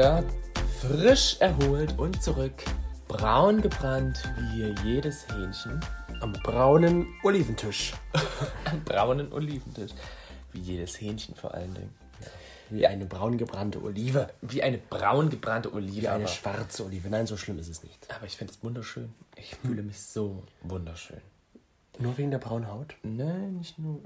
wieder 0.00 0.24
frisch 0.80 1.36
erholt 1.40 1.98
und 1.98 2.22
zurück. 2.22 2.54
Braun 3.06 3.60
gebrannt 3.60 4.22
wie 4.38 4.72
jedes 4.82 5.28
Hähnchen. 5.28 5.78
Am 6.22 6.32
braunen 6.32 7.06
Oliventisch. 7.22 7.92
Am 8.64 8.82
braunen 8.82 9.30
Oliventisch. 9.30 9.92
Wie 10.52 10.60
jedes 10.60 10.98
Hähnchen 10.98 11.34
vor 11.34 11.52
allen 11.52 11.74
Dingen. 11.74 11.94
Wie 12.70 12.86
eine 12.86 13.04
braun 13.04 13.36
gebrannte 13.36 13.82
Olive. 13.82 14.30
Wie 14.40 14.62
eine 14.62 14.78
braun 14.78 15.28
gebrannte 15.28 15.70
Olive. 15.70 16.00
Wie 16.00 16.08
eine 16.08 16.28
schwarze 16.28 16.86
Olive. 16.86 17.10
Nein, 17.10 17.26
so 17.26 17.36
schlimm 17.36 17.58
ist 17.58 17.68
es 17.68 17.82
nicht. 17.82 18.06
aber 18.10 18.24
ich 18.24 18.38
finde 18.38 18.54
es 18.54 18.64
wunderschön. 18.64 19.12
Ich 19.36 19.54
fühle 19.56 19.82
mich 19.82 20.00
so 20.00 20.44
wunderschön. 20.62 21.20
Nur 21.98 22.16
wegen 22.16 22.30
der 22.30 22.38
braunen 22.38 22.72
Haut? 22.72 22.94
Nein, 23.02 23.58
nicht 23.58 23.78
nur. 23.78 24.00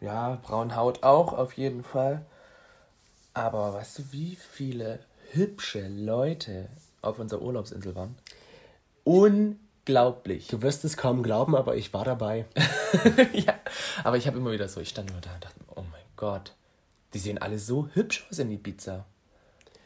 Ja, 0.00 0.38
braune 0.44 0.76
Haut 0.76 1.02
auch 1.02 1.32
auf 1.32 1.54
jeden 1.54 1.82
Fall. 1.82 2.24
Aber 3.32 3.74
weißt 3.74 3.98
du, 3.98 4.12
wie 4.12 4.36
viele 4.36 5.00
hübsche 5.34 5.88
Leute 5.88 6.68
auf 7.02 7.18
unserer 7.18 7.42
Urlaubsinsel 7.42 7.94
waren? 7.94 8.16
Unglaublich. 9.04 10.48
Du 10.48 10.62
wirst 10.62 10.84
es 10.84 10.96
kaum 10.96 11.22
glauben, 11.22 11.54
aber 11.54 11.76
ich 11.76 11.92
war 11.92 12.04
dabei. 12.04 12.46
ja, 13.32 13.54
aber 14.02 14.16
ich 14.16 14.26
habe 14.26 14.38
immer 14.38 14.52
wieder 14.52 14.68
so, 14.68 14.80
ich 14.80 14.88
stand 14.88 15.10
nur 15.10 15.20
da 15.20 15.34
und 15.34 15.44
dachte, 15.44 15.60
oh 15.74 15.82
mein 15.82 16.02
Gott, 16.16 16.54
die 17.12 17.18
sehen 17.18 17.38
alle 17.38 17.58
so 17.58 17.88
hübsch 17.92 18.26
aus 18.30 18.38
in 18.38 18.50
Ibiza. 18.50 19.04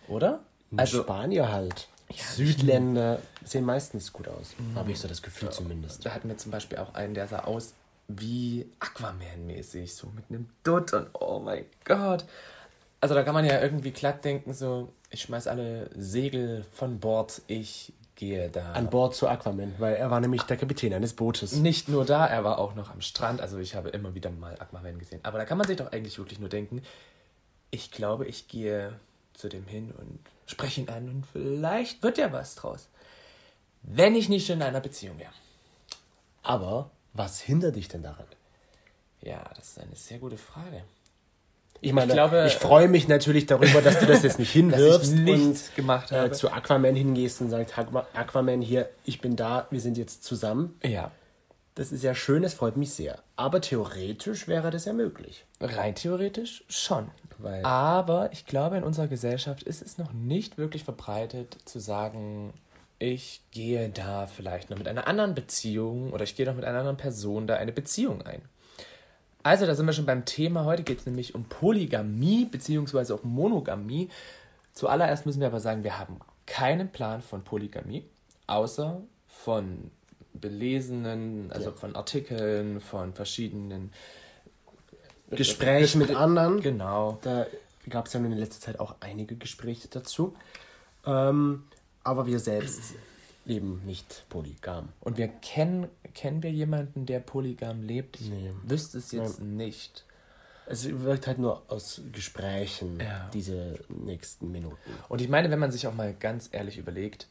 Oder? 0.09 0.41
Also 0.77 1.03
Spanier 1.03 1.51
halt. 1.51 1.89
Südländer 2.15 3.21
sehen 3.45 3.65
meistens 3.65 4.13
gut 4.13 4.29
aus. 4.29 4.55
Habe 4.75 4.93
ich 4.93 4.99
so 4.99 5.09
das 5.09 5.23
Gefühl 5.23 5.51
zumindest. 5.51 6.07
Da 6.07 6.15
hatten 6.15 6.29
wir 6.29 6.39
zum 6.39 6.51
Beispiel 6.53 6.79
auch 6.79 6.95
einen, 6.95 7.15
der 7.15 7.29
sah 7.29 7.41
aus 7.41 7.75
wie 8.09 8.67
Aquaman-mäßig, 8.81 9.95
so 9.95 10.09
mit 10.09 10.25
einem 10.31 10.49
Dutt 10.65 10.95
und 10.95 11.09
oh 11.13 11.39
mein 11.39 11.67
Gott. 11.85 12.25
Also 13.01 13.15
da 13.15 13.23
kann 13.23 13.35
man 13.35 13.45
ja 13.45 13.61
irgendwie 13.61 13.91
glatt 13.91 14.25
denken, 14.25 14.55
so, 14.55 14.93
ich 15.11 15.23
schmeiß 15.23 15.47
alle 15.47 15.91
Segel 15.97 16.65
von 16.73 17.01
Bord, 17.01 17.43
ich 17.47 17.93
gehe 18.15 18.51
da. 18.51 18.73
An 18.73 18.91
Bord 18.91 19.15
zu 19.15 19.29
Aquaman, 19.29 19.75
weil 19.79 19.95
er 19.95 20.11
war 20.11 20.21
nämlich 20.21 20.43
der 20.43 20.57
Kapitän 20.57 20.93
eines 20.93 21.15
Bootes. 21.15 21.53
Nicht 21.53 21.89
nur 21.89 22.05
da, 22.05 22.27
er 22.27 22.45
war 22.45 22.59
auch 22.59 22.75
noch 22.75 22.91
am 22.91 23.01
Strand. 23.01 23.41
Also 23.41 23.59
ich 23.59 23.75
habe 23.75 23.91
immer 23.91 24.15
wieder 24.15 24.31
mal 24.31 24.59
Aquaman 24.59 24.99
gesehen. 24.99 25.21
Aber 25.23 25.39
da 25.39 25.45
kann 25.45 25.57
man 25.57 25.67
sich 25.67 25.77
doch 25.77 25.93
eigentlich 25.93 26.19
wirklich 26.19 26.41
nur 26.41 26.49
denken, 26.49 26.83
ich 27.71 27.91
glaube, 27.91 28.27
ich 28.27 28.49
gehe 28.49 28.99
zu 29.35 29.49
dem 29.49 29.67
hin 29.67 29.93
und 29.93 30.19
spreche 30.47 30.81
ihn 30.81 30.89
an 30.89 31.09
und 31.09 31.27
vielleicht 31.33 32.03
wird 32.03 32.19
ja 32.19 32.33
was 32.33 32.57
draus. 32.57 32.89
Wenn 33.83 34.17
ich 34.17 34.29
nicht 34.29 34.51
in 34.51 34.63
einer 34.63 34.81
Beziehung 34.81 35.19
wäre. 35.19 35.33
Aber 36.43 36.91
was 37.13 37.41
hindert 37.41 37.77
dich 37.77 37.89
denn 37.89 38.03
daran? 38.03 38.27
Ja, 39.21 39.49
das 39.57 39.69
ist 39.69 39.81
eine 39.81 39.95
sehr 39.95 40.19
gute 40.19 40.39
Frage. 40.39 40.83
Ich 41.81 41.93
meine, 41.93 42.09
Ich 42.09 42.15
glaube, 42.15 42.45
ich 42.47 42.55
freue 42.57 42.89
mich 42.89 43.07
natürlich 43.09 43.47
darüber, 43.47 43.81
dass 43.81 44.01
du 44.01 44.07
das 44.07 44.23
jetzt 44.23 44.39
nicht 44.39 44.51
hinwirfst 44.53 45.13
und 45.15 45.77
gemacht 45.77 46.11
habe. 46.13 46.29
äh, 46.29 46.33
zu 46.33 46.51
Aquaman 46.51 46.95
hingehst 46.97 47.41
und 47.41 47.51
sagst, 47.51 47.79
Aqua- 47.79 48.07
Aquaman 48.15 48.61
hier, 48.63 48.89
ich 49.05 49.21
bin 49.21 49.37
da, 49.37 49.67
wir 49.71 49.81
sind 49.81 49.97
jetzt 49.97 50.25
zusammen. 50.25 50.77
Ja, 50.83 51.11
Das 51.77 51.93
ist 51.93 52.03
ja 52.03 52.15
schön, 52.17 52.43
es 52.43 52.55
freut 52.55 52.77
mich 52.77 52.91
sehr. 52.93 53.21
Aber 53.37 53.61
theoretisch 53.61 54.49
wäre 54.49 54.71
das 54.73 54.85
ja 54.87 54.93
möglich. 54.93 55.45
rein 55.61 55.95
theoretisch 55.95 56.65
schon. 56.69 57.09
Weil- 57.39 57.65
Aber 57.65 58.31
ich 58.33 58.47
glaube, 58.47 58.77
in 58.79 58.83
unserer 58.83 59.07
Gesellschaft 59.07 59.63
ist 59.63 59.81
es 59.81 59.97
noch 59.99 60.13
nicht 60.13 60.59
wirklich 60.59 60.83
verbreitet 60.83 61.57
zu 61.65 61.79
sagen, 61.79 62.53
ich 62.99 63.43
gehe 63.53 63.91
da 63.91 64.27
vielleicht 64.27 64.71
noch 64.71 64.79
mit 64.79 64.89
einer 64.89 65.07
anderen 65.07 65.37
Beziehung 65.37 66.13
oder 66.13 66.25
ich 66.25 66.35
gehe 66.35 66.47
noch 66.47 66.57
mit 66.57 66.65
einer 66.65 66.79
anderen 66.81 66.97
Person 66.97 67.47
da 67.47 67.55
eine 67.55 67.71
Beziehung 67.71 68.23
ein. 68.23 68.43
Also, 69.43 69.67
da 69.67 69.75
sind 69.75 69.87
wir 69.87 69.93
schon 69.93 70.07
beim 70.07 70.25
Thema. 70.25 70.65
Heute 70.65 70.83
geht 70.83 70.99
es 70.99 71.07
nämlich 71.07 71.35
um 71.35 71.45
Polygamie 71.45 72.45
beziehungsweise 72.45 73.15
auch 73.15 73.23
Monogamie. 73.23 74.09
Zuallererst 74.73 75.27
müssen 75.27 75.41
wir 75.41 75.47
aber 75.49 75.61
sagen, 75.61 75.85
wir 75.85 75.99
haben 75.99 76.21
keinen 76.47 76.89
Plan 76.91 77.23
von 77.23 77.43
Polygamie, 77.43 78.05
außer 78.47 79.01
von 79.29 79.91
belesenen, 80.35 81.51
also 81.53 81.73
von 81.73 81.97
Artikeln, 81.97 82.81
von 82.81 83.13
verschiedenen 83.13 83.93
Gespräch 85.31 85.95
mit 85.95 86.15
anderen. 86.15 86.61
Genau. 86.61 87.19
Da 87.23 87.47
gab 87.89 88.07
es 88.07 88.13
ja 88.13 88.21
in 88.21 88.33
letzter 88.33 88.61
Zeit 88.61 88.81
auch 88.81 88.97
einige 89.01 89.37
Gespräche 89.37 89.89
dazu. 89.89 90.35
Ähm, 91.07 91.65
aber 92.05 92.27
wir 92.27 92.39
selbst 92.39 92.95
leben 93.45 93.83
nicht 93.85 94.25
polygam. 94.29 94.91
Und 95.01 95.17
wir 95.17 95.29
kennen, 95.29 95.89
kennen 96.19 96.43
wir 96.43 96.51
jemanden, 96.51 97.07
der 97.07 97.21
polygam 97.21 97.83
lebt? 97.83 98.21
Ich 98.21 98.29
Nee. 98.29 98.51
wüsste 98.65 98.99
es 98.99 99.13
jetzt 99.13 99.41
nicht. 99.41 100.05
Es 100.67 100.85
wirkt 101.03 101.27
halt 101.29 101.39
nur 101.39 101.63
aus 101.69 102.01
Gesprächen 102.13 102.99
Ja. 103.01 103.31
diese 103.33 103.79
nächsten 103.89 104.51
Minuten. 104.51 104.77
Und 105.09 105.21
ich 105.21 105.29
meine, 105.29 105.49
wenn 105.51 105.61
man 105.61 105.71
sich 105.71 105.87
auch 105.87 105.95
mal 105.95 106.13
ganz 106.13 106.49
ehrlich 106.53 106.77
überlegt, 106.77 107.29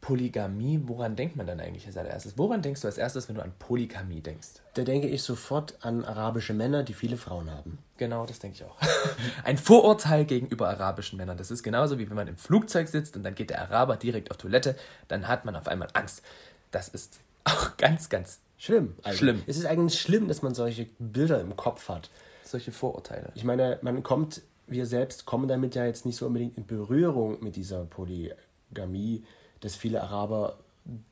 Polygamie, 0.00 0.80
woran 0.84 1.16
denkt 1.16 1.34
man 1.34 1.48
dann 1.48 1.58
eigentlich 1.58 1.84
als 1.86 1.96
allererstes? 1.96 2.38
Woran 2.38 2.62
denkst 2.62 2.80
du 2.82 2.86
als 2.86 2.96
erstes, 2.96 3.28
wenn 3.28 3.34
du 3.34 3.42
an 3.42 3.52
Polygamie 3.58 4.20
denkst? 4.20 4.48
Da 4.74 4.84
denke 4.84 5.08
ich 5.08 5.24
sofort 5.24 5.74
an 5.80 6.04
arabische 6.04 6.54
Männer, 6.54 6.84
die 6.84 6.94
viele 6.94 7.16
Frauen 7.16 7.50
haben. 7.50 7.78
Genau, 7.96 8.24
das 8.24 8.38
denke 8.38 8.56
ich 8.56 8.64
auch. 8.64 8.76
Ein 9.44 9.58
Vorurteil 9.58 10.24
gegenüber 10.24 10.68
arabischen 10.68 11.16
Männern. 11.16 11.36
Das 11.38 11.50
ist 11.50 11.64
genauso 11.64 11.98
wie 11.98 12.08
wenn 12.08 12.14
man 12.16 12.28
im 12.28 12.36
Flugzeug 12.36 12.86
sitzt 12.86 13.16
und 13.16 13.24
dann 13.24 13.34
geht 13.34 13.50
der 13.50 13.60
Araber 13.62 13.96
direkt 13.96 14.30
auf 14.30 14.36
Toilette, 14.36 14.76
dann 15.08 15.26
hat 15.26 15.44
man 15.44 15.56
auf 15.56 15.66
einmal 15.66 15.88
Angst. 15.94 16.22
Das 16.70 16.88
ist 16.88 17.18
auch 17.46 17.76
ganz, 17.76 18.08
ganz 18.08 18.40
Schlimm. 18.58 18.94
Also, 19.02 19.18
Schlimm. 19.18 19.42
Es 19.46 19.56
ist 19.56 19.66
eigentlich 19.66 20.00
schlimm, 20.00 20.28
dass 20.28 20.42
man 20.42 20.54
solche 20.54 20.86
Bilder 20.98 21.40
im 21.40 21.56
Kopf 21.56 21.88
hat. 21.88 22.10
solche 22.42 22.72
Vorurteile. 22.72 23.32
Ich 23.34 23.44
meine, 23.44 23.78
man 23.82 24.02
kommt, 24.02 24.42
wir 24.66 24.86
selbst 24.86 25.26
kommen 25.26 25.48
damit 25.48 25.74
ja 25.74 25.84
jetzt 25.84 26.06
nicht 26.06 26.16
so 26.16 26.26
unbedingt 26.26 26.56
in 26.56 26.66
Berührung 26.66 27.42
mit 27.42 27.56
dieser 27.56 27.84
Polygamie, 27.84 29.24
dass 29.60 29.76
viele 29.76 30.02
Araber 30.02 30.58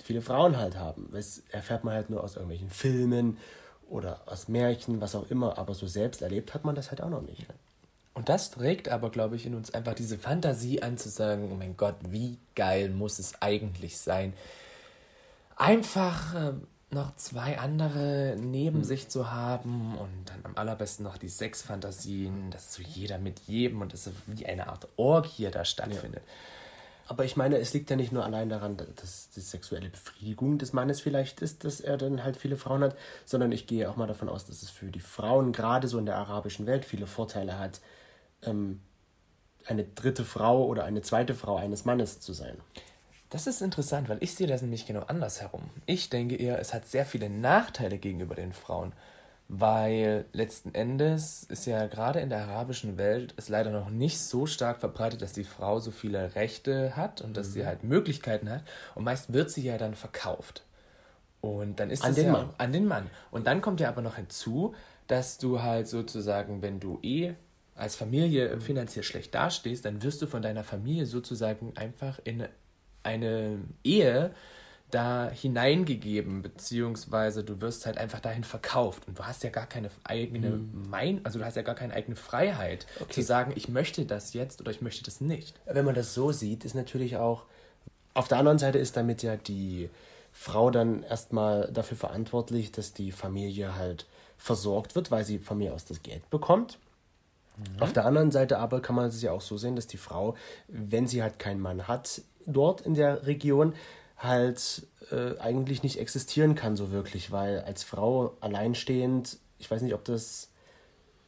viele 0.02 0.22
Frauen 0.22 0.56
halt 0.56 0.76
haben. 0.76 1.08
Das 1.12 1.42
erfährt 1.50 1.84
man 1.84 1.94
halt 1.94 2.10
nur 2.10 2.22
aus 2.22 2.36
irgendwelchen 2.36 2.70
Filmen 2.70 3.38
oder 3.88 4.22
aus 4.26 4.48
Märchen, 4.48 5.00
was 5.00 5.14
auch 5.14 5.30
immer, 5.30 5.58
aber 5.58 5.74
so 5.74 5.86
selbst 5.86 6.22
erlebt 6.22 6.54
hat 6.54 6.64
man 6.64 6.74
das 6.74 6.90
halt 6.90 7.02
auch 7.02 7.10
noch 7.10 7.22
nicht. 7.22 7.46
Und 8.14 8.28
das 8.28 8.52
trägt 8.52 8.88
aber, 8.88 9.10
glaube 9.10 9.34
ich, 9.34 9.44
in 9.46 9.54
uns 9.54 9.74
einfach 9.74 9.94
diese 9.94 10.16
Fantasie 10.18 10.82
an 10.82 10.96
zu 10.96 11.08
sagen, 11.08 11.50
oh 11.52 11.56
mein 11.56 11.76
Gott, 11.76 11.96
wie 12.08 12.38
geil 12.54 12.90
muss 12.90 13.18
es 13.18 13.42
eigentlich 13.42 13.98
sein, 13.98 14.32
einfach 15.56 16.34
äh, 16.34 16.52
noch 16.90 17.16
zwei 17.16 17.58
andere 17.58 18.36
neben 18.38 18.84
sich 18.84 19.08
zu 19.08 19.30
haben 19.30 19.96
und 19.98 20.30
dann 20.30 20.40
am 20.44 20.56
allerbesten 20.56 21.04
noch 21.04 21.18
die 21.18 21.28
Sexfantasien, 21.28 22.50
dass 22.50 22.74
so 22.74 22.82
jeder 22.82 23.18
mit 23.18 23.40
jedem 23.40 23.82
und 23.82 23.92
das 23.92 24.04
so 24.04 24.12
wie 24.26 24.46
eine 24.46 24.68
Art 24.68 24.88
Orgie 24.96 25.50
da 25.50 25.64
stattfindet. 25.64 26.22
Aber 27.06 27.24
ich 27.24 27.36
meine, 27.36 27.58
es 27.58 27.74
liegt 27.74 27.90
ja 27.90 27.96
nicht 27.96 28.12
nur 28.12 28.24
allein 28.24 28.48
daran, 28.48 28.78
dass 28.78 29.28
die 29.30 29.40
sexuelle 29.40 29.90
Befriedigung 29.90 30.56
des 30.56 30.72
Mannes 30.72 31.02
vielleicht 31.02 31.42
ist, 31.42 31.64
dass 31.64 31.80
er 31.80 31.98
dann 31.98 32.24
halt 32.24 32.38
viele 32.38 32.56
Frauen 32.56 32.82
hat, 32.82 32.96
sondern 33.26 33.52
ich 33.52 33.66
gehe 33.66 33.90
auch 33.90 33.96
mal 33.96 34.06
davon 34.06 34.30
aus, 34.30 34.46
dass 34.46 34.62
es 34.62 34.70
für 34.70 34.90
die 34.90 35.00
Frauen 35.00 35.52
gerade 35.52 35.86
so 35.86 35.98
in 35.98 36.06
der 36.06 36.16
arabischen 36.16 36.66
Welt 36.66 36.86
viele 36.86 37.06
Vorteile 37.06 37.58
hat, 37.58 37.82
ähm, 38.42 38.80
eine 39.66 39.84
dritte 39.84 40.24
Frau 40.24 40.64
oder 40.64 40.84
eine 40.84 41.02
zweite 41.02 41.34
Frau 41.34 41.56
eines 41.56 41.84
Mannes 41.84 42.20
zu 42.20 42.32
sein. 42.32 42.56
Das 43.34 43.48
ist 43.48 43.62
interessant, 43.62 44.08
weil 44.08 44.18
ich 44.20 44.36
sehe 44.36 44.46
das 44.46 44.62
nämlich 44.62 44.86
genau 44.86 45.00
andersherum. 45.00 45.62
Ich 45.86 46.08
denke 46.08 46.36
eher, 46.36 46.60
es 46.60 46.72
hat 46.72 46.86
sehr 46.86 47.04
viele 47.04 47.28
Nachteile 47.28 47.98
gegenüber 47.98 48.36
den 48.36 48.52
Frauen, 48.52 48.92
weil 49.48 50.24
letzten 50.32 50.72
Endes 50.72 51.42
ist 51.42 51.66
ja 51.66 51.88
gerade 51.88 52.20
in 52.20 52.28
der 52.28 52.42
arabischen 52.42 52.96
Welt 52.96 53.34
es 53.36 53.48
leider 53.48 53.72
noch 53.72 53.90
nicht 53.90 54.20
so 54.20 54.46
stark 54.46 54.78
verbreitet, 54.78 55.20
dass 55.20 55.32
die 55.32 55.42
Frau 55.42 55.80
so 55.80 55.90
viele 55.90 56.36
Rechte 56.36 56.94
hat 56.94 57.22
und 57.22 57.36
dass 57.36 57.52
sie 57.52 57.66
halt 57.66 57.82
Möglichkeiten 57.82 58.48
hat 58.48 58.62
und 58.94 59.02
meist 59.02 59.32
wird 59.32 59.50
sie 59.50 59.62
ja 59.62 59.78
dann 59.78 59.96
verkauft. 59.96 60.62
Und 61.40 61.80
dann 61.80 61.90
ist 61.90 62.04
An 62.04 62.10
es 62.10 62.14
den 62.14 62.26
ja 62.26 62.32
Mann. 62.32 62.50
an 62.56 62.72
den 62.72 62.86
Mann. 62.86 63.10
Und 63.32 63.48
dann 63.48 63.60
kommt 63.62 63.80
ja 63.80 63.88
aber 63.88 64.00
noch 64.00 64.14
hinzu, 64.14 64.76
dass 65.08 65.38
du 65.38 65.60
halt 65.60 65.88
sozusagen, 65.88 66.62
wenn 66.62 66.78
du 66.78 67.00
eh 67.02 67.34
als 67.74 67.96
Familie 67.96 68.60
finanziell 68.60 69.02
schlecht 69.02 69.34
dastehst, 69.34 69.84
dann 69.84 70.04
wirst 70.04 70.22
du 70.22 70.28
von 70.28 70.40
deiner 70.40 70.62
Familie 70.62 71.06
sozusagen 71.06 71.76
einfach 71.76 72.20
in 72.22 72.46
eine 73.04 73.60
Ehe 73.82 74.34
da 74.90 75.28
hineingegeben, 75.28 76.42
beziehungsweise 76.42 77.42
du 77.42 77.60
wirst 77.60 77.84
halt 77.84 77.98
einfach 77.98 78.20
dahin 78.20 78.44
verkauft 78.44 79.08
und 79.08 79.18
du 79.18 79.24
hast 79.24 79.42
ja 79.42 79.50
gar 79.50 79.66
keine 79.66 79.90
eigene 80.04 80.60
Mein, 80.72 81.24
also 81.24 81.40
du 81.40 81.44
hast 81.44 81.56
ja 81.56 81.62
gar 81.62 81.74
keine 81.74 81.94
eigene 81.94 82.16
Freiheit 82.16 82.86
zu 83.08 83.22
sagen, 83.22 83.52
ich 83.56 83.68
möchte 83.68 84.04
das 84.04 84.34
jetzt 84.34 84.60
oder 84.60 84.70
ich 84.70 84.82
möchte 84.82 85.02
das 85.02 85.20
nicht. 85.20 85.54
Wenn 85.66 85.84
man 85.84 85.96
das 85.96 86.14
so 86.14 86.30
sieht, 86.30 86.64
ist 86.64 86.74
natürlich 86.74 87.16
auch, 87.16 87.44
auf 88.14 88.28
der 88.28 88.38
anderen 88.38 88.58
Seite 88.58 88.78
ist 88.78 88.96
damit 88.96 89.24
ja 89.24 89.36
die 89.36 89.90
Frau 90.32 90.70
dann 90.70 91.02
erstmal 91.02 91.70
dafür 91.72 91.96
verantwortlich, 91.96 92.70
dass 92.70 92.92
die 92.92 93.10
Familie 93.10 93.74
halt 93.74 94.06
versorgt 94.38 94.94
wird, 94.94 95.10
weil 95.10 95.24
sie 95.24 95.38
von 95.38 95.58
mir 95.58 95.74
aus 95.74 95.84
das 95.84 96.02
Geld 96.02 96.28
bekommt. 96.30 96.78
Auf 97.78 97.92
der 97.92 98.04
anderen 98.04 98.32
Seite 98.32 98.58
aber 98.58 98.82
kann 98.82 98.96
man 98.96 99.06
es 99.06 99.22
ja 99.22 99.30
auch 99.30 99.40
so 99.40 99.56
sehen, 99.56 99.76
dass 99.76 99.86
die 99.86 99.96
Frau, 99.96 100.34
wenn 100.66 101.06
sie 101.06 101.22
halt 101.22 101.38
keinen 101.38 101.60
Mann 101.60 101.86
hat 101.86 102.22
dort 102.46 102.80
in 102.82 102.94
der 102.94 103.26
Region, 103.26 103.74
halt 104.16 104.86
äh, 105.10 105.38
eigentlich 105.38 105.82
nicht 105.82 105.98
existieren 105.98 106.54
kann 106.54 106.76
so 106.76 106.90
wirklich, 106.90 107.30
weil 107.30 107.60
als 107.60 107.82
Frau 107.82 108.36
alleinstehend, 108.40 109.38
ich 109.58 109.70
weiß 109.70 109.82
nicht, 109.82 109.94
ob 109.94 110.04
das 110.04 110.50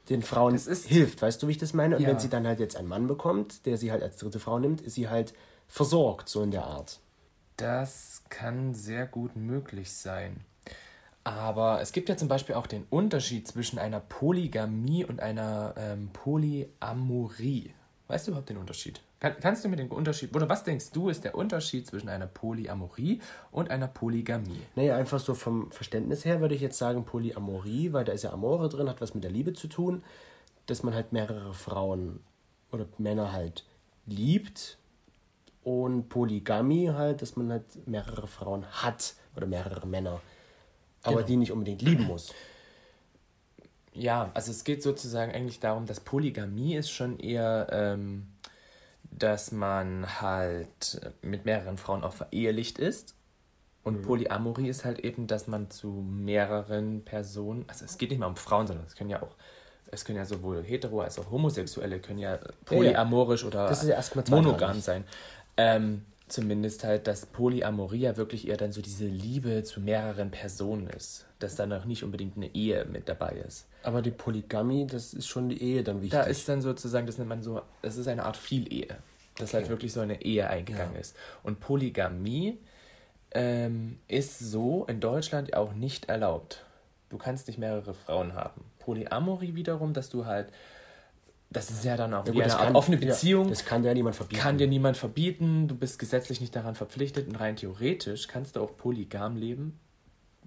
den 0.09 0.23
Frauen 0.23 0.57
hilft. 0.57 1.21
Weißt 1.21 1.43
du, 1.43 1.49
wie 1.49 1.53
ich 1.53 1.59
das 1.59 1.73
meine? 1.73 1.97
Und 1.97 2.03
Ja. 2.03 2.09
wenn 2.09 2.19
sie 2.19 2.29
dann 2.29 2.47
halt 2.47 2.61
jetzt 2.61 2.77
einen 2.77 2.89
Mann 2.89 3.07
bekommt, 3.07 3.67
der 3.67 3.77
sie 3.77 3.91
halt 3.91 4.03
als 4.03 4.17
dritte 4.17 4.39
Frau 4.39 4.59
nimmt, 4.59 4.81
ist 4.81 4.95
sie 4.95 5.09
halt 5.09 5.35
versorgt, 5.69 6.29
so 6.29 6.43
in 6.43 6.53
der 6.53 6.65
Art. 6.65 7.01
Das 7.57 8.23
kann 8.29 8.75
sehr 8.75 9.07
gut 9.07 9.35
möglich 9.35 9.93
sein. 9.93 10.45
Aber 11.25 11.81
es 11.81 11.91
gibt 11.91 12.09
ja 12.09 12.17
zum 12.17 12.29
Beispiel 12.29 12.55
auch 12.55 12.69
den 12.69 12.85
Unterschied 12.89 13.49
zwischen 13.49 13.81
einer 13.81 13.99
Polygamie 13.99 15.05
und 15.05 15.19
einer 15.19 15.75
ähm, 15.77 16.11
Polyamorie. 16.13 17.73
Weißt 18.09 18.27
du 18.27 18.31
überhaupt 18.31 18.49
den 18.49 18.59
Unterschied? 18.59 19.01
Kann, 19.19 19.35
kannst 19.41 19.65
du 19.65 19.69
mir 19.69 19.77
den 19.77 19.89
Unterschied, 19.89 20.35
oder 20.35 20.49
was 20.49 20.63
denkst 20.63 20.93
du, 20.93 21.09
ist 21.09 21.25
der 21.25 21.35
Unterschied 21.35 21.87
zwischen 21.87 22.09
einer 22.09 22.27
Polyamorie 22.29 23.21
und 23.51 23.71
einer 23.71 23.89
Polygamie? 23.89 24.61
Naja, 24.77 24.97
einfach 24.97 25.19
so 25.19 25.35
vom 25.35 25.73
Verständnis 25.73 26.25
her 26.25 26.41
würde 26.41 26.55
ich 26.55 26.61
jetzt 26.61 26.79
sagen 26.79 27.05
Polyamorie, 27.05 27.93
weil 27.93 28.05
da 28.05 28.13
ist 28.13 28.23
ja 28.23 28.33
Amore 28.33 28.69
drin, 28.69 28.89
hat 28.89 29.01
was 29.01 29.15
mit 29.15 29.25
der 29.25 29.33
Liebe 29.33 29.55
zu 29.55 29.67
tun, 29.67 30.05
dass 30.67 30.83
man 30.85 30.95
halt 30.95 31.13
mehrere 31.13 31.53
Frauen 31.53 32.21
oder 32.71 32.87
Männer 32.99 33.33
halt 33.33 33.65
liebt 34.07 34.79
und 35.65 36.09
Polygamie 36.09 36.91
halt, 36.91 37.23
dass 37.23 37.35
man 37.37 37.51
halt 37.51 37.89
mehrere 37.89 38.29
Frauen 38.29 38.65
hat 38.67 39.15
oder 39.37 39.47
mehrere 39.47 39.87
Männer, 39.87 40.21
aber 41.03 41.17
Genau. 41.17 41.27
die 41.27 41.37
nicht 41.39 41.53
unbedingt 41.53 41.83
lieben 41.83 42.05
muss. 42.05 42.33
Ja, 43.99 44.31
also 44.35 44.51
es 44.51 44.65
geht 44.65 44.83
sozusagen 44.83 45.33
eigentlich 45.33 45.61
darum, 45.61 45.87
dass 45.87 46.01
Polygamie 46.01 46.77
ist 46.77 46.91
schon 46.91 47.19
eher, 47.19 47.69
ähm, 47.71 48.27
dass 49.11 49.53
man 49.53 50.21
halt 50.21 51.01
mit 51.23 51.45
mehreren 51.47 51.79
Frauen 51.79 52.05
auch 52.05 52.13
verehelicht 52.13 52.79
ist. 52.79 53.15
Und 53.87 54.03
Polyamorie 54.03 54.69
ist 54.69 54.85
halt 54.85 54.99
eben, 54.99 55.29
dass 55.29 55.47
man 55.47 55.71
zu 55.71 55.87
mehreren 55.89 57.05
Personen, 57.05 57.65
also 57.69 57.85
es 57.85 57.99
geht 57.99 58.11
nicht 58.11 58.19
mal 58.19 58.27
um 58.27 58.35
Frauen, 58.35 58.67
sondern 58.67 58.85
es 58.85 58.97
können 58.97 59.11
ja 59.11 59.23
auch, 59.23 59.37
es 59.93 60.05
können 60.05 60.19
ja 60.19 60.25
sowohl 60.25 60.65
hetero 60.65 61.03
als 61.03 61.21
auch 61.21 61.31
homosexuelle 61.31 62.01
können 62.01 62.19
ja 62.19 62.41
polyamorisch 62.65 63.45
oder 63.45 63.71
ist 63.71 63.85
ja 63.85 63.95
erstmal 63.95 64.25
monogam 64.29 64.81
sein. 64.81 65.05
Ähm, 65.57 66.05
zumindest 66.29 66.85
halt, 66.85 67.07
dass 67.07 67.27
Polyamorie 67.27 68.01
ja 68.01 68.17
wirklich 68.17 68.49
eher 68.49 68.57
dann 68.57 68.73
so 68.73 68.83
diese 68.83 69.07
Liebe 69.07 69.63
zu 69.65 69.81
mehreren 69.81 70.31
Personen 70.31 70.89
ist. 70.89 71.27
Dass 71.39 71.55
dann 71.57 71.73
auch 71.73 71.85
nicht 71.85 72.03
unbedingt 72.03 72.37
eine 72.37 72.55
Ehe 72.55 72.85
mit 72.87 73.09
dabei 73.09 73.43
ist. 73.47 73.67
Aber 73.83 74.03
die 74.03 74.11
Polygamie, 74.11 74.87
das 74.87 75.15
ist 75.15 75.29
schon 75.29 75.49
die 75.49 75.63
Ehe 75.63 75.83
dann 75.85 75.97
wichtig. 76.03 76.19
Da 76.19 76.23
ist 76.23 76.49
dann 76.49 76.63
sozusagen, 76.63 77.07
das 77.07 77.19
nennt 77.19 77.29
man 77.29 77.43
so, 77.43 77.63
das 77.83 77.97
ist 77.97 78.09
eine 78.09 78.25
Art 78.25 78.37
Vielehe. 78.37 78.97
Dass 79.39 79.53
halt 79.53 79.69
wirklich 79.69 79.93
so 79.93 80.01
eine 80.01 80.23
Ehe 80.23 80.49
eingegangen 80.49 80.95
Ja. 80.95 81.01
ist. 81.01 81.15
Und 81.43 81.61
Polygamie 81.61 82.59
ähm, 83.33 83.99
ist 84.09 84.39
so 84.39 84.85
in 84.87 85.01
Deutschland 85.01 85.55
auch 85.55 85.75
nicht 85.75 86.09
erlaubt. 86.09 86.65
Du 87.11 87.19
kannst 87.19 87.47
nicht 87.47 87.59
mehrere 87.59 87.93
Frauen 87.95 88.35
haben. 88.35 88.65
Polyamorie 88.79 89.55
wiederum, 89.55 89.93
dass 89.93 90.09
du 90.09 90.25
halt, 90.27 90.49
das 91.51 91.71
ist 91.71 91.85
ja 91.85 91.97
dann 91.97 92.13
auch 92.13 92.27
Ja, 92.27 92.33
gut, 92.33 92.43
eine 92.43 92.53
kann- 92.53 92.77
offene 92.77 92.99
ja, 93.01 93.07
Beziehung. 93.09 93.49
das 93.49 93.65
kann 93.65 93.83
dir 93.83 93.89
ja 93.89 93.95
niemand 93.95 94.17
verbieten. 94.17 94.41
Kann 94.41 94.59
dir 94.59 94.67
niemand 94.67 94.97
verbieten, 94.97 95.69
du 95.69 95.75
bist 95.75 95.99
gesetzlich 95.99 96.41
nicht 96.41 96.55
daran 96.55 96.75
verpflichtet 96.75 97.29
und 97.29 97.37
rein 97.37 97.57
theoretisch 97.57 98.29
kannst 98.29 98.57
du 98.57 98.61
auch 98.61 98.77
polygam 98.77 99.37
leben. 99.37 99.79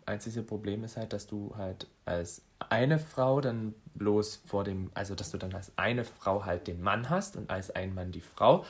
Einzige 0.06 0.42
Problem 0.44 0.84
ist 0.84 0.98
halt, 0.98 1.14
dass 1.14 1.28
du 1.28 1.54
halt 1.56 1.88
als 2.06 2.42
eine 2.70 2.98
Frau 3.00 3.42
dann 3.42 3.76
bloß 3.96 4.42
vor 4.46 4.64
dem, 4.64 4.90
also 4.94 5.14
dass 5.16 5.30
du 5.32 5.38
dann 5.38 5.54
als 5.54 5.72
eine 5.76 6.04
Frau 6.04 6.46
halt 6.46 6.68
den 6.68 6.82
Mann 6.82 7.10
hast 7.10 7.36
und 7.38 7.50
als 7.50 7.70
ein 7.72 7.94
Mann 7.94 8.12
die 8.12 8.22
Frau 8.22 8.66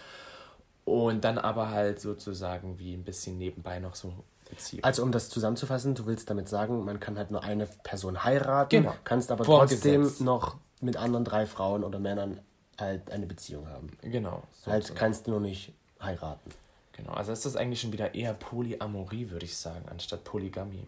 und 0.85 1.23
dann 1.23 1.37
aber 1.37 1.69
halt 1.69 1.99
sozusagen 1.99 2.77
wie 2.79 2.93
ein 2.93 3.03
bisschen 3.03 3.37
nebenbei 3.37 3.79
noch 3.79 3.95
so 3.95 4.13
Beziehung. 4.49 4.83
Also 4.83 5.03
um 5.03 5.11
das 5.11 5.29
zusammenzufassen, 5.29 5.93
du 5.95 6.05
willst 6.07 6.29
damit 6.29 6.49
sagen, 6.49 6.83
man 6.83 6.99
kann 6.99 7.17
halt 7.17 7.31
nur 7.31 7.43
eine 7.43 7.67
Person 7.83 8.23
heiraten, 8.23 8.69
Genau. 8.83 8.95
kannst 9.03 9.31
aber 9.31 9.45
Vor 9.45 9.59
trotzdem 9.67 10.01
Gesetz. 10.01 10.19
noch 10.19 10.57
mit 10.81 10.97
anderen 10.97 11.25
drei 11.25 11.45
Frauen 11.45 11.83
oder 11.83 11.99
Männern 11.99 12.39
halt 12.79 13.11
eine 13.11 13.25
Beziehung 13.25 13.67
haben. 13.67 13.89
genau. 14.01 14.43
halt 14.65 14.83
sozusagen. 14.83 14.95
kannst 14.99 15.27
du 15.27 15.31
nur 15.31 15.39
nicht 15.41 15.73
heiraten. 16.01 16.49
Genau, 16.93 17.11
also 17.13 17.31
ist 17.31 17.45
das 17.45 17.55
eigentlich 17.55 17.81
schon 17.81 17.91
wieder 17.93 18.13
eher 18.15 18.33
Polyamorie, 18.33 19.29
würde 19.29 19.45
ich 19.45 19.57
sagen, 19.57 19.85
anstatt 19.89 20.23
Polygamie. 20.23 20.85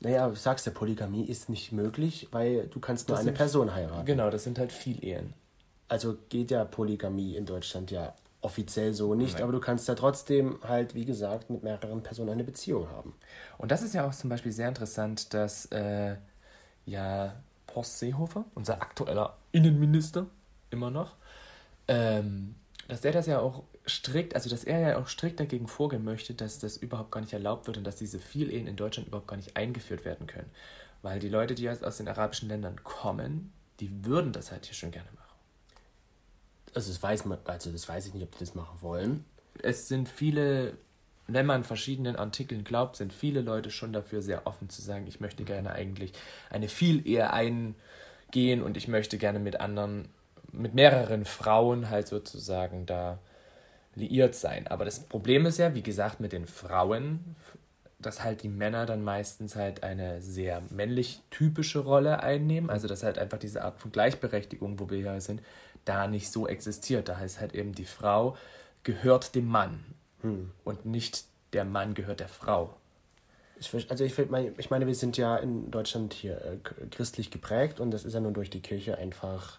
Naja, 0.00 0.28
du 0.28 0.36
sagst 0.36 0.64
ja, 0.66 0.72
Polygamie 0.72 1.24
ist 1.24 1.48
nicht 1.48 1.72
möglich, 1.72 2.28
weil 2.30 2.66
du 2.68 2.80
kannst 2.80 3.08
nur 3.08 3.16
Das 3.16 3.20
eine 3.22 3.30
sind- 3.30 3.36
Person 3.38 3.74
heiraten. 3.74 4.06
Genau, 4.06 4.30
das 4.30 4.44
sind 4.44 4.58
halt 4.58 4.72
viel 4.72 5.02
Ehen. 5.04 5.34
Also 5.88 6.16
geht 6.28 6.50
ja 6.50 6.64
Polygamie 6.64 7.34
in 7.36 7.46
Deutschland 7.46 7.90
ja 7.90 8.14
offiziell 8.40 8.92
so 8.94 9.14
nicht, 9.14 9.34
Nein. 9.34 9.42
aber 9.42 9.52
du 9.52 9.58
kannst 9.60 9.88
ja 9.88 9.94
trotzdem 9.96 10.58
halt, 10.62 10.94
wie 10.94 11.04
gesagt, 11.04 11.50
mit 11.50 11.62
mehreren 11.64 12.02
Personen 12.02 12.30
eine 12.30 12.44
Beziehung 12.44 12.88
haben. 12.90 13.14
Und 13.56 13.70
das 13.72 13.82
ist 13.82 13.94
ja 13.94 14.06
auch 14.06 14.14
zum 14.14 14.30
Beispiel 14.30 14.52
sehr 14.52 14.68
interessant, 14.68 15.34
dass 15.34 15.66
äh, 15.66 16.16
ja 16.86 17.34
Horst 17.74 17.98
Seehofer, 17.98 18.44
unser 18.54 18.82
aktueller 18.82 19.36
Innenminister, 19.52 20.26
immer 20.70 20.90
noch, 20.90 21.16
ähm, 21.88 22.54
dass 22.88 23.02
der 23.02 23.12
das 23.12 23.26
ja 23.26 23.40
auch 23.40 23.62
strikt, 23.86 24.34
also 24.34 24.48
dass 24.50 24.64
er 24.64 24.80
ja 24.80 24.98
auch 24.98 25.08
strikt 25.08 25.40
dagegen 25.40 25.68
vorgehen 25.68 26.04
möchte, 26.04 26.34
dass 26.34 26.58
das 26.58 26.76
überhaupt 26.76 27.10
gar 27.10 27.20
nicht 27.20 27.32
erlaubt 27.32 27.66
wird 27.66 27.78
und 27.78 27.84
dass 27.84 27.96
diese 27.96 28.18
Vielehen 28.18 28.66
in 28.66 28.76
Deutschland 28.76 29.08
überhaupt 29.08 29.28
gar 29.28 29.36
nicht 29.36 29.56
eingeführt 29.56 30.04
werden 30.04 30.26
können. 30.26 30.50
Weil 31.02 31.20
die 31.20 31.28
Leute, 31.28 31.54
die 31.54 31.68
aus 31.68 31.82
aus 31.82 31.98
den 31.98 32.08
arabischen 32.08 32.48
Ländern 32.48 32.82
kommen, 32.82 33.52
die 33.80 34.04
würden 34.04 34.32
das 34.32 34.50
halt 34.50 34.66
hier 34.66 34.74
schon 34.74 34.90
gerne 34.90 35.08
machen. 35.12 35.18
Also 36.74 36.90
das 36.90 37.02
weiß 37.02 37.24
man, 37.24 37.38
also 37.44 37.70
das 37.70 37.88
weiß 37.88 38.06
ich 38.06 38.14
nicht, 38.14 38.24
ob 38.24 38.32
die 38.32 38.40
das 38.40 38.54
machen 38.54 38.80
wollen. 38.80 39.24
es 39.62 39.88
sind 39.88 40.08
viele, 40.08 40.76
wenn 41.28 41.46
man 41.46 41.62
verschiedenen 41.62 42.16
Artikeln 42.16 42.64
glaubt, 42.64 42.96
sind 42.96 43.12
viele 43.12 43.42
Leute 43.42 43.70
schon 43.70 43.92
dafür 43.92 44.22
sehr 44.22 44.46
offen 44.46 44.70
zu 44.70 44.80
sagen, 44.80 45.06
ich 45.06 45.20
möchte 45.20 45.44
gerne 45.44 45.72
eigentlich 45.72 46.12
eine 46.50 46.68
Vielehe 46.68 47.30
eingehen 47.30 48.62
und 48.62 48.76
ich 48.78 48.88
möchte 48.88 49.18
gerne 49.18 49.38
mit 49.38 49.60
anderen, 49.60 50.08
mit 50.52 50.74
mehreren 50.74 51.26
Frauen 51.26 51.90
halt 51.90 52.08
sozusagen 52.08 52.86
da 52.86 53.18
liiert 53.94 54.34
sein. 54.34 54.66
Aber 54.68 54.86
das 54.86 55.00
Problem 55.00 55.44
ist 55.44 55.58
ja, 55.58 55.74
wie 55.74 55.82
gesagt, 55.82 56.18
mit 56.18 56.32
den 56.32 56.46
Frauen, 56.46 57.36
dass 57.98 58.24
halt 58.24 58.42
die 58.42 58.48
Männer 58.48 58.86
dann 58.86 59.04
meistens 59.04 59.54
halt 59.54 59.82
eine 59.82 60.22
sehr 60.22 60.62
männlich 60.70 61.20
typische 61.30 61.80
Rolle 61.80 62.22
einnehmen. 62.22 62.70
Also 62.70 62.88
dass 62.88 63.02
halt 63.02 63.18
einfach 63.18 63.38
diese 63.38 63.64
Art 63.64 63.78
von 63.78 63.92
Gleichberechtigung, 63.92 64.80
wo 64.80 64.88
wir 64.88 65.00
ja 65.00 65.20
sind, 65.20 65.42
da 65.84 66.06
nicht 66.06 66.30
so 66.30 66.48
existiert. 66.48 67.08
Da 67.08 67.18
heißt 67.18 67.40
halt 67.40 67.54
eben, 67.54 67.74
die 67.74 67.84
Frau 67.84 68.36
gehört 68.82 69.34
dem 69.34 69.46
Mann 69.46 69.84
und 70.64 70.84
nicht 70.84 71.24
der 71.52 71.64
Mann 71.64 71.94
gehört 71.94 72.20
der 72.20 72.28
Frau. 72.28 72.74
Ich, 73.60 73.90
also 73.90 74.04
ich, 74.04 74.18
ich 74.18 74.70
meine, 74.70 74.86
wir 74.86 74.94
sind 74.94 75.16
ja 75.16 75.36
in 75.36 75.70
Deutschland 75.70 76.14
hier 76.14 76.40
äh, 76.44 76.58
christlich 76.90 77.30
geprägt 77.30 77.80
und 77.80 77.90
das 77.90 78.04
ist 78.04 78.14
ja 78.14 78.20
nun 78.20 78.34
durch 78.34 78.50
die 78.50 78.60
Kirche 78.60 78.98
einfach 78.98 79.58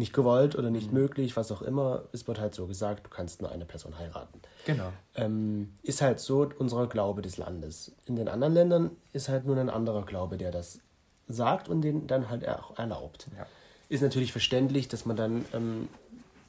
nicht 0.00 0.12
gewollt 0.12 0.56
oder 0.56 0.70
nicht 0.70 0.92
möglich, 0.92 1.36
was 1.36 1.52
auch 1.52 1.62
immer. 1.62 2.04
Es 2.12 2.26
wird 2.26 2.40
halt 2.40 2.54
so 2.54 2.66
gesagt, 2.66 3.06
du 3.06 3.10
kannst 3.10 3.42
nur 3.42 3.52
eine 3.52 3.66
Person 3.66 3.98
heiraten. 3.98 4.40
Genau. 4.64 4.92
Ähm, 5.14 5.74
ist 5.82 6.00
halt 6.00 6.20
so 6.20 6.50
unser 6.58 6.86
Glaube 6.86 7.22
des 7.22 7.36
Landes. 7.36 7.92
In 8.06 8.16
den 8.16 8.28
anderen 8.28 8.54
Ländern 8.54 8.90
ist 9.12 9.28
halt 9.28 9.44
nur 9.44 9.56
ein 9.56 9.68
anderer 9.68 10.04
Glaube, 10.06 10.38
der 10.38 10.50
das 10.50 10.80
sagt 11.28 11.68
und 11.68 11.82
den 11.82 12.06
dann 12.06 12.30
halt 12.30 12.48
auch 12.48 12.76
erlaubt. 12.78 13.28
Ja. 13.36 13.46
Ist 13.88 14.02
natürlich 14.02 14.32
verständlich, 14.32 14.88
dass 14.88 15.04
man 15.04 15.16
dann, 15.16 15.44
ähm, 15.52 15.88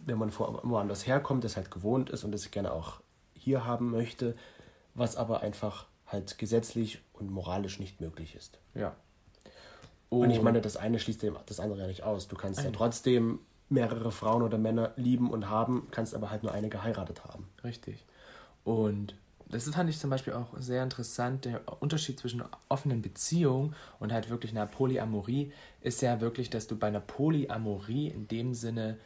wenn 0.06 0.18
man 0.18 0.32
vor, 0.32 0.62
woanders 0.64 1.08
herkommt, 1.08 1.44
das 1.44 1.56
halt 1.56 1.72
gewohnt 1.72 2.10
ist 2.10 2.24
und 2.24 2.32
das 2.32 2.50
gerne 2.52 2.72
auch 2.72 3.02
hier 3.34 3.66
haben 3.66 3.92
möchte, 3.92 4.36
was 4.94 5.16
aber 5.16 5.42
einfach 5.42 5.88
halt 6.06 6.38
gesetzlich 6.38 7.02
und 7.14 7.32
moralisch 7.32 7.80
nicht 7.80 8.02
möglich 8.02 8.36
ist. 8.36 8.60
Ja. 8.76 8.96
Und 10.10 10.30
ich 10.32 10.42
meine, 10.42 10.60
das 10.60 10.76
eine 10.76 11.00
schließt 11.00 11.26
das 11.46 11.60
andere 11.62 11.82
ja 11.82 11.88
nicht 11.88 12.04
aus. 12.04 12.28
Du 12.28 12.36
kannst 12.36 12.62
ja 12.62 12.72
trotzdem 12.72 13.40
mehrere 13.70 14.12
Frauen 14.12 14.44
oder 14.44 14.58
Männer 14.58 14.92
lieben 14.98 15.32
und 15.32 15.50
haben, 15.50 15.88
kannst 15.92 16.14
aber 16.14 16.30
halt 16.30 16.44
nur 16.44 16.52
eine 16.52 16.68
geheiratet 16.68 17.24
haben. 17.24 17.48
Richtig. 17.64 18.06
Und 18.66 19.16
das 19.48 19.70
fand 19.70 19.90
ich 19.90 20.00
zum 20.00 20.10
Beispiel 20.10 20.34
auch 20.34 20.48
sehr 20.58 20.84
interessant. 20.84 21.46
Der 21.46 21.62
Unterschied 21.82 22.20
zwischen 22.20 22.42
einer 22.42 22.52
offenen 22.70 23.02
Beziehung 23.02 23.74
und 24.00 24.12
halt 24.12 24.30
wirklich 24.30 24.52
einer 24.52 24.66
Polyamorie 24.66 25.54
ist 25.80 26.02
ja 26.02 26.22
wirklich, 26.22 26.50
dass 26.50 26.68
du 26.68 26.78
bei 26.78 26.88
einer 26.88 27.00
Polyamorie 27.00 28.08
in 28.08 28.28
dem 28.28 28.54
Sinne 28.54 28.98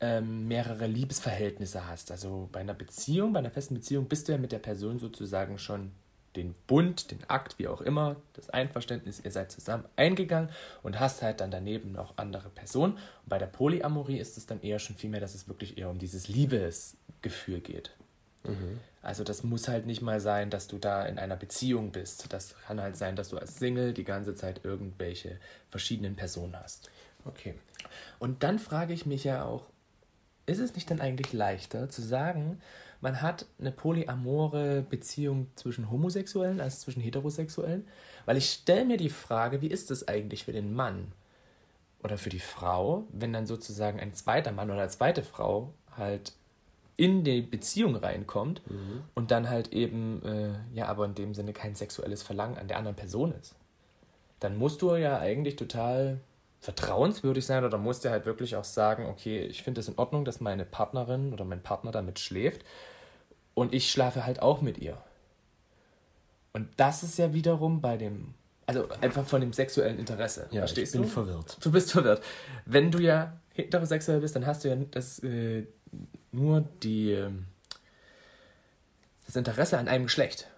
ähm, 0.00 0.48
mehrere 0.48 0.86
Liebesverhältnisse 0.86 1.86
hast. 1.86 2.10
Also 2.10 2.48
bei 2.52 2.60
einer 2.60 2.74
Beziehung, 2.74 3.32
bei 3.32 3.38
einer 3.38 3.50
festen 3.50 3.74
Beziehung 3.74 4.06
bist 4.06 4.28
du 4.28 4.32
ja 4.32 4.38
mit 4.38 4.52
der 4.52 4.58
Person 4.58 4.98
sozusagen 4.98 5.58
schon 5.58 5.92
den 6.36 6.54
Bund, 6.66 7.10
den 7.10 7.18
Akt, 7.28 7.58
wie 7.58 7.66
auch 7.66 7.80
immer, 7.80 8.16
das 8.34 8.50
Einverständnis, 8.50 9.20
ihr 9.24 9.30
seid 9.30 9.50
zusammen 9.50 9.84
eingegangen 9.96 10.50
und 10.82 11.00
hast 11.00 11.22
halt 11.22 11.40
dann 11.40 11.50
daneben 11.50 11.92
noch 11.92 12.18
andere 12.18 12.50
Personen. 12.50 12.94
Und 12.94 13.28
bei 13.28 13.38
der 13.38 13.46
Polyamorie 13.46 14.18
ist 14.18 14.36
es 14.36 14.46
dann 14.46 14.60
eher 14.60 14.78
schon 14.78 14.96
viel 14.96 15.10
mehr, 15.10 15.20
dass 15.20 15.34
es 15.34 15.48
wirklich 15.48 15.78
eher 15.78 15.88
um 15.88 15.98
dieses 15.98 16.28
Liebesgefühl 16.28 17.60
geht. 17.60 17.90
Also 19.02 19.24
das 19.24 19.44
muss 19.44 19.68
halt 19.68 19.86
nicht 19.86 20.02
mal 20.02 20.20
sein, 20.20 20.50
dass 20.50 20.66
du 20.66 20.78
da 20.78 21.04
in 21.06 21.18
einer 21.18 21.36
Beziehung 21.36 21.90
bist. 21.92 22.32
Das 22.32 22.54
kann 22.66 22.80
halt 22.80 22.96
sein, 22.96 23.16
dass 23.16 23.30
du 23.30 23.38
als 23.38 23.56
Single 23.56 23.92
die 23.92 24.04
ganze 24.04 24.34
Zeit 24.34 24.64
irgendwelche 24.64 25.38
verschiedenen 25.70 26.16
Personen 26.16 26.56
hast. 26.58 26.90
Okay. 27.24 27.54
Und 28.18 28.42
dann 28.42 28.58
frage 28.58 28.92
ich 28.92 29.06
mich 29.06 29.24
ja 29.24 29.44
auch, 29.44 29.68
ist 30.46 30.58
es 30.60 30.74
nicht 30.74 30.90
dann 30.90 31.00
eigentlich 31.00 31.32
leichter 31.32 31.88
zu 31.88 32.02
sagen, 32.02 32.60
man 33.00 33.20
hat 33.20 33.46
eine 33.60 33.72
polyamore 33.72 34.82
Beziehung 34.88 35.48
zwischen 35.54 35.90
Homosexuellen 35.90 36.60
als 36.60 36.80
zwischen 36.80 37.02
Heterosexuellen? 37.02 37.86
Weil 38.24 38.36
ich 38.36 38.50
stelle 38.50 38.84
mir 38.84 38.96
die 38.96 39.10
Frage, 39.10 39.60
wie 39.60 39.66
ist 39.68 39.90
es 39.90 40.06
eigentlich 40.08 40.44
für 40.44 40.52
den 40.52 40.72
Mann? 40.74 41.12
oder 42.04 42.18
für 42.18 42.28
die 42.30 42.38
Frau, 42.40 43.04
wenn 43.10 43.32
dann 43.32 43.46
sozusagen 43.46 43.98
ein 43.98 44.14
zweiter 44.14 44.52
Mann 44.52 44.70
oder 44.70 44.80
eine 44.82 44.90
zweite 44.90 45.24
Frau 45.24 45.72
halt 45.96 46.34
in 46.96 47.24
die 47.24 47.40
Beziehung 47.40 47.96
reinkommt 47.96 48.62
Mhm. 48.70 49.02
und 49.14 49.30
dann 49.32 49.48
halt 49.48 49.72
eben, 49.72 50.22
äh, 50.24 50.52
ja, 50.72 50.86
aber 50.86 51.04
in 51.06 51.14
dem 51.16 51.34
Sinne 51.34 51.52
kein 51.52 51.74
sexuelles 51.74 52.22
Verlangen 52.22 52.58
an 52.58 52.68
der 52.68 52.76
anderen 52.76 52.94
Person 52.94 53.32
ist. 53.40 53.56
Dann 54.38 54.56
musst 54.56 54.82
du 54.82 54.94
ja 54.94 55.18
eigentlich 55.18 55.56
total 55.56 56.20
vertrauenswürdig 56.60 57.44
sein 57.44 57.64
oder 57.64 57.78
musst 57.78 58.04
dir 58.04 58.10
halt 58.10 58.26
wirklich 58.26 58.56
auch 58.56 58.64
sagen, 58.64 59.06
okay, 59.06 59.40
ich 59.44 59.62
finde 59.62 59.80
es 59.80 59.88
in 59.88 59.98
Ordnung, 59.98 60.24
dass 60.24 60.40
meine 60.40 60.64
Partnerin 60.64 61.32
oder 61.32 61.44
mein 61.44 61.62
Partner 61.62 61.90
damit 61.90 62.18
schläft 62.18 62.64
und 63.54 63.72
ich 63.72 63.90
schlafe 63.90 64.26
halt 64.26 64.42
auch 64.42 64.62
mit 64.62 64.78
ihr. 64.78 64.98
Und 66.52 66.68
das 66.76 67.02
ist 67.02 67.18
ja 67.18 67.34
wiederum 67.34 67.80
bei 67.80 67.96
dem, 67.96 68.34
also 68.66 68.88
einfach 69.00 69.26
von 69.26 69.40
dem 69.40 69.52
sexuellen 69.52 69.98
Interesse. 69.98 70.48
Ja, 70.50 70.60
verstehst 70.60 70.94
ich 70.94 71.00
bin 71.00 71.08
du? 71.08 71.14
verwirrt. 71.14 71.58
Du 71.60 71.70
bist 71.70 71.92
verwirrt. 71.92 72.22
Wenn 72.64 72.90
du 72.90 72.98
ja 72.98 73.38
heterosexuell 73.52 74.20
bist, 74.20 74.34
dann 74.36 74.46
hast 74.46 74.64
du 74.64 74.68
ja 74.68 74.76
das, 74.90 75.18
äh, 75.20 75.66
nur 76.32 76.62
die, 76.82 77.12
ähm, 77.12 77.46
das 79.26 79.36
Interesse 79.36 79.78
an 79.78 79.88
einem 79.88 80.04
Geschlecht. 80.04 80.48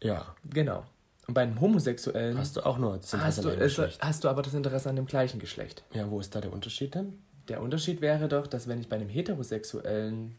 Ja. 0.00 0.34
Genau. 0.44 0.84
Und 1.28 1.34
bei 1.34 1.42
einem 1.42 1.60
Homosexuellen 1.60 2.38
Hast 2.38 2.56
du 2.56 2.64
auch 2.64 2.78
nur 2.78 2.96
das 2.96 3.12
Interesse 3.12 3.36
hast, 3.36 3.44
du, 3.44 3.48
an 3.48 3.54
einem 3.54 3.62
Geschlecht? 3.62 4.02
hast 4.02 4.24
du 4.24 4.28
aber 4.28 4.42
das 4.42 4.54
Interesse 4.54 4.88
an 4.88 4.96
dem 4.96 5.06
gleichen 5.06 5.38
Geschlecht. 5.38 5.84
Ja, 5.92 6.10
wo 6.10 6.20
ist 6.20 6.34
da 6.34 6.40
der 6.40 6.52
Unterschied 6.52 6.94
denn? 6.94 7.18
Der 7.48 7.60
Unterschied 7.60 8.00
wäre 8.00 8.28
doch, 8.28 8.46
dass 8.46 8.66
wenn 8.66 8.80
ich 8.80 8.88
bei 8.88 8.96
einem 8.96 9.10
heterosexuellen, 9.10 10.36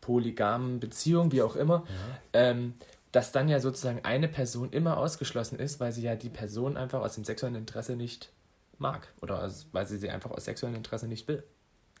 polygamen 0.00 0.80
Beziehung, 0.80 1.30
wie 1.30 1.42
auch 1.42 1.54
immer, 1.56 1.84
ähm, 2.32 2.74
dass 3.12 3.30
dann 3.32 3.48
ja 3.48 3.60
sozusagen 3.60 4.00
eine 4.04 4.28
Person 4.28 4.70
immer 4.70 4.98
ausgeschlossen 4.98 5.58
ist, 5.60 5.78
weil 5.78 5.92
sie 5.92 6.02
ja 6.02 6.16
die 6.16 6.28
Person 6.28 6.76
einfach 6.76 7.00
aus 7.00 7.14
dem 7.14 7.24
sexuellen 7.24 7.54
Interesse 7.54 7.94
nicht 7.94 8.30
mag. 8.78 9.08
Oder 9.22 9.42
aus, 9.42 9.68
weil 9.72 9.86
sie 9.86 9.96
sie 9.96 10.10
einfach 10.10 10.32
aus 10.32 10.44
sexuellem 10.44 10.76
Interesse 10.76 11.06
nicht 11.06 11.28
will. 11.28 11.44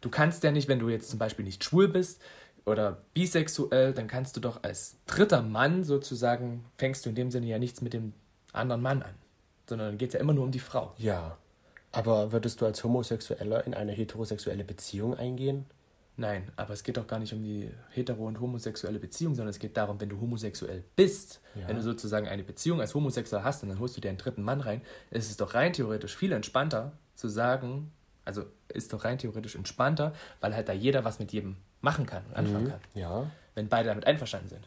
Du 0.00 0.10
kannst 0.10 0.42
ja 0.42 0.50
nicht, 0.50 0.68
wenn 0.68 0.78
du 0.78 0.88
jetzt 0.88 1.10
zum 1.10 1.18
Beispiel 1.18 1.44
nicht 1.44 1.64
schwul 1.64 1.88
bist 1.88 2.20
oder 2.66 2.98
bisexuell, 3.14 3.92
dann 3.94 4.08
kannst 4.08 4.36
du 4.36 4.40
doch 4.40 4.62
als 4.62 4.96
dritter 5.06 5.40
Mann 5.40 5.84
sozusagen, 5.84 6.64
fängst 6.76 7.06
du 7.06 7.10
in 7.10 7.14
dem 7.14 7.30
Sinne 7.30 7.46
ja 7.46 7.58
nichts 7.58 7.80
mit 7.80 7.92
dem 7.92 8.12
anderen 8.52 8.82
Mann 8.82 9.02
an. 9.02 9.14
Sondern 9.68 9.88
dann 9.88 9.98
geht 9.98 10.10
es 10.10 10.14
ja 10.14 10.20
immer 10.20 10.32
nur 10.32 10.44
um 10.44 10.50
die 10.50 10.58
Frau. 10.60 10.92
Ja. 10.98 11.38
Aber 11.92 12.32
würdest 12.32 12.60
du 12.60 12.66
als 12.66 12.84
Homosexueller 12.84 13.66
in 13.66 13.72
eine 13.74 13.92
heterosexuelle 13.92 14.64
Beziehung 14.64 15.16
eingehen? 15.16 15.64
Nein, 16.18 16.50
aber 16.56 16.72
es 16.72 16.82
geht 16.82 16.96
doch 16.96 17.06
gar 17.06 17.18
nicht 17.18 17.32
um 17.32 17.42
die 17.42 17.70
hetero- 17.94 18.26
und 18.26 18.40
homosexuelle 18.40 18.98
Beziehung, 18.98 19.34
sondern 19.34 19.50
es 19.50 19.58
geht 19.58 19.76
darum, 19.76 20.00
wenn 20.00 20.08
du 20.08 20.18
homosexuell 20.20 20.82
bist, 20.96 21.40
Ja. 21.54 21.68
wenn 21.68 21.76
du 21.76 21.82
sozusagen 21.82 22.26
eine 22.26 22.42
Beziehung 22.42 22.80
als 22.80 22.94
homosexuell 22.94 23.44
hast 23.44 23.62
und 23.62 23.68
dann 23.68 23.78
holst 23.78 23.96
du 23.96 24.00
dir 24.00 24.08
einen 24.08 24.18
dritten 24.18 24.42
Mann 24.42 24.60
rein, 24.60 24.80
ist 25.10 25.30
es 25.30 25.36
doch 25.36 25.54
rein 25.54 25.72
theoretisch 25.74 26.16
viel 26.16 26.32
entspannter 26.32 26.92
zu 27.14 27.28
sagen, 27.28 27.92
also 28.24 28.44
ist 28.72 28.92
doch 28.94 29.04
rein 29.04 29.18
theoretisch 29.18 29.56
entspannter, 29.56 30.14
weil 30.40 30.54
halt 30.54 30.68
da 30.68 30.72
jeder 30.72 31.04
was 31.04 31.18
mit 31.18 31.32
jedem 31.32 31.56
machen 31.86 32.04
kann 32.06 32.22
und 32.28 32.36
anfangen 32.36 32.68
kann, 32.68 32.80
Ja. 32.94 33.30
wenn 33.54 33.68
beide 33.68 33.88
damit 33.88 34.06
einverstanden 34.06 34.48
sind. 34.50 34.66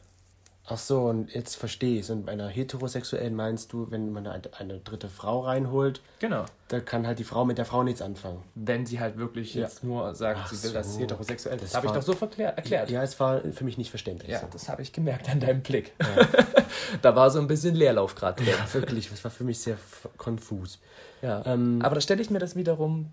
Ach 0.71 0.77
so, 0.77 1.05
und 1.05 1.33
jetzt 1.33 1.55
verstehe 1.55 1.95
ich 1.95 2.01
es. 2.01 2.09
Und 2.11 2.27
bei 2.27 2.31
einer 2.33 2.47
heterosexuellen 2.47 3.33
meinst 3.35 3.73
du, 3.73 3.89
wenn 3.89 4.11
man 4.11 4.27
eine, 4.27 4.43
eine 4.59 4.77
dritte 4.77 5.09
Frau 5.09 5.39
reinholt, 5.39 5.99
Genau. 6.19 6.45
da 6.67 6.79
kann 6.79 7.07
halt 7.07 7.17
die 7.17 7.23
Frau 7.23 7.43
mit 7.43 7.57
der 7.57 7.65
Frau 7.65 7.81
nichts 7.81 8.03
anfangen. 8.03 8.43
Wenn 8.53 8.85
sie 8.85 8.99
halt 8.99 9.17
wirklich 9.17 9.55
Ja. 9.55 9.63
jetzt 9.63 9.83
nur 9.83 10.13
sagt, 10.13 10.39
Ach 10.43 10.53
sie 10.53 10.61
will 10.67 10.73
das 10.73 10.93
so. 10.93 10.99
heterosexuell. 10.99 11.57
Das, 11.57 11.69
Das 11.71 11.75
habe 11.75 11.88
ich 11.88 11.93
doch 11.93 12.03
so 12.03 12.13
verklär- 12.13 12.55
erklärt. 12.55 12.91
Ja, 12.91 13.01
es 13.01 13.19
war 13.19 13.41
für 13.41 13.63
mich 13.63 13.79
nicht 13.79 13.89
verständlich. 13.89 14.29
Ja, 14.29 14.43
das 14.53 14.69
habe 14.69 14.83
ich 14.83 14.93
gemerkt 14.93 15.27
an 15.27 15.39
deinem 15.39 15.61
Blick. 15.61 15.93
da 17.01 17.15
war 17.15 17.31
so 17.31 17.39
ein 17.39 17.47
bisschen 17.47 17.73
Leerlauf 17.73 18.13
gerade 18.13 18.43
drin. 18.43 18.53
Ja, 18.55 18.71
wirklich, 18.73 19.09
das 19.09 19.23
war 19.23 19.31
für 19.31 19.43
mich 19.45 19.59
sehr 19.59 19.77
konfus. 20.17 20.77
Ja. 21.23 21.43
Ähm, 21.47 21.81
Aber 21.83 21.95
da 21.95 22.01
stelle 22.01 22.21
ich 22.21 22.29
mir 22.29 22.39
das 22.39 22.55
wiederum 22.55 23.11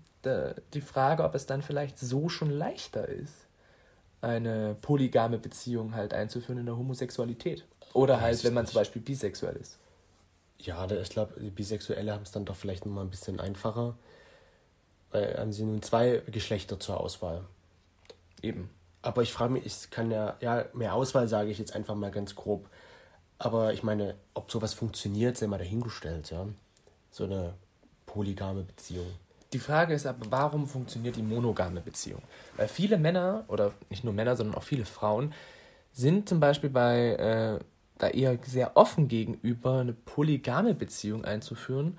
die 0.73 0.81
Frage, 0.81 1.23
ob 1.23 1.33
es 1.33 1.47
dann 1.47 1.63
vielleicht 1.63 1.97
so 1.97 2.29
schon 2.29 2.51
leichter 2.51 3.07
ist, 3.07 3.33
eine 4.21 4.75
polygame 4.81 5.37
Beziehung 5.37 5.95
halt 5.95 6.13
einzuführen 6.13 6.59
in 6.59 6.65
der 6.65 6.77
Homosexualität. 6.77 7.65
Oder 7.93 8.21
halt, 8.21 8.43
wenn 8.43 8.53
man 8.53 8.63
nicht. 8.63 8.73
zum 8.73 8.81
Beispiel 8.81 9.01
bisexuell 9.01 9.55
ist. 9.55 9.77
Ja, 10.59 10.89
ich 10.89 11.09
glaube, 11.09 11.39
die 11.39 11.49
Bisexuelle 11.49 12.13
haben 12.13 12.23
es 12.23 12.31
dann 12.31 12.45
doch 12.45 12.55
vielleicht 12.55 12.85
noch 12.85 12.93
mal 12.93 13.01
ein 13.01 13.09
bisschen 13.09 13.39
einfacher. 13.39 13.95
Weil 15.11 15.37
haben 15.37 15.53
sie 15.53 15.63
nun 15.63 15.81
zwei 15.81 16.21
Geschlechter 16.27 16.79
zur 16.79 16.99
Auswahl. 16.99 17.43
Eben. 18.41 18.69
Aber 19.01 19.21
ich 19.21 19.31
frage 19.31 19.53
mich, 19.53 19.65
ich 19.65 19.89
kann 19.89 20.11
ja, 20.11 20.35
ja, 20.41 20.65
mehr 20.73 20.93
Auswahl 20.93 21.27
sage 21.27 21.49
ich 21.49 21.59
jetzt 21.59 21.75
einfach 21.75 21.95
mal 21.95 22.11
ganz 22.11 22.35
grob. 22.35 22.69
Aber 23.39 23.73
ich 23.73 23.83
meine, 23.83 24.15
ob 24.33 24.51
sowas 24.51 24.73
funktioniert, 24.73 25.37
sei 25.37 25.47
mal 25.47 25.59
dahingestellt, 25.59 26.31
ja. 26.31 26.47
So 27.11 27.23
eine 27.25 27.53
polygame 28.05 28.63
Beziehung. 28.63 29.07
Die 29.53 29.59
Frage 29.59 29.93
ist 29.93 30.05
aber, 30.05 30.29
warum 30.29 30.67
funktioniert 30.67 31.15
die 31.15 31.21
monogame 31.21 31.81
Beziehung? 31.81 32.21
Weil 32.57 32.67
viele 32.67 32.97
Männer, 32.97 33.45
oder 33.47 33.71
nicht 33.89 34.03
nur 34.03 34.13
Männer, 34.13 34.35
sondern 34.35 34.55
auch 34.55 34.63
viele 34.63 34.85
Frauen, 34.85 35.33
sind 35.93 36.27
zum 36.27 36.39
Beispiel 36.39 36.69
bei 36.69 37.13
äh, 37.13 37.59
da 37.97 38.07
eher 38.09 38.37
sehr 38.45 38.77
offen 38.77 39.07
gegenüber, 39.07 39.79
eine 39.79 39.93
polygame 39.93 40.73
Beziehung 40.73 41.25
einzuführen 41.25 41.97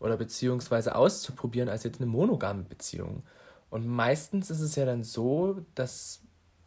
oder 0.00 0.16
beziehungsweise 0.16 0.94
auszuprobieren, 0.94 1.68
als 1.68 1.84
jetzt 1.84 2.00
eine 2.00 2.10
monogame 2.10 2.62
Beziehung. 2.62 3.24
Und 3.70 3.86
meistens 3.86 4.50
ist 4.50 4.60
es 4.60 4.76
ja 4.76 4.84
dann 4.84 5.04
so, 5.04 5.64
dass 5.74 6.20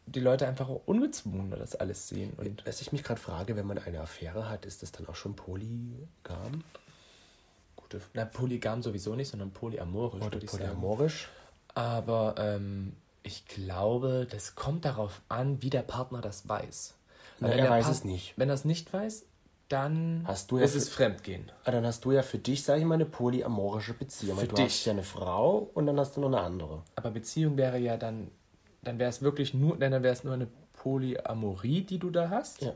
die 0.05 0.19
Leute 0.19 0.47
einfach 0.47 0.67
auch 0.67 0.81
ungezwungener 0.85 1.55
das 1.55 1.75
alles 1.75 2.07
sehen. 2.09 2.33
Und 2.37 2.65
Was 2.65 2.81
ich 2.81 2.91
mich 2.91 3.03
gerade 3.03 3.21
frage, 3.21 3.55
wenn 3.55 3.65
man 3.65 3.77
eine 3.77 4.01
Affäre 4.01 4.49
hat, 4.49 4.65
ist 4.65 4.83
das 4.83 4.91
dann 4.91 5.07
auch 5.07 5.15
schon 5.15 5.35
polygam? 5.35 6.63
Gute, 7.97 8.05
na, 8.13 8.25
polygam 8.25 8.81
sowieso 8.83 9.15
nicht, 9.15 9.29
sondern 9.29 9.51
polyamorisch, 9.51 10.23
Oder 10.23 10.41
ich 10.41 10.49
sagen. 10.51 10.63
polyamorisch? 10.63 11.29
Aber 11.75 12.35
ähm, 12.37 12.95
ich 13.23 13.45
glaube, 13.45 14.27
das 14.29 14.55
kommt 14.55 14.85
darauf 14.85 15.21
an, 15.29 15.61
wie 15.61 15.69
der 15.69 15.81
Partner 15.81 16.21
das 16.21 16.47
weiß. 16.47 16.95
Na, 17.39 17.49
wenn 17.49 17.59
er 17.59 17.69
weiß 17.69 17.87
es 17.89 18.03
nicht. 18.03 18.33
Wenn 18.37 18.49
er 18.49 18.55
es 18.55 18.65
nicht 18.65 18.91
weiß, 18.93 19.25
dann 19.69 20.23
Hast 20.27 20.51
du 20.51 20.57
ja 20.59 20.65
ist 20.65 20.73
für- 20.73 20.77
es 20.77 20.89
Fremdgehen. 20.89 21.51
Ah, 21.63 21.71
dann 21.71 21.85
hast 21.85 22.05
du 22.05 22.11
ja 22.11 22.21
für 22.21 22.37
dich, 22.37 22.63
sag 22.63 22.77
ich 22.77 22.85
mal, 22.85 22.95
eine 22.95 23.05
polyamorische 23.05 23.93
Beziehung. 23.93 24.37
Für 24.37 24.47
du 24.47 24.55
dich. 24.55 24.65
hast 24.65 24.85
ja 24.85 24.91
eine 24.93 25.03
Frau 25.03 25.69
und 25.73 25.87
dann 25.87 25.99
hast 25.99 26.15
du 26.15 26.21
noch 26.21 26.27
eine 26.27 26.41
andere. 26.41 26.83
Aber 26.95 27.11
Beziehung 27.11 27.57
wäre 27.57 27.79
ja 27.79 27.97
dann, 27.97 28.29
dann 28.83 28.99
wäre 28.99 29.09
es 29.09 29.21
wirklich 29.21 29.53
nur, 29.53 29.77
dann 29.77 29.91
wäre 30.03 30.13
es 30.13 30.23
nur 30.23 30.33
eine 30.33 30.47
Polyamorie, 30.73 31.81
die 31.81 31.97
du 31.97 32.09
da 32.11 32.29
hast. 32.29 32.61
Ja. 32.61 32.73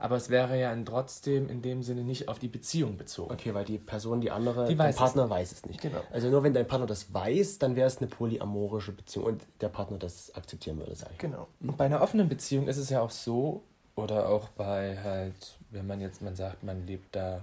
Aber 0.00 0.16
es 0.16 0.30
wäre 0.30 0.58
ja 0.58 0.74
trotzdem 0.84 1.50
in 1.50 1.60
dem 1.60 1.82
Sinne 1.82 2.02
nicht 2.02 2.28
auf 2.28 2.38
die 2.38 2.48
Beziehung 2.48 2.96
bezogen. 2.96 3.32
Okay, 3.32 3.52
weil 3.52 3.66
die 3.66 3.78
Person, 3.78 4.22
die 4.22 4.30
andere, 4.30 4.66
Die 4.66 4.74
dein 4.74 4.86
weiß 4.88 4.94
es 4.94 4.98
Partner 4.98 5.28
weiß 5.28 5.52
es 5.52 5.66
nicht. 5.66 5.80
Genau. 5.80 6.00
Also 6.10 6.30
nur 6.30 6.42
wenn 6.42 6.54
dein 6.54 6.66
Partner 6.66 6.86
das 6.86 7.12
weiß, 7.12 7.58
dann 7.58 7.76
wäre 7.76 7.86
es 7.86 7.98
eine 7.98 8.06
polyamorische 8.06 8.92
Beziehung 8.92 9.26
und 9.26 9.42
der 9.60 9.68
Partner 9.68 9.98
das 9.98 10.34
akzeptieren 10.34 10.78
würde, 10.78 10.94
sag 10.94 11.10
ich. 11.12 11.18
Genau. 11.18 11.48
Und 11.60 11.76
bei 11.76 11.84
einer 11.84 12.00
offenen 12.00 12.30
Beziehung 12.30 12.66
ist 12.66 12.78
es 12.78 12.88
ja 12.88 13.02
auch 13.02 13.10
so, 13.10 13.62
oder 13.94 14.30
auch 14.30 14.48
bei 14.48 14.96
halt, 15.04 15.58
wenn 15.70 15.86
man 15.86 16.00
jetzt, 16.00 16.22
man 16.22 16.34
sagt, 16.34 16.64
man 16.64 16.86
lebt 16.86 17.14
da 17.14 17.42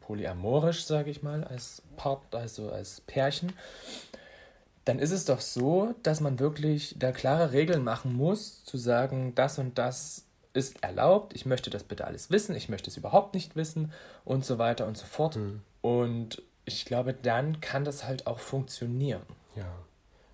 polyamorisch, 0.00 0.84
sage 0.84 1.10
ich 1.10 1.24
mal, 1.24 1.42
als 1.42 1.82
Part, 1.96 2.34
also 2.34 2.70
als 2.70 3.00
Pärchen, 3.00 3.52
dann 4.84 5.00
ist 5.00 5.10
es 5.10 5.24
doch 5.24 5.40
so, 5.40 5.94
dass 6.04 6.20
man 6.20 6.38
wirklich 6.38 6.94
da 6.98 7.10
klare 7.10 7.52
Regeln 7.52 7.82
machen 7.82 8.16
muss, 8.16 8.64
zu 8.64 8.76
sagen, 8.76 9.34
das 9.34 9.58
und 9.58 9.76
das 9.76 10.24
ist 10.52 10.82
erlaubt, 10.82 11.34
ich 11.34 11.46
möchte 11.46 11.70
das 11.70 11.84
bitte 11.84 12.06
alles 12.06 12.30
wissen, 12.30 12.56
ich 12.56 12.68
möchte 12.68 12.90
es 12.90 12.96
überhaupt 12.96 13.34
nicht 13.34 13.56
wissen 13.56 13.92
und 14.24 14.44
so 14.44 14.58
weiter 14.58 14.86
und 14.86 14.96
so 14.96 15.06
fort. 15.06 15.38
Und 15.80 16.42
ich 16.64 16.84
glaube, 16.84 17.14
dann 17.14 17.60
kann 17.60 17.84
das 17.84 18.04
halt 18.04 18.26
auch 18.26 18.38
funktionieren. 18.38 19.22
Ja. 19.56 19.72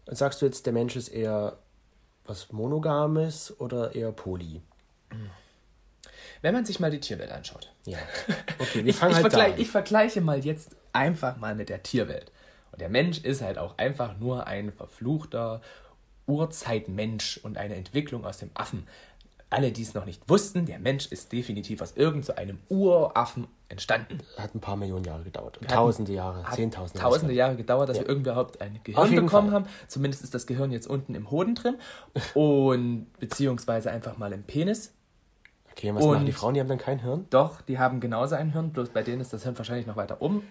Und 0.06 0.16
sagst 0.16 0.40
du 0.40 0.46
jetzt, 0.46 0.66
der 0.66 0.72
Mensch 0.72 0.96
ist 0.96 1.08
eher 1.08 1.58
was 2.24 2.52
Monogames 2.52 3.58
oder 3.60 3.94
eher 3.94 4.12
poly? 4.12 4.62
Wenn 6.42 6.54
man 6.54 6.64
sich 6.64 6.80
mal 6.80 6.90
die 6.90 7.00
Tierwelt 7.00 7.30
anschaut. 7.32 7.72
Ja. 7.84 7.98
Okay, 8.58 8.84
wir 8.84 8.90
Ich, 8.90 8.96
fangen 8.96 9.12
ich, 9.12 9.16
halt 9.16 9.26
da 9.26 9.30
vergleich, 9.30 9.54
an. 9.54 9.60
ich 9.60 9.70
vergleiche 9.70 10.20
mal 10.20 10.44
jetzt 10.44 10.76
einfach 10.92 11.36
mal 11.36 11.54
mit 11.54 11.68
der 11.68 11.82
Tierwelt. 11.82 12.32
Und 12.72 12.80
der 12.80 12.88
Mensch 12.88 13.18
ist 13.18 13.42
halt 13.42 13.58
auch 13.58 13.76
einfach 13.78 14.16
nur 14.18 14.46
ein 14.46 14.72
verfluchter 14.72 15.60
Urzeitmensch 16.26 17.38
und 17.38 17.56
eine 17.58 17.76
Entwicklung 17.76 18.24
aus 18.24 18.38
dem 18.38 18.50
Affen. 18.54 18.86
Alle, 19.56 19.72
die 19.72 19.82
es 19.82 19.94
noch 19.94 20.04
nicht 20.04 20.22
wussten, 20.28 20.66
der 20.66 20.78
Mensch 20.78 21.06
ist 21.06 21.32
definitiv 21.32 21.80
aus 21.80 21.92
irgendeinem 21.96 22.58
Uraffen 22.68 23.46
entstanden. 23.68 24.18
Hat 24.36 24.54
ein 24.54 24.60
paar 24.60 24.76
Millionen 24.76 25.04
Jahre 25.04 25.22
gedauert. 25.24 25.58
Hat- 25.60 25.70
Tausende 25.70 26.12
Jahre, 26.12 26.44
Zehntausende 26.52 27.00
Tausende 27.02 27.34
Jahre 27.34 27.56
gedauert, 27.56 27.88
dass 27.88 27.96
Ja. 27.96 28.02
wir 28.02 28.08
irgendwie 28.10 28.30
überhaupt 28.30 28.60
ein 28.60 28.78
Gehirn 28.84 29.14
bekommen 29.14 29.48
Fall. 29.50 29.60
haben. 29.62 29.66
Zumindest 29.88 30.22
ist 30.24 30.34
das 30.34 30.46
Gehirn 30.46 30.70
jetzt 30.72 30.86
unten 30.86 31.14
im 31.14 31.30
Hoden 31.30 31.54
drin. 31.54 31.76
Und 32.34 33.06
beziehungsweise 33.18 33.90
einfach 33.90 34.18
mal 34.18 34.32
im 34.32 34.42
Penis. 34.42 34.92
Okay, 35.72 35.94
was 35.94 36.04
Und- 36.04 36.12
machen 36.14 36.26
die 36.26 36.32
Frauen? 36.32 36.54
Die 36.54 36.60
haben 36.60 36.68
dann 36.68 36.78
kein 36.78 37.00
Hirn? 37.00 37.26
Doch, 37.30 37.60
die 37.62 37.78
haben 37.78 38.00
genauso 38.00 38.34
ein 38.34 38.52
Hirn, 38.52 38.72
bloß 38.72 38.90
bei 38.90 39.02
denen 39.02 39.20
ist 39.20 39.32
das 39.32 39.42
Hirn 39.42 39.56
wahrscheinlich 39.58 39.86
noch 39.86 39.96
weiter 39.96 40.20
oben. 40.22 40.42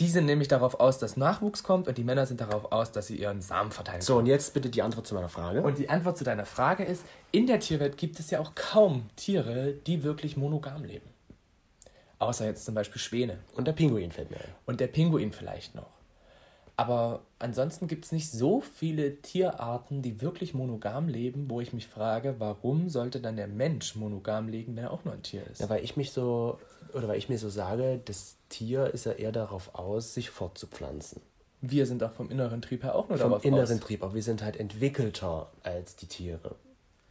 Die 0.00 0.08
sind 0.08 0.26
nämlich 0.26 0.46
darauf 0.46 0.78
aus, 0.78 0.98
dass 0.98 1.16
Nachwuchs 1.16 1.64
kommt 1.64 1.88
und 1.88 1.98
die 1.98 2.04
Männer 2.04 2.24
sind 2.24 2.40
darauf 2.40 2.70
aus, 2.70 2.92
dass 2.92 3.08
sie 3.08 3.16
ihren 3.16 3.40
Samen 3.40 3.72
verteilen. 3.72 4.00
So, 4.00 4.16
und 4.18 4.26
jetzt 4.26 4.54
bitte 4.54 4.70
die 4.70 4.82
Antwort 4.82 5.08
zu 5.08 5.14
meiner 5.14 5.28
Frage. 5.28 5.62
Und 5.62 5.78
die 5.78 5.88
Antwort 5.88 6.16
zu 6.16 6.22
deiner 6.22 6.46
Frage 6.46 6.84
ist, 6.84 7.04
in 7.32 7.48
der 7.48 7.58
Tierwelt 7.58 7.96
gibt 7.96 8.20
es 8.20 8.30
ja 8.30 8.38
auch 8.38 8.54
kaum 8.54 9.10
Tiere, 9.16 9.72
die 9.72 10.04
wirklich 10.04 10.36
monogam 10.36 10.84
leben. 10.84 11.08
Außer 12.20 12.46
jetzt 12.46 12.64
zum 12.64 12.74
Beispiel 12.74 13.00
Schwäne 13.00 13.38
Und 13.54 13.66
der 13.66 13.72
Pinguin 13.72 14.12
fällt 14.12 14.30
mir 14.30 14.38
ein. 14.38 14.54
und 14.66 14.80
der 14.80 14.86
Pinguin 14.88 15.32
vielleicht 15.32 15.74
noch. 15.74 15.98
Aber 16.76 17.22
ansonsten 17.40 17.88
gibt 17.88 18.04
es 18.04 18.12
nicht 18.12 18.30
so 18.30 18.60
viele 18.60 19.16
Tierarten, 19.20 20.00
die 20.00 20.22
wirklich 20.22 20.54
monogam 20.54 21.08
leben, 21.08 21.50
wo 21.50 21.60
ich 21.60 21.72
mich 21.72 21.88
frage, 21.88 22.36
warum 22.38 22.88
sollte 22.88 23.20
dann 23.20 23.34
der 23.34 23.48
Mensch 23.48 23.96
monogam 23.96 24.46
leben, 24.46 24.76
wenn 24.76 24.84
er 24.84 24.92
auch 24.92 25.04
nur 25.04 25.14
ein 25.14 25.24
Tier 25.24 25.44
ist? 25.50 25.60
Ja, 25.60 25.68
weil 25.68 25.82
ich 25.82 25.96
mich 25.96 26.12
so, 26.12 26.60
oder 26.92 27.08
weil 27.08 27.18
ich 27.18 27.28
mir 27.28 27.38
so 27.38 27.48
sage, 27.48 28.00
das 28.04 28.36
Tier 28.48 28.92
ist 28.94 29.06
ja 29.06 29.12
eher 29.12 29.32
darauf 29.32 29.74
aus, 29.74 30.14
sich 30.14 30.30
fortzupflanzen. 30.30 31.20
Wir 31.60 31.86
sind 31.86 32.02
auch 32.04 32.12
vom 32.12 32.30
inneren 32.30 32.62
Trieb 32.62 32.84
her 32.84 32.94
auch 32.94 33.08
nur 33.08 33.18
Vom 33.18 33.30
darauf 33.30 33.44
inneren 33.44 33.78
aus. 33.78 33.84
Trieb, 33.84 34.02
aber 34.02 34.14
wir 34.14 34.22
sind 34.22 34.42
halt 34.42 34.56
entwickelter 34.56 35.50
als 35.62 35.96
die 35.96 36.06
Tiere. 36.06 36.54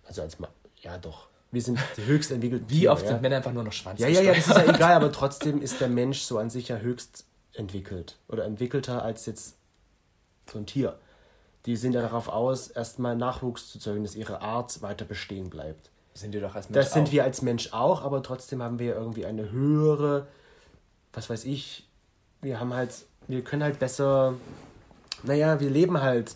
Also 0.05 0.21
als 0.21 0.39
Ma 0.39 0.47
ja 0.77 0.97
doch. 0.97 1.27
Wir 1.51 1.61
sind 1.61 1.79
die 1.97 2.05
höchst 2.05 2.31
entwickelten 2.31 2.69
Wie 2.69 2.79
Tiere, 2.79 2.93
oft 2.93 3.03
ja? 3.03 3.09
sind 3.09 3.21
Männer 3.21 3.37
einfach 3.37 3.53
nur 3.53 3.63
noch 3.63 3.73
Schwanz 3.73 3.99
Ja, 3.99 4.07
ja, 4.07 4.21
ja, 4.21 4.33
das 4.33 4.47
ist 4.47 4.55
ja 4.57 4.63
egal, 4.73 4.93
aber 4.93 5.11
trotzdem 5.11 5.61
ist 5.61 5.81
der 5.81 5.89
Mensch 5.89 6.21
so 6.21 6.37
an 6.37 6.49
sich 6.49 6.69
ja 6.69 6.77
höchst 6.77 7.25
entwickelt. 7.53 8.17
Oder 8.27 8.45
entwickelter 8.45 9.03
als 9.03 9.25
jetzt 9.25 9.57
so 10.51 10.59
ein 10.59 10.65
Tier. 10.65 10.97
Die 11.65 11.75
sind 11.75 11.93
ja 11.93 12.01
darauf 12.01 12.29
aus, 12.29 12.69
erstmal 12.69 13.15
Nachwuchs 13.17 13.69
zu 13.69 13.79
zeugen, 13.79 14.03
dass 14.03 14.15
ihre 14.15 14.41
Art 14.41 14.81
weiter 14.81 15.03
bestehen 15.03 15.49
bleibt. 15.49 15.89
Sind 16.13 16.33
wir 16.33 16.41
doch 16.41 16.55
als 16.55 16.69
Mensch 16.69 16.85
Das 16.85 16.93
sind 16.93 17.09
auch. 17.09 17.11
wir 17.11 17.23
als 17.25 17.41
Mensch 17.41 17.73
auch, 17.73 18.01
aber 18.03 18.23
trotzdem 18.23 18.63
haben 18.63 18.79
wir 18.79 18.95
irgendwie 18.95 19.25
eine 19.25 19.51
höhere, 19.51 20.27
was 21.17 21.29
weiß 21.31 21.45
ich, 21.45 21.83
wir 22.41 22.59
haben 22.59 22.73
halt, 22.73 22.91
wir 23.27 23.43
können 23.43 23.63
halt 23.63 23.79
besser, 23.79 24.35
naja, 25.23 25.59
wir 25.59 25.71
leben 25.71 25.99
halt 25.99 26.35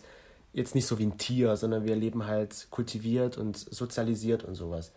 jetzt 0.54 0.74
nicht 0.74 0.88
so 0.88 0.98
wie 0.98 1.06
ein 1.06 1.20
Tier, 1.20 1.56
sondern 1.56 1.86
wir 1.86 1.96
leben 1.96 2.26
halt 2.26 2.68
kultiviert 2.72 3.38
und 3.38 3.58
sozialisiert 3.58 4.44
und 4.44 4.56
sowas. 4.56 4.92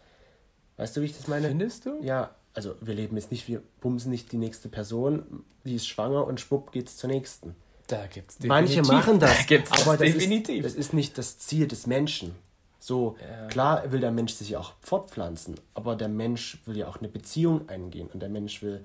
Weißt 0.78 0.96
du, 0.96 1.02
wie 1.02 1.04
ich 1.04 1.16
das 1.16 1.28
meine? 1.28 1.48
Findest 1.48 1.84
du? 1.84 2.00
Ja, 2.02 2.34
also 2.54 2.74
wir 2.80 2.94
leben 2.94 3.14
jetzt 3.16 3.30
nicht, 3.30 3.46
wir 3.46 3.62
bumsen 3.82 4.10
nicht 4.10 4.32
die 4.32 4.38
nächste 4.38 4.68
Person, 4.70 5.44
die 5.64 5.74
ist 5.76 5.86
schwanger 5.86 6.26
und 6.26 6.40
schwupp 6.40 6.72
geht's 6.72 6.96
zur 6.96 7.10
nächsten. 7.10 7.54
Da 7.86 8.06
gibt's 8.06 8.38
Manche 8.42 8.76
definitiv- 8.80 8.92
machen 8.92 9.18
das, 9.20 9.36
Da 9.36 9.42
gibt's 9.44 9.70
aber 9.82 9.98
das 9.98 10.12
definitiv. 10.12 10.64
Ist, 10.64 10.74
das 10.76 10.86
ist 10.86 10.94
nicht 10.94 11.18
das 11.18 11.38
Ziel 11.38 11.68
des 11.68 11.86
Menschen. 11.86 12.34
So, 12.80 13.16
Ja. 13.20 13.46
klar 13.48 13.92
will 13.92 14.00
der 14.00 14.10
Mensch 14.12 14.32
sich 14.32 14.48
ja 14.50 14.60
auch 14.60 14.72
fortpflanzen, 14.80 15.56
aber 15.74 15.94
der 15.94 16.08
Mensch 16.08 16.58
will 16.64 16.76
ja 16.78 16.88
auch 16.88 16.96
eine 16.98 17.08
Beziehung 17.08 17.68
eingehen 17.68 18.08
und 18.12 18.20
der 18.20 18.30
Mensch 18.30 18.62
will 18.62 18.82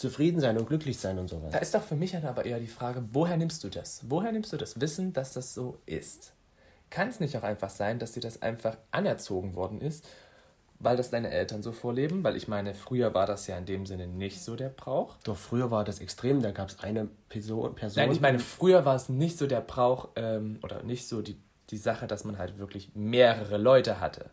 zufrieden 0.00 0.40
sein 0.40 0.56
und 0.56 0.66
glücklich 0.66 0.98
sein 0.98 1.18
und 1.18 1.28
sowas. 1.28 1.52
Da 1.52 1.58
ist 1.58 1.74
doch 1.74 1.82
für 1.82 1.94
mich 1.94 2.12
dann 2.12 2.24
aber 2.24 2.46
eher 2.46 2.58
die 2.58 2.66
Frage, 2.66 3.04
woher 3.12 3.36
nimmst 3.36 3.62
du 3.62 3.68
das? 3.68 4.00
Woher 4.08 4.32
nimmst 4.32 4.50
du 4.50 4.56
das 4.56 4.80
Wissen, 4.80 5.12
dass 5.12 5.34
das 5.34 5.52
so 5.52 5.78
ist? 5.84 6.32
Kann 6.88 7.08
es 7.08 7.20
nicht 7.20 7.36
auch 7.36 7.42
einfach 7.42 7.68
sein, 7.68 7.98
dass 7.98 8.12
dir 8.12 8.20
das 8.20 8.40
einfach 8.40 8.78
anerzogen 8.92 9.54
worden 9.54 9.82
ist, 9.82 10.08
weil 10.78 10.96
das 10.96 11.10
deine 11.10 11.30
Eltern 11.30 11.62
so 11.62 11.72
vorleben? 11.72 12.24
Weil 12.24 12.36
ich 12.36 12.48
meine, 12.48 12.72
früher 12.72 13.12
war 13.12 13.26
das 13.26 13.46
ja 13.46 13.58
in 13.58 13.66
dem 13.66 13.84
Sinne 13.84 14.06
nicht 14.06 14.42
so 14.42 14.56
der 14.56 14.70
Brauch. 14.70 15.18
Doch 15.22 15.36
früher 15.36 15.70
war 15.70 15.84
das 15.84 16.00
extrem, 16.00 16.40
da 16.40 16.50
gab 16.50 16.70
es 16.70 16.80
eine 16.80 17.08
Person, 17.28 17.74
Person. 17.74 18.02
Nein, 18.02 18.12
ich 18.12 18.22
meine, 18.22 18.38
früher 18.38 18.86
war 18.86 18.96
es 18.96 19.10
nicht 19.10 19.36
so 19.36 19.46
der 19.46 19.60
Brauch 19.60 20.08
ähm, 20.16 20.60
oder 20.62 20.82
nicht 20.82 21.08
so 21.08 21.20
die, 21.20 21.36
die 21.68 21.76
Sache, 21.76 22.06
dass 22.06 22.24
man 22.24 22.38
halt 22.38 22.56
wirklich 22.56 22.92
mehrere 22.94 23.58
Leute 23.58 24.00
hatte. 24.00 24.30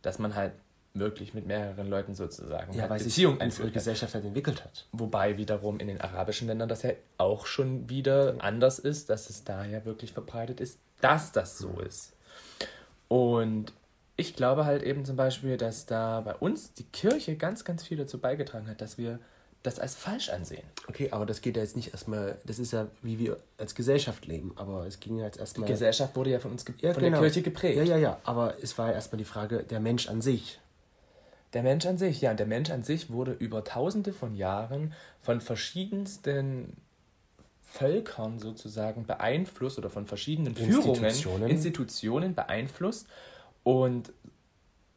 Dass 0.00 0.20
man 0.20 0.36
halt 0.36 0.52
wirklich 0.94 1.34
mit 1.34 1.46
mehreren 1.46 1.88
Leuten 1.88 2.14
sozusagen 2.14 2.72
ja, 2.72 2.88
weil 2.88 2.98
sich 2.98 3.08
Beziehung 3.08 3.34
unsere 3.34 3.44
einführen 3.46 3.68
kann. 3.68 3.74
Gesellschaft 3.74 4.14
halt 4.14 4.24
entwickelt 4.24 4.64
hat. 4.64 4.86
Wobei 4.92 5.36
wiederum 5.36 5.78
in 5.80 5.88
den 5.88 6.00
arabischen 6.00 6.48
Ländern 6.48 6.68
das 6.68 6.82
ja 6.82 6.90
auch 7.18 7.46
schon 7.46 7.88
wieder 7.88 8.36
anders 8.38 8.78
ist, 8.78 9.10
dass 9.10 9.30
es 9.30 9.44
da 9.44 9.64
ja 9.64 9.84
wirklich 9.84 10.12
verbreitet 10.12 10.60
ist, 10.60 10.78
dass 11.00 11.32
das 11.32 11.58
so 11.58 11.80
ist. 11.80 12.12
Und 13.08 13.72
ich 14.16 14.34
glaube 14.34 14.64
halt 14.64 14.82
eben 14.82 15.04
zum 15.04 15.16
Beispiel, 15.16 15.56
dass 15.56 15.86
da 15.86 16.20
bei 16.20 16.34
uns 16.34 16.72
die 16.72 16.84
Kirche 16.84 17.36
ganz, 17.36 17.64
ganz 17.64 17.84
viel 17.84 17.96
dazu 17.96 18.18
beigetragen 18.18 18.68
hat, 18.68 18.80
dass 18.80 18.98
wir 18.98 19.20
das 19.62 19.78
als 19.78 19.94
falsch 19.94 20.28
ansehen. 20.28 20.62
Okay, 20.88 21.08
aber 21.10 21.26
das 21.26 21.40
geht 21.40 21.56
ja 21.56 21.62
jetzt 21.62 21.76
nicht 21.76 21.92
erstmal, 21.92 22.38
das 22.44 22.58
ist 22.58 22.72
ja, 22.72 22.86
wie 23.02 23.18
wir 23.18 23.38
als 23.58 23.74
Gesellschaft 23.74 24.26
leben, 24.26 24.52
aber 24.56 24.86
es 24.86 25.00
ging 25.00 25.18
ja 25.18 25.24
jetzt 25.24 25.36
Die 25.36 25.40
erstmal. 25.40 25.68
Gesellschaft 25.68 26.16
wurde 26.16 26.30
ja 26.30 26.38
von 26.38 26.52
uns, 26.52 26.64
ja, 26.80 26.94
von 26.94 27.02
genau. 27.02 27.20
der 27.20 27.30
Kirche 27.30 27.42
geprägt. 27.42 27.76
Ja, 27.76 27.84
ja, 27.84 27.96
ja, 27.96 28.18
aber 28.24 28.54
es 28.62 28.78
war 28.78 28.88
ja 28.88 28.94
erstmal 28.94 29.18
die 29.18 29.24
Frage, 29.24 29.64
der 29.64 29.80
Mensch 29.80 30.08
an 30.08 30.22
sich. 30.22 30.60
Der 31.54 31.62
Mensch 31.62 31.86
an 31.86 31.98
sich, 31.98 32.20
ja, 32.20 32.30
und 32.30 32.40
der 32.40 32.46
Mensch 32.46 32.70
an 32.70 32.82
sich 32.82 33.10
wurde 33.10 33.32
über 33.32 33.64
tausende 33.64 34.12
von 34.12 34.34
Jahren 34.34 34.92
von 35.22 35.40
verschiedensten 35.40 36.76
Völkern 37.62 38.38
sozusagen 38.38 39.06
beeinflusst 39.06 39.78
oder 39.78 39.90
von 39.90 40.06
verschiedenen 40.06 40.54
Führungen, 40.54 41.04
Institutionen. 41.04 41.48
Institutionen 41.48 42.34
beeinflusst. 42.34 43.06
Und 43.62 44.12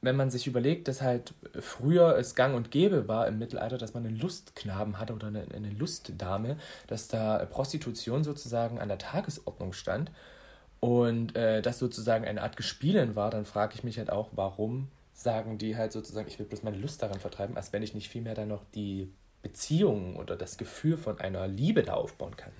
wenn 0.02 0.16
man 0.16 0.32
sich 0.32 0.48
überlegt, 0.48 0.88
dass 0.88 1.02
halt 1.02 1.34
früher 1.60 2.18
es 2.18 2.34
gang 2.34 2.56
und 2.56 2.72
gäbe 2.72 3.08
war 3.08 3.28
im 3.28 3.38
Mittelalter, 3.38 3.78
dass 3.78 3.94
man 3.94 4.06
einen 4.06 4.18
Lustknaben 4.18 4.98
hatte 4.98 5.14
oder 5.14 5.28
eine, 5.28 5.46
eine 5.54 5.70
Lustdame, 5.70 6.58
dass 6.88 7.08
da 7.08 7.46
Prostitution 7.46 8.24
sozusagen 8.24 8.80
an 8.80 8.88
der 8.88 8.98
Tagesordnung 8.98 9.74
stand 9.74 10.12
und 10.80 11.36
äh, 11.36 11.62
das 11.62 11.78
sozusagen 11.78 12.26
eine 12.26 12.42
Art 12.42 12.58
Gespielen 12.58 13.16
war, 13.16 13.30
dann 13.30 13.46
frage 13.46 13.76
ich 13.76 13.84
mich 13.84 14.00
halt 14.00 14.10
auch, 14.10 14.30
warum 14.32 14.88
sagen 15.24 15.58
die 15.58 15.78
halt 15.78 15.92
sozusagen, 15.92 16.28
ich 16.28 16.40
will 16.40 16.46
bloß 16.46 16.64
meine 16.64 16.78
Lust 16.78 17.02
daran 17.02 17.20
vertreiben, 17.20 17.58
als 17.58 17.74
wenn 17.74 17.84
ich 17.84 17.94
nicht 17.94 18.10
vielmehr 18.10 18.36
dann 18.36 18.48
noch 18.48 18.64
die 18.76 19.12
Beziehung 19.42 20.18
oder 20.18 20.36
das 20.36 20.58
Gefühl 20.58 20.98
von 20.98 21.20
einer 21.20 21.48
Liebe 21.48 21.84
da 21.84 21.94
aufbauen 21.94 22.36
kann. 22.36 22.52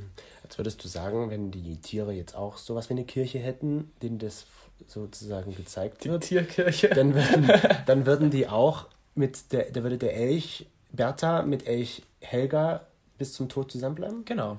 Als 0.44 0.58
würdest 0.58 0.84
du 0.84 0.88
sagen, 0.88 1.30
wenn 1.30 1.52
die 1.52 1.78
Tiere 1.78 2.12
jetzt 2.12 2.36
auch 2.36 2.58
sowas 2.58 2.90
wie 2.90 2.94
eine 2.94 3.06
Kirche 3.06 3.40
hätten, 3.40 3.92
denen 4.02 4.18
das 4.20 4.46
sozusagen 4.88 5.56
gezeigt 5.56 6.06
wird, 6.06 6.24
Tierkirche. 6.24 6.90
dann 6.90 7.14
würden, 7.16 7.52
dann 7.86 8.06
würden 8.06 8.32
die 8.32 8.48
auch 8.48 8.88
mit 9.14 9.52
der, 9.52 9.72
da 9.72 9.84
würde 9.84 9.98
der 9.98 10.16
Elch 10.16 10.66
Bertha 10.92 11.44
mit 11.44 11.68
Elch 11.68 12.04
Helga 12.20 12.88
bis 13.18 13.34
zum 13.34 13.48
Tod 13.50 13.72
zusammenbleiben? 13.72 14.26
Genau. 14.26 14.58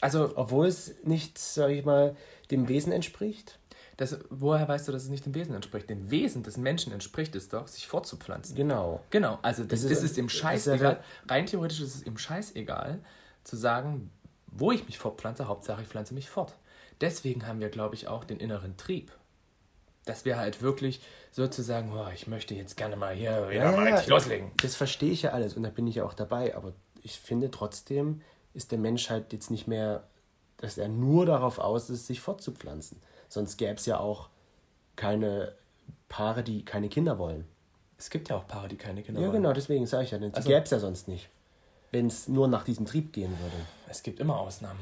Also, 0.00 0.32
Obwohl 0.36 0.66
es 0.66 0.94
nicht, 1.04 1.38
sag 1.38 1.70
ich 1.70 1.84
mal, 1.84 2.16
dem 2.50 2.68
Wesen 2.68 2.92
entspricht? 2.92 3.58
Das, 3.96 4.18
woher 4.30 4.66
weißt 4.66 4.88
du, 4.88 4.92
dass 4.92 5.04
es 5.04 5.08
nicht 5.08 5.24
dem 5.26 5.34
Wesen 5.34 5.54
entspricht? 5.54 5.88
Dem 5.88 6.10
Wesen 6.10 6.42
des 6.42 6.56
Menschen 6.56 6.92
entspricht 6.92 7.34
es 7.36 7.48
doch, 7.48 7.68
sich 7.68 7.86
fortzupflanzen. 7.86 8.56
Genau. 8.56 9.00
Genau, 9.10 9.38
also 9.42 9.62
das, 9.64 9.82
Das 9.82 9.92
ist- 9.92 10.02
ist, 10.02 10.18
ihm 10.18 10.26
ist 10.26 10.32
scheißegal. 10.32 10.92
ja- 10.94 11.32
Rein 11.32 11.46
theoretisch 11.46 11.80
ist 11.80 11.94
es 11.94 12.02
ihm 12.02 12.18
scheißegal, 12.18 12.98
zu 13.44 13.56
sagen, 13.56 14.10
wo 14.46 14.72
ich 14.72 14.86
mich 14.86 14.98
fortpflanze, 14.98 15.46
Hauptsache 15.48 15.82
ich 15.82 15.88
pflanze 15.88 16.14
mich 16.14 16.28
fort. 16.30 16.54
Deswegen 17.00 17.46
haben 17.46 17.60
wir, 17.60 17.68
glaube 17.70 17.94
ich, 17.94 18.08
auch 18.08 18.24
den 18.24 18.38
inneren 18.38 18.76
Trieb. 18.76 19.12
Dass 20.04 20.24
wir 20.24 20.36
halt 20.36 20.60
wirklich 20.60 21.00
sozusagen, 21.32 21.92
oh, 21.92 22.06
ich 22.14 22.26
möchte 22.26 22.54
jetzt 22.54 22.76
gerne 22.76 22.94
mal 22.96 23.14
hier 23.14 23.48
wieder 23.50 23.72
mal 23.72 23.86
richtig 23.92 24.08
loslegen. 24.08 24.50
Das 24.62 24.76
verstehe 24.76 25.10
ich 25.12 25.22
ja 25.22 25.30
alles 25.30 25.54
und 25.54 25.62
da 25.62 25.70
bin 25.70 25.86
ich 25.86 25.96
ja 25.96 26.04
auch 26.04 26.14
dabei, 26.14 26.54
aber 26.54 26.72
ich 27.02 27.18
finde 27.18 27.50
trotzdem 27.50 28.20
ist 28.52 28.70
der 28.70 28.78
Mensch 28.78 29.08
halt 29.10 29.32
jetzt 29.32 29.50
nicht 29.50 29.66
mehr, 29.66 30.04
dass 30.58 30.78
er 30.78 30.88
nur 30.88 31.26
darauf 31.26 31.58
aus 31.58 31.90
ist, 31.90 32.06
sich 32.06 32.20
fortzupflanzen. 32.20 33.00
Sonst 33.28 33.56
gäbe 33.56 33.74
es 33.74 33.86
ja 33.86 33.98
auch 33.98 34.28
keine 34.96 35.52
Paare, 36.08 36.42
die 36.42 36.64
keine 36.64 36.88
Kinder 36.88 37.18
wollen. 37.18 37.46
Es 37.98 38.10
gibt 38.10 38.28
ja 38.28 38.36
auch 38.36 38.46
Paare, 38.46 38.68
die 38.68 38.76
keine 38.76 39.02
Kinder 39.02 39.20
Ja, 39.20 39.28
wollen. 39.28 39.42
genau, 39.42 39.52
deswegen 39.52 39.86
sage 39.86 40.04
ich 40.04 40.10
ja, 40.10 40.18
die 40.18 40.32
Also- 40.32 40.48
gäbe 40.48 40.62
es 40.64 40.70
ja 40.70 40.78
sonst 40.78 41.08
nicht. 41.08 41.28
Wenn 41.90 42.06
es 42.06 42.28
nur 42.28 42.48
nach 42.48 42.64
diesem 42.64 42.86
Trieb 42.86 43.12
gehen 43.12 43.30
würde. 43.40 43.56
Es 43.88 44.02
gibt 44.02 44.18
immer 44.20 44.38
Ausnahmen. 44.38 44.80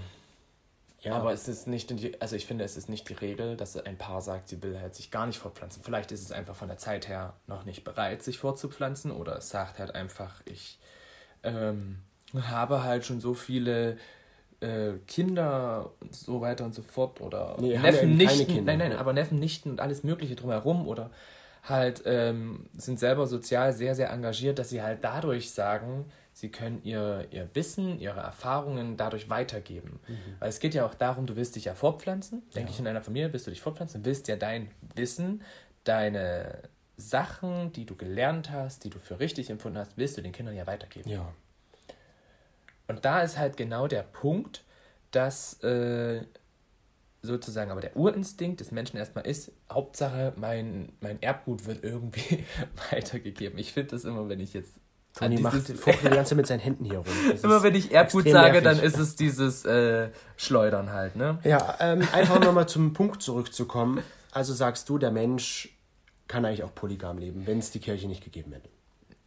Ja, 1.01 1.17
Aber 1.17 1.33
es 1.33 1.49
ist 1.49 1.67
nicht, 1.67 1.91
die, 1.91 2.21
also 2.23 2.37
ich 2.37 2.47
finde, 2.47 2.63
es 2.65 2.77
ist 2.77 2.89
nicht 2.89 3.09
die 3.09 3.15
Regel, 3.15 3.57
dass 3.57 3.77
ein 3.77 3.99
Paar 3.99 4.23
sagt, 4.23 4.49
sie 4.49 4.63
will 4.63 4.79
halt 4.81 4.95
sich 4.95 5.11
gar 5.11 5.27
nicht 5.27 5.39
fortpflanzen. 5.41 5.83
Vielleicht 5.83 6.13
ist 6.13 6.23
es 6.23 6.31
einfach 6.31 6.55
von 6.55 6.69
der 6.69 6.79
Zeit 6.79 7.09
her 7.09 7.35
noch 7.49 7.65
nicht 7.65 7.83
bereit, 7.83 8.23
sich 8.23 8.39
fortzupflanzen, 8.39 9.11
oder 9.11 9.37
es 9.37 9.49
sagt 9.51 9.81
halt 9.81 9.95
einfach, 9.97 10.41
ich 10.45 10.79
ähm, 11.43 11.99
habe 12.41 12.85
halt 12.85 13.05
schon 13.05 13.21
so 13.21 13.35
viele 13.35 13.99
äh, 14.63 14.99
Kinder 15.07 15.91
und 16.01 16.15
so 16.15 16.41
weiter 16.41 16.65
und 16.65 16.75
so 16.75 16.83
fort, 16.83 17.21
oder 17.21 17.57
Nee, 17.59 17.75
ja 17.75 17.81
Neffen, 17.81 18.19
keine 18.19 18.37
Nichten, 18.39 18.65
nein, 18.65 18.79
nein, 18.79 18.93
aber 18.93 19.13
Neffen, 19.13 19.39
Nichten 19.39 19.71
und 19.71 19.81
alles 19.81 20.05
Mögliche 20.05 20.37
drumherum, 20.37 20.87
oder 20.87 21.11
halt 21.65 22.03
ähm, 22.07 22.67
sind 22.77 22.99
selber 22.99 23.27
sozial 23.27 23.73
sehr, 23.73 23.95
sehr 23.95 24.11
engagiert, 24.11 24.59
dass 24.59 24.71
sie 24.71 24.83
halt 24.83 25.05
dadurch 25.05 25.51
sagen, 25.53 26.07
sie 26.33 26.51
können 26.51 26.81
ihr, 26.83 27.27
ihr 27.31 27.49
Wissen, 27.55 28.01
ihre 28.01 28.21
Erfahrungen 28.21 28.97
dadurch 28.97 29.29
weitergeben. 29.31 30.01
Weil 30.41 30.49
es 30.49 30.59
geht 30.59 30.75
ja 30.75 30.85
auch 30.85 30.95
darum, 30.95 31.27
du 31.27 31.37
willst 31.37 31.55
dich 31.55 31.67
ja 31.67 31.75
fortpflanzen. 31.75 32.43
Denke 32.55 32.73
ich, 32.73 32.81
in 32.81 32.87
einer 32.87 33.03
Familie 33.03 33.33
willst 33.33 33.47
du 33.47 33.51
dich 33.51 33.61
fortpflanzen, 33.61 34.05
willst 34.05 34.27
ja 34.29 34.37
dein 34.37 34.71
Wissen, 34.97 35.43
deine 35.85 36.63
Sachen, 36.97 37.73
die 37.73 37.85
du 37.85 37.97
gelernt 37.97 38.51
hast, 38.51 38.85
die 38.85 38.91
du 38.91 38.99
für 38.99 39.21
richtig 39.21 39.51
empfunden 39.51 39.79
hast, 39.79 39.97
willst 39.97 40.17
du 40.17 40.23
den 40.23 40.33
Kindern 40.33 40.57
ja 40.57 40.67
weitergeben. 40.67 41.09
ja. 41.11 41.33
Und 42.93 43.05
da 43.07 43.23
ist 43.23 43.39
halt 43.39 43.57
genau 43.57 43.89
der 43.89 44.03
Punkt, 44.03 44.65
dass 45.13 45.63
äh, 45.63 46.23
sozusagen 47.23 47.71
aber 47.71 47.81
der 47.81 47.97
Urinstinkt 47.97 48.61
des 48.61 48.71
Menschen 48.71 48.99
erstmal 48.99 49.27
ist, 49.27 49.51
Hauptsache 49.73 50.35
mein, 50.37 50.93
mein 51.01 51.23
Erbgut 51.23 51.65
wird 51.67 51.83
irgendwie 51.83 52.45
weitergegeben. 52.91 53.59
Ich 53.59 53.73
finde 53.73 53.93
das 53.93 54.05
immer, 54.05 54.29
wenn 54.29 54.41
ich 54.41 54.53
jetzt 54.53 54.75
Toni 55.15 55.41
macht 55.41 55.57
fuchtelt 55.79 56.13
die 56.13 56.17
ganze 56.17 56.35
mit 56.35 56.47
seinen 56.47 56.61
Händen 56.61 56.85
hier 56.85 56.99
rum. 56.99 57.07
Das 57.31 57.43
immer 57.45 57.63
wenn 57.63 57.75
ich 57.75 57.93
Erbgut 57.93 58.29
sage, 58.29 58.61
nervig. 58.61 58.65
dann 58.65 58.79
ist 58.79 58.99
es 58.99 59.17
dieses 59.17 59.65
äh, 59.65 60.11
Schleudern 60.37 60.93
halt, 60.93 61.17
ne? 61.17 61.39
Ja, 61.45 61.77
ähm, 61.81 62.07
einfach 62.13 62.41
nochmal 62.41 62.69
zum 62.69 62.93
Punkt 62.93 63.23
zurückzukommen. 63.23 64.03
Also 64.33 64.53
sagst 64.53 64.89
du, 64.91 64.99
der 64.99 65.11
Mensch 65.11 65.79
kann 66.29 66.45
eigentlich 66.45 66.63
auch 66.63 66.75
polygam 66.75 67.17
leben, 67.17 67.47
wenn 67.47 67.59
es 67.59 67.71
die 67.71 67.81
Kirche 67.81 68.07
nicht 68.07 68.23
gegeben 68.23 68.53
hätte. 68.53 68.69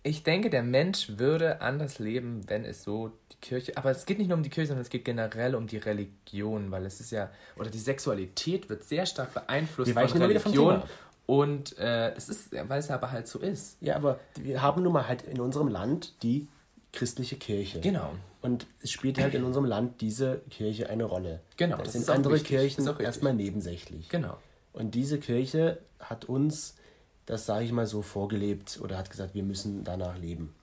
Ich 0.08 0.22
denke, 0.22 0.52
der 0.52 0.62
Mensch 0.62 1.18
würde 1.18 1.62
anders 1.62 1.98
leben, 1.98 2.44
wenn 2.48 2.64
es 2.64 2.84
so 2.84 3.12
die 3.32 3.38
Kirche. 3.42 3.76
Aber 3.76 3.90
es 3.90 4.06
geht 4.06 4.20
nicht 4.20 4.28
nur 4.28 4.38
um 4.38 4.44
die 4.44 4.52
Kirche, 4.52 4.68
sondern 4.68 4.84
es 4.84 4.90
geht 4.90 5.04
generell 5.04 5.56
um 5.56 5.66
die 5.66 5.78
Religion, 5.78 6.70
weil 6.70 6.86
es 6.86 7.00
ist 7.00 7.12
ja. 7.12 7.32
Oder 7.58 7.72
die 7.72 7.80
Sexualität 7.80 8.70
wird 8.70 8.84
sehr 8.84 9.08
stark 9.08 9.34
beeinflusst 9.34 9.96
Wir 9.96 10.06
Thema 10.06 10.76
ab. 10.76 10.90
Und 11.26 11.78
äh, 11.80 12.14
es 12.14 12.30
ist, 12.30 12.52
weil 12.52 12.80
es 12.80 12.92
aber 12.92 13.12
halt 13.12 13.28
so 13.28 13.40
ist. 13.40 13.78
Ja, 13.82 13.96
aber 13.96 14.20
wir 14.40 14.62
haben 14.62 14.84
nun 14.84 14.94
mal 14.94 15.08
halt 15.08 15.24
in 15.24 15.40
unserem 15.40 15.70
Land 15.70 16.14
die 16.22 16.48
christliche 16.92 17.36
Kirche. 17.36 17.80
Genau. 17.80 18.14
Und 18.44 18.68
es 18.82 18.92
spielt 18.92 19.20
halt 19.20 19.34
in 19.34 19.44
unserem 19.44 19.66
Land 19.66 20.02
diese 20.02 20.42
Kirche 20.52 20.88
eine 20.88 21.06
Rolle. 21.06 21.42
Genau. 21.58 21.78
Das 21.78 21.94
das 21.94 21.94
sind 21.94 22.10
andere 22.12 22.36
wichtig, 22.36 22.50
Kirchen 22.50 22.82
ist 22.82 22.88
auch 22.88 22.92
richtig. 22.92 23.08
erstmal 23.08 23.34
nebensächlich. 23.34 24.08
Genau. 24.10 24.38
Und 24.72 24.94
diese 24.94 25.20
Kirche 25.20 25.80
hat 26.00 26.26
uns, 26.26 26.76
das 27.26 27.46
sage 27.46 27.66
ich 27.66 27.72
mal 27.72 27.88
so, 27.88 28.02
vorgelebt 28.02 28.80
oder 28.82 28.98
hat 28.98 29.10
gesagt, 29.10 29.34
wir 29.34 29.44
müssen 29.44 29.84
danach 29.84 30.18
leben. 30.18 30.54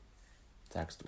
Sagst 0.70 1.02
du. 1.02 1.06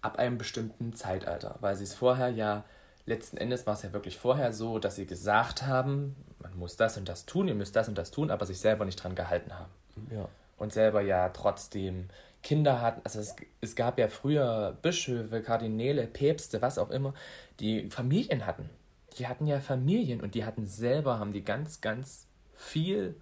ab 0.00 0.18
einem 0.18 0.38
bestimmten 0.38 0.94
Zeitalter, 0.94 1.56
weil 1.60 1.74
sie 1.76 1.84
es 1.84 1.94
vorher 1.94 2.28
ja, 2.28 2.64
letzten 3.06 3.36
Endes 3.36 3.66
war 3.66 3.74
es 3.74 3.82
ja 3.82 3.92
wirklich 3.92 4.18
vorher 4.18 4.52
so, 4.52 4.78
dass 4.78 4.96
sie 4.96 5.06
gesagt 5.06 5.66
haben, 5.66 6.14
man 6.40 6.56
muss 6.56 6.76
das 6.76 6.96
und 6.96 7.08
das 7.08 7.26
tun, 7.26 7.48
ihr 7.48 7.54
müsst 7.54 7.74
das 7.74 7.88
und 7.88 7.98
das 7.98 8.10
tun, 8.10 8.30
aber 8.30 8.46
sich 8.46 8.60
selber 8.60 8.84
nicht 8.84 9.02
dran 9.02 9.14
gehalten 9.14 9.52
haben. 9.58 9.72
Ja. 10.10 10.28
Und 10.56 10.72
selber 10.72 11.00
ja 11.00 11.28
trotzdem 11.30 12.08
Kinder 12.42 12.80
hatten, 12.80 13.00
also 13.04 13.18
es, 13.18 13.34
es 13.60 13.74
gab 13.74 13.98
ja 13.98 14.08
früher 14.08 14.76
Bischöfe, 14.82 15.42
Kardinäle, 15.42 16.06
Päpste, 16.06 16.62
was 16.62 16.78
auch 16.78 16.90
immer, 16.90 17.14
die 17.60 17.90
Familien 17.90 18.46
hatten. 18.46 18.70
Die 19.18 19.26
hatten 19.26 19.46
ja 19.46 19.58
Familien 19.60 20.20
und 20.20 20.34
die 20.34 20.44
hatten 20.44 20.66
selber, 20.66 21.18
haben 21.18 21.32
die 21.32 21.44
ganz, 21.44 21.80
ganz 21.80 22.26
viel 22.54 23.16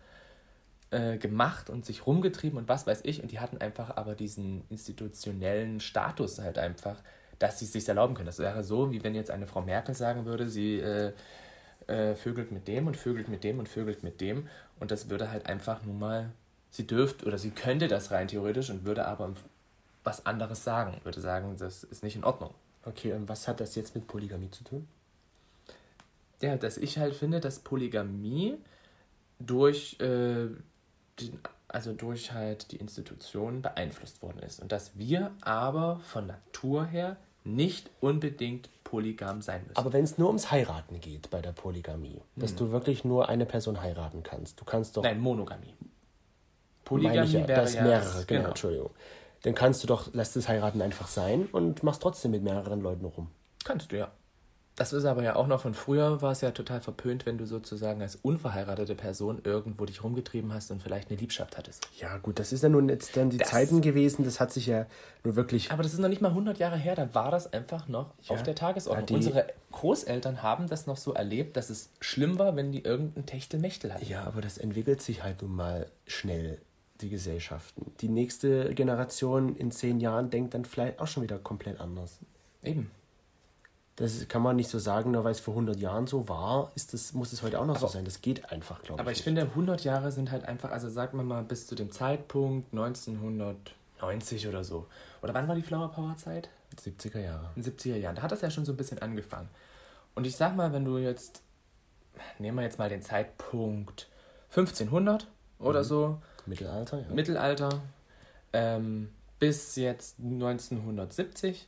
äh, 0.90 1.18
gemacht 1.18 1.70
und 1.70 1.85
sich 1.85 2.07
rumgetrieben 2.07 2.59
und 2.59 2.68
was 2.68 2.87
weiß 2.87 3.01
ich. 3.05 3.22
Und 3.22 3.33
die 3.33 3.40
hatten 3.40 3.59
einfach 3.59 3.96
aber 3.96 4.14
diesen 4.14 4.64
institutionellen 4.70 5.81
Status 5.81 6.38
halt 6.38 6.59
einfach, 6.59 6.96
dass 7.38 7.59
sie 7.59 7.64
es 7.64 7.72
sich 7.72 7.88
erlauben 7.88 8.14
können. 8.14 8.27
Das 8.27 8.38
wäre 8.38 8.64
so, 8.64 8.90
wie 8.92 9.03
wenn 9.03 9.14
jetzt 9.14 9.31
eine 9.31 9.46
Frau 9.46 9.62
Merkel 9.62 9.94
sagen 9.94 10.25
würde, 10.25 10.49
sie 10.49 10.79
äh, 10.79 11.12
äh, 11.87 12.14
vögelt 12.14 12.53
mit 12.53 12.68
dem 12.68 12.87
und 12.87 12.96
vögelt 12.96 13.29
mit 13.29 13.44
dem 13.44 13.59
und 13.59 13.68
vögelt 13.68 14.03
mit 14.03 14.20
dem. 14.20 14.49
Und 14.81 14.90
das 14.90 15.11
würde 15.11 15.31
halt 15.31 15.46
einfach 15.46 15.83
nun 15.85 15.99
mal, 15.99 16.31
sie 16.70 16.87
dürfte 16.87 17.27
oder 17.27 17.38
sie 17.38 17.51
könnte 17.51 17.88
das 17.88 18.11
rein 18.11 18.29
theoretisch 18.29 18.70
und 18.70 18.85
würde 18.85 19.07
aber 19.07 19.33
was 20.05 20.25
anderes 20.27 20.64
sagen. 20.64 21.01
Würde 21.05 21.20
sagen, 21.20 21.57
das 21.59 21.85
ist 21.85 22.03
nicht 22.03 22.16
in 22.16 22.25
Ordnung. 22.25 22.55
Okay, 22.85 23.12
und 23.12 23.29
was 23.29 23.49
hat 23.49 23.61
das 23.61 23.75
jetzt 23.75 23.94
mit 23.94 24.07
Polygamie 24.07 24.51
zu 24.51 24.62
tun? 24.62 24.87
Ja, 26.40 26.57
dass 26.57 26.77
ich 26.77 26.99
halt 26.99 27.14
finde, 27.14 27.40
dass 27.40 27.59
Polygamie 27.59 28.59
durch, 29.38 29.99
äh, 30.01 30.49
den, 31.20 31.38
also 31.68 31.92
durch 31.92 32.33
halt 32.33 32.72
die 32.72 32.76
Institutionen 32.76 33.62
beeinflusst 33.62 34.22
worden 34.22 34.40
ist. 34.40 34.61
Und 34.61 34.72
dass 34.72 34.96
wir 34.98 35.33
aber 35.42 36.00
von 36.00 36.26
Natur 36.26 36.87
her 36.87 37.16
nicht 37.44 37.90
unbedingt 38.00 38.68
polygam 38.85 39.42
sein 39.42 39.62
müssen. 39.62 39.76
Aber 39.76 39.92
wenn 39.92 40.05
es 40.05 40.18
nur 40.18 40.29
ums 40.29 40.50
Heiraten 40.50 41.00
geht 41.00 41.31
bei 41.31 41.40
der 41.40 41.52
Polygamie, 41.52 42.20
dass 42.37 42.55
du 42.55 42.70
wirklich 42.70 43.05
nur 43.05 43.29
eine 43.29 43.46
Person 43.46 43.81
heiraten 43.81 44.22
kannst, 44.22 44.61
du 44.61 44.64
kannst 44.64 44.96
doch. 44.96 45.02
Nein, 45.02 45.20
Monogamie. 45.20 45.74
meine 46.90 47.24
ich 47.24 47.33
ja, 47.33 47.46
das 47.46 47.74
ja 47.74 47.83
mehrere, 47.83 48.05
das- 48.05 48.26
genau, 48.26 48.48
Entschuldigung. 48.48 48.90
Dann 49.42 49.55
kannst 49.55 49.83
du 49.83 49.87
doch, 49.87 50.12
lässt 50.12 50.35
das 50.35 50.48
Heiraten 50.48 50.83
einfach 50.83 51.09
sein 51.09 51.46
und 51.52 51.83
machst 51.83 52.02
trotzdem 52.02 52.33
mit 52.33 52.42
mehreren 52.42 52.81
Leuten 52.81 53.05
rum. 53.05 53.29
Kannst 53.64 53.92
du 53.92 53.98
ja. 53.98 54.11
Das 54.76 54.92
ist 54.92 55.06
aber 55.06 55.22
ja 55.22 55.36
auch 55.36 55.46
noch 55.46 55.62
von 55.62 55.72
früher, 55.72 56.20
war 56.20 56.32
es 56.32 56.42
ja 56.42 56.50
total 56.50 56.82
verpönt, 56.82 57.24
wenn 57.24 57.38
du 57.38 57.46
sozusagen 57.46 58.02
als 58.02 58.16
unverheiratete 58.16 58.94
Person 58.94 59.40
irgendwo 59.42 59.86
dich 59.86 60.04
rumgetrieben 60.04 60.52
hast 60.52 60.70
und 60.70 60.82
vielleicht 60.82 61.08
eine 61.10 61.18
Liebschaft 61.18 61.56
hattest. 61.56 61.88
Ja, 61.98 62.18
gut, 62.18 62.38
das 62.38 62.52
ist 62.52 62.62
ja 62.62 62.68
nun 62.68 62.90
jetzt 62.90 63.16
dann 63.16 63.30
die 63.30 63.38
Das- 63.38 63.48
Zeiten 63.48 63.80
gewesen, 63.80 64.26
das 64.26 64.38
hat 64.38 64.52
sich 64.52 64.66
ja 64.66 64.84
nur 65.24 65.34
wirklich. 65.34 65.70
Aber 65.72 65.82
das 65.82 65.94
ist 65.94 65.98
noch 65.98 66.10
nicht 66.10 66.20
mal 66.20 66.30
100 66.34 66.58
Jahre 66.58 66.76
her, 66.76 66.94
da 66.94 67.14
war 67.14 67.30
das 67.30 67.50
einfach 67.54 67.88
noch 67.88 68.10
Ja. 68.24 68.34
auf 68.34 68.42
der 68.42 68.54
Tagesordnung. 68.54 69.06
Die- 69.06 69.14
Unsere 69.14 69.46
Großeltern 69.72 70.42
haben 70.42 70.68
das 70.68 70.86
noch 70.86 70.98
so 70.98 71.14
erlebt, 71.14 71.56
dass 71.56 71.70
es 71.70 71.88
schlimm 72.00 72.38
war, 72.38 72.54
wenn 72.54 72.70
die 72.70 72.84
irgendein 72.84 73.24
Techtelmechtel 73.24 73.94
hatten. 73.94 74.04
Ja, 74.06 74.24
aber 74.24 74.42
das 74.42 74.58
entwickelt 74.58 75.00
sich 75.00 75.22
halt 75.22 75.40
nun 75.40 75.56
mal 75.56 75.86
schnell, 76.06 76.58
die 77.00 77.08
Gesellschaften. 77.08 77.92
Die 78.02 78.08
nächste 78.08 78.74
Generation 78.74 79.56
in 79.56 79.70
zehn 79.70 80.00
Jahren 80.00 80.28
denkt 80.28 80.52
dann 80.52 80.66
vielleicht 80.66 81.00
auch 81.00 81.06
schon 81.06 81.22
wieder 81.22 81.38
komplett 81.38 81.80
anders. 81.80 82.18
Eben. 82.62 82.90
Das 83.96 84.28
kann 84.28 84.42
man 84.42 84.56
nicht 84.56 84.68
so 84.68 84.78
sagen, 84.78 85.11
nur 85.12 85.24
weil 85.24 85.32
es 85.32 85.40
vor 85.40 85.54
100 85.54 85.78
Jahren 85.78 86.06
so 86.06 86.28
war, 86.28 86.70
ist 86.74 86.92
das, 86.92 87.14
muss 87.14 87.32
es 87.32 87.42
heute 87.42 87.59
auch 87.59 87.64
noch 87.66 87.76
so 87.78 87.87
Aber- 87.87 87.92
sein. 87.94 88.04
Das 88.04 88.20
geht 88.20 88.52
einfach, 88.52 88.82
glaube 88.82 88.94
ich. 88.94 89.00
Aber 89.00 89.11
ich 89.11 89.18
nicht. 89.18 89.24
finde, 89.24 89.42
100 89.42 89.85
Jahre 89.85 90.12
sind 90.12 90.30
halt 90.30 90.44
einfach, 90.44 90.70
also 90.70 90.88
sagen 90.90 91.16
wir 91.16 91.24
mal 91.24 91.42
bis 91.42 91.66
zu 91.66 91.74
dem 91.74 91.90
Zeitpunkt 91.90 92.72
1990 92.74 94.48
oder 94.48 94.64
so. 94.64 94.87
Oder 95.22 95.32
wann 95.35 95.48
war 95.48 95.54
die 95.54 95.62
Flower 95.62 95.90
Power 95.90 96.14
Zeit? 96.16 96.50
70er 96.78 97.20
Jahre. 97.20 97.50
In 97.56 97.62
den 97.62 97.72
70er 97.72 97.96
Jahren. 97.96 98.16
Da 98.16 98.22
hat 98.22 98.32
das 98.32 98.42
ja 98.42 98.50
schon 98.50 98.66
so 98.66 98.72
ein 98.72 98.76
bisschen 98.76 98.98
angefangen. 99.00 99.48
Und 100.14 100.26
ich 100.26 100.37
sag 100.37 100.54
mal, 100.56 100.72
wenn 100.74 100.85
du 100.85 100.98
jetzt, 100.98 101.40
nehmen 102.38 102.59
wir 102.59 102.64
jetzt 102.64 102.78
mal 102.78 102.88
den 102.90 103.00
Zeitpunkt 103.02 104.09
1500 104.50 105.26
oder 105.59 105.85
so, 105.85 106.18
Mittelalter, 106.44 107.00
ja. 107.00 107.09
Mittelalter, 107.14 107.80
ähm, 108.52 109.11
bis 109.38 109.76
jetzt 109.76 110.18
1970, 110.18 111.66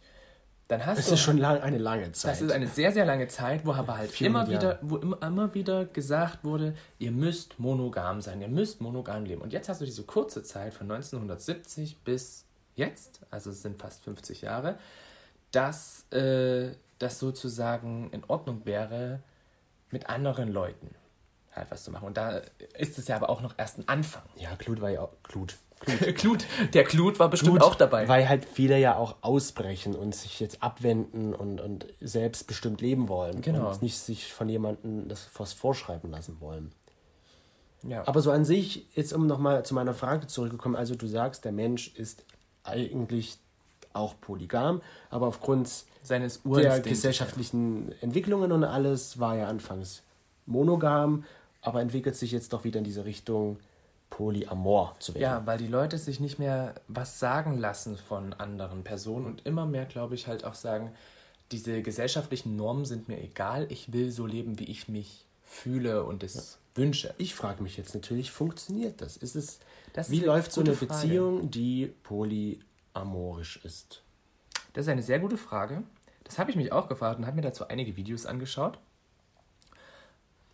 dann 0.68 0.84
hast 0.84 0.98
das 0.98 1.06
du. 1.06 1.14
ist 1.14 1.20
schon 1.20 1.38
lang, 1.38 1.60
eine 1.60 1.78
lange 1.78 2.12
Zeit. 2.12 2.32
Das 2.32 2.42
ist 2.42 2.52
eine 2.52 2.68
sehr, 2.68 2.92
sehr 2.92 3.06
lange 3.06 3.26
Zeit, 3.28 3.64
wo 3.64 3.72
aber 3.72 3.96
halt 3.96 4.10
immer 4.20 4.46
400 4.46 4.48
wieder, 4.50 4.78
wo 4.82 4.96
immer, 4.98 5.22
immer 5.22 5.54
wieder 5.54 5.86
gesagt 5.86 6.44
wurde, 6.44 6.74
ihr 6.98 7.10
müsst 7.10 7.58
monogam 7.58 8.20
sein, 8.20 8.40
ihr 8.42 8.48
müsst 8.48 8.82
monogam 8.82 9.24
leben. 9.24 9.40
Und 9.40 9.52
jetzt 9.52 9.70
hast 9.70 9.80
du 9.80 9.86
diese 9.86 10.02
kurze 10.02 10.42
Zeit 10.42 10.74
von 10.74 10.90
1970 10.90 11.98
bis 12.04 12.44
jetzt, 12.76 13.20
also 13.30 13.50
es 13.50 13.62
sind 13.62 13.80
fast 13.80 14.04
50 14.04 14.42
Jahre, 14.42 14.78
dass 15.52 16.06
äh, 16.12 16.72
das 16.98 17.18
sozusagen 17.18 18.10
in 18.12 18.22
Ordnung 18.28 18.66
wäre, 18.66 19.20
mit 19.90 20.10
anderen 20.10 20.52
Leuten 20.52 20.94
halt 21.56 21.70
was 21.70 21.82
zu 21.82 21.90
machen. 21.90 22.06
Und 22.08 22.18
da 22.18 22.42
ist 22.76 22.98
es 22.98 23.08
ja 23.08 23.16
aber 23.16 23.30
auch 23.30 23.40
noch 23.40 23.54
erst 23.56 23.78
ein 23.78 23.88
Anfang. 23.88 24.22
ja, 24.36 24.54
Glut 24.56 24.82
war 24.82 24.90
ja 24.90 25.00
auch. 25.00 25.12
Glut. 25.22 25.56
Glut, 26.16 26.44
der 26.72 26.84
Glut 26.84 27.18
war 27.18 27.28
bestimmt 27.28 27.58
Glut, 27.58 27.62
auch 27.62 27.74
dabei. 27.74 28.08
Weil 28.08 28.28
halt 28.28 28.44
viele 28.44 28.78
ja 28.78 28.96
auch 28.96 29.16
ausbrechen 29.20 29.94
und 29.94 30.14
sich 30.14 30.40
jetzt 30.40 30.62
abwenden 30.62 31.34
und, 31.34 31.60
und 31.60 31.86
selbstbestimmt 32.00 32.80
leben 32.80 33.08
wollen. 33.08 33.40
Genau. 33.40 33.70
Und 33.70 33.82
nicht 33.82 33.98
sich 33.98 34.32
von 34.32 34.48
jemandem 34.48 35.08
das 35.08 35.28
was 35.36 35.52
vorschreiben 35.52 36.10
lassen 36.10 36.40
wollen. 36.40 36.72
ja. 37.82 38.06
Aber 38.06 38.20
so 38.20 38.30
an 38.30 38.44
sich, 38.44 38.86
jetzt 38.94 39.12
um 39.12 39.26
nochmal 39.26 39.64
zu 39.64 39.74
meiner 39.74 39.94
Frage 39.94 40.26
zurückgekommen, 40.26 40.76
also 40.76 40.94
du 40.94 41.06
sagst, 41.06 41.44
der 41.44 41.52
Mensch 41.52 41.94
ist 41.94 42.24
eigentlich 42.64 43.38
auch 43.92 44.14
polygam, 44.20 44.82
aber 45.10 45.26
aufgrund 45.26 45.68
seines 46.02 46.42
der 46.42 46.50
Urinstinkts. 46.50 46.88
gesellschaftlichen 46.88 47.92
Entwicklungen 48.00 48.52
und 48.52 48.64
alles 48.64 49.18
war 49.18 49.36
er 49.36 49.48
anfangs 49.48 50.02
monogam, 50.46 51.24
aber 51.60 51.80
entwickelt 51.80 52.16
sich 52.16 52.32
jetzt 52.32 52.52
doch 52.52 52.64
wieder 52.64 52.78
in 52.78 52.84
diese 52.84 53.04
Richtung 53.04 53.58
polyamor 54.10 54.96
zu 54.98 55.14
werden. 55.14 55.22
Ja, 55.22 55.46
weil 55.46 55.58
die 55.58 55.66
Leute 55.66 55.98
sich 55.98 56.20
nicht 56.20 56.38
mehr 56.38 56.74
was 56.88 57.18
sagen 57.18 57.58
lassen 57.58 57.96
von 57.96 58.32
anderen 58.32 58.84
Personen 58.84 59.26
und 59.26 59.46
immer 59.46 59.66
mehr, 59.66 59.84
glaube 59.84 60.14
ich, 60.14 60.26
halt 60.26 60.44
auch 60.44 60.54
sagen, 60.54 60.92
diese 61.52 61.82
gesellschaftlichen 61.82 62.56
Normen 62.56 62.84
sind 62.84 63.08
mir 63.08 63.20
egal, 63.22 63.66
ich 63.70 63.92
will 63.92 64.10
so 64.10 64.26
leben, 64.26 64.58
wie 64.58 64.64
ich 64.64 64.88
mich 64.88 65.24
fühle 65.44 66.04
und 66.04 66.22
es 66.22 66.58
wünsche. 66.74 67.14
Ich 67.18 67.34
frage 67.34 67.62
mich 67.62 67.76
jetzt 67.76 67.94
natürlich, 67.94 68.30
funktioniert 68.30 69.00
das? 69.00 69.16
Ist 69.16 69.34
es, 69.34 69.58
Das 69.92 70.08
ist 70.08 70.12
wie 70.12 70.18
eine 70.18 70.26
läuft 70.26 70.52
so 70.52 70.60
eine 70.60 70.74
Frage. 70.74 70.86
Beziehung, 70.92 71.50
die 71.50 71.92
polyamorisch 72.02 73.60
ist? 73.64 74.02
Das 74.74 74.86
ist 74.86 74.90
eine 74.90 75.02
sehr 75.02 75.18
gute 75.18 75.38
Frage. 75.38 75.82
Das 76.24 76.38
habe 76.38 76.50
ich 76.50 76.56
mich 76.56 76.72
auch 76.72 76.88
gefragt 76.88 77.18
und 77.18 77.26
habe 77.26 77.36
mir 77.36 77.42
dazu 77.42 77.66
einige 77.68 77.96
Videos 77.96 78.26
angeschaut. 78.26 78.78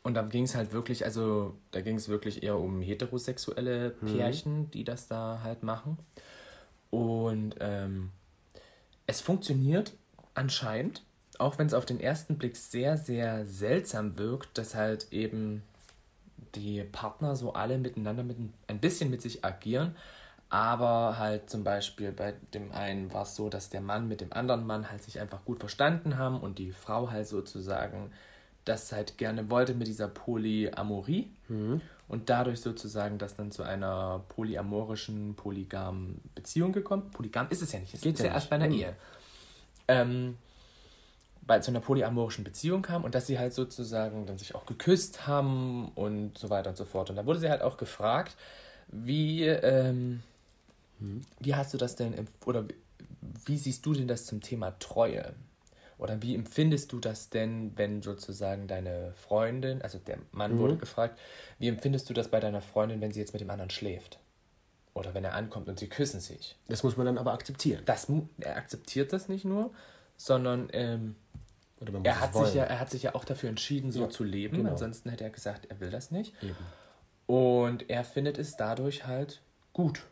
Und 0.04 0.14
da 0.14 0.22
ging 0.22 0.44
es 0.44 0.54
halt 0.54 0.72
wirklich, 0.72 1.04
also 1.04 1.56
da 1.72 1.80
ging 1.80 1.96
es 1.96 2.08
wirklich 2.08 2.42
eher 2.42 2.58
um 2.58 2.80
heterosexuelle 2.82 3.90
Pärchen, 4.18 4.70
die 4.70 4.84
das 4.84 5.08
da 5.08 5.40
halt 5.42 5.62
machen. 5.62 5.98
Und 6.90 7.56
ähm, 7.60 8.10
es 9.06 9.20
funktioniert 9.22 9.94
anscheinend, 10.34 11.02
auch 11.38 11.58
wenn 11.58 11.66
es 11.66 11.74
auf 11.74 11.86
den 11.86 11.98
ersten 12.00 12.36
Blick 12.38 12.56
sehr, 12.56 12.96
sehr 12.98 13.46
seltsam 13.46 14.18
wirkt, 14.18 14.56
dass 14.58 14.74
halt 14.74 15.08
eben 15.10 15.62
die 16.54 16.84
Partner 16.84 17.34
so 17.34 17.54
alle 17.54 17.78
miteinander 17.78 18.22
mit 18.22 18.38
ein- 18.38 18.54
ein 18.68 18.78
bisschen 18.80 19.10
mit 19.10 19.22
sich 19.22 19.44
agieren. 19.44 19.96
Aber 20.50 21.18
halt 21.18 21.50
zum 21.50 21.64
Beispiel 21.64 22.12
bei 22.12 22.34
dem 22.52 22.70
einen 22.72 23.12
war 23.12 23.22
es 23.22 23.34
so, 23.34 23.48
dass 23.48 23.70
der 23.70 23.80
Mann 23.80 24.06
mit 24.06 24.20
dem 24.20 24.32
anderen 24.32 24.66
Mann 24.66 24.90
halt 24.90 25.02
sich 25.02 25.18
einfach 25.18 25.44
gut 25.44 25.58
verstanden 25.58 26.16
haben 26.18 26.38
und 26.40 26.58
die 26.58 26.70
Frau 26.70 27.10
halt 27.10 27.26
sozusagen 27.26 28.12
das 28.64 28.92
halt 28.92 29.18
gerne 29.18 29.50
wollte 29.50 29.74
mit 29.74 29.86
dieser 29.86 30.08
Polyamorie 30.08 31.28
und 32.08 32.30
dadurch 32.30 32.60
sozusagen 32.60 33.18
das 33.18 33.34
dann 33.34 33.50
zu 33.52 33.62
einer 33.62 34.22
polyamorischen, 34.28 35.34
polygamen 35.34 36.20
Beziehung 36.34 36.72
gekommen. 36.72 37.10
Polygam 37.10 37.46
ist 37.50 37.62
es 37.62 37.72
ja 37.72 37.80
nicht, 37.80 37.94
es 37.94 38.00
Geht 38.00 38.14
ist 38.14 38.20
ja 38.20 38.26
ja 38.28 38.34
erst 38.34 38.50
bei 38.50 38.56
einer 38.56 38.68
Mhm. 38.68 38.72
Ehe. 38.74 38.96
Ähm, 39.88 40.38
bei 41.46 41.58
zu 41.60 41.70
einer 41.70 41.80
polyamorischen 41.80 42.42
Beziehung 42.42 42.80
kam 42.80 43.04
und 43.04 43.14
dass 43.14 43.26
sie 43.26 43.38
halt 43.38 43.52
sozusagen 43.52 44.24
dann 44.24 44.38
sich 44.38 44.54
auch 44.54 44.64
geküsst 44.64 45.26
haben 45.26 45.88
und 45.94 46.38
so 46.38 46.48
weiter 46.48 46.70
und 46.70 46.76
so 46.76 46.86
fort. 46.86 47.10
Und 47.10 47.16
da 47.16 47.26
wurde 47.26 47.38
sie 47.40 47.50
halt 47.50 47.60
auch 47.60 47.76
gefragt, 47.76 48.34
wie, 48.88 49.44
ähm, 49.44 50.22
Wie 51.40 51.54
hast 51.54 51.74
du 51.74 51.78
das 51.78 51.96
denn, 51.96 52.14
oder 52.46 52.66
wie- 52.66 52.74
wie 53.44 53.58
siehst 53.58 53.84
du 53.84 53.92
denn 53.92 54.08
das 54.08 54.24
zum 54.24 54.40
Thema 54.40 54.70
Treue? 54.78 55.34
Oder 56.04 56.20
wie 56.20 56.34
empfindest 56.34 56.92
du 56.92 57.00
das 57.00 57.30
denn, 57.30 57.72
wenn 57.76 58.02
sozusagen 58.02 58.68
deine 58.68 59.14
Freundin, 59.14 59.80
also 59.80 59.96
der 59.98 60.18
Mann 60.32 60.58
wurde 60.58 60.76
gefragt, 60.76 61.18
wie 61.58 61.66
empfindest 61.66 62.10
du 62.10 62.12
das 62.12 62.28
bei 62.28 62.40
deiner 62.40 62.60
Freundin, 62.60 63.00
wenn 63.00 63.10
sie 63.10 63.20
jetzt 63.20 63.32
mit 63.32 63.40
dem 63.40 63.48
anderen 63.48 63.70
schläft? 63.70 64.18
Oder 64.92 65.14
wenn 65.14 65.24
er 65.24 65.32
ankommt 65.32 65.66
und 65.70 65.78
sie 65.78 65.88
küssen 65.88 66.20
sich? 66.20 66.56
Das 66.68 66.82
muss 66.82 66.98
man 66.98 67.06
dann 67.06 67.16
aber 67.16 67.32
akzeptieren. 67.32 67.80
Das, 67.86 68.06
er 68.38 68.56
akzeptiert 68.56 69.14
das 69.14 69.30
nicht 69.30 69.46
nur, 69.46 69.70
sondern 70.18 70.68
ähm, 70.74 71.16
Oder 71.80 71.92
man 71.92 72.02
muss 72.02 72.06
er, 72.08 72.20
hat 72.20 72.34
wollen. 72.34 72.46
sich 72.48 72.54
ja, 72.56 72.64
er 72.64 72.80
hat 72.80 72.90
sich 72.90 73.02
ja 73.04 73.14
auch 73.14 73.24
dafür 73.24 73.48
entschieden, 73.48 73.90
so 73.90 74.02
Ja, 74.02 74.10
zu 74.10 74.24
leben. 74.24 74.58
genau. 74.58 74.72
Ansonsten 74.72 75.08
hätte 75.08 75.24
er 75.24 75.30
gesagt, 75.30 75.64
er 75.70 75.80
will 75.80 75.90
das 75.90 76.10
nicht. 76.10 76.34
Eben. 76.42 76.54
Und 77.26 77.88
er 77.88 78.04
findet 78.04 78.36
es 78.36 78.58
dadurch 78.58 79.06
halt 79.06 79.40
gut, 79.72 80.02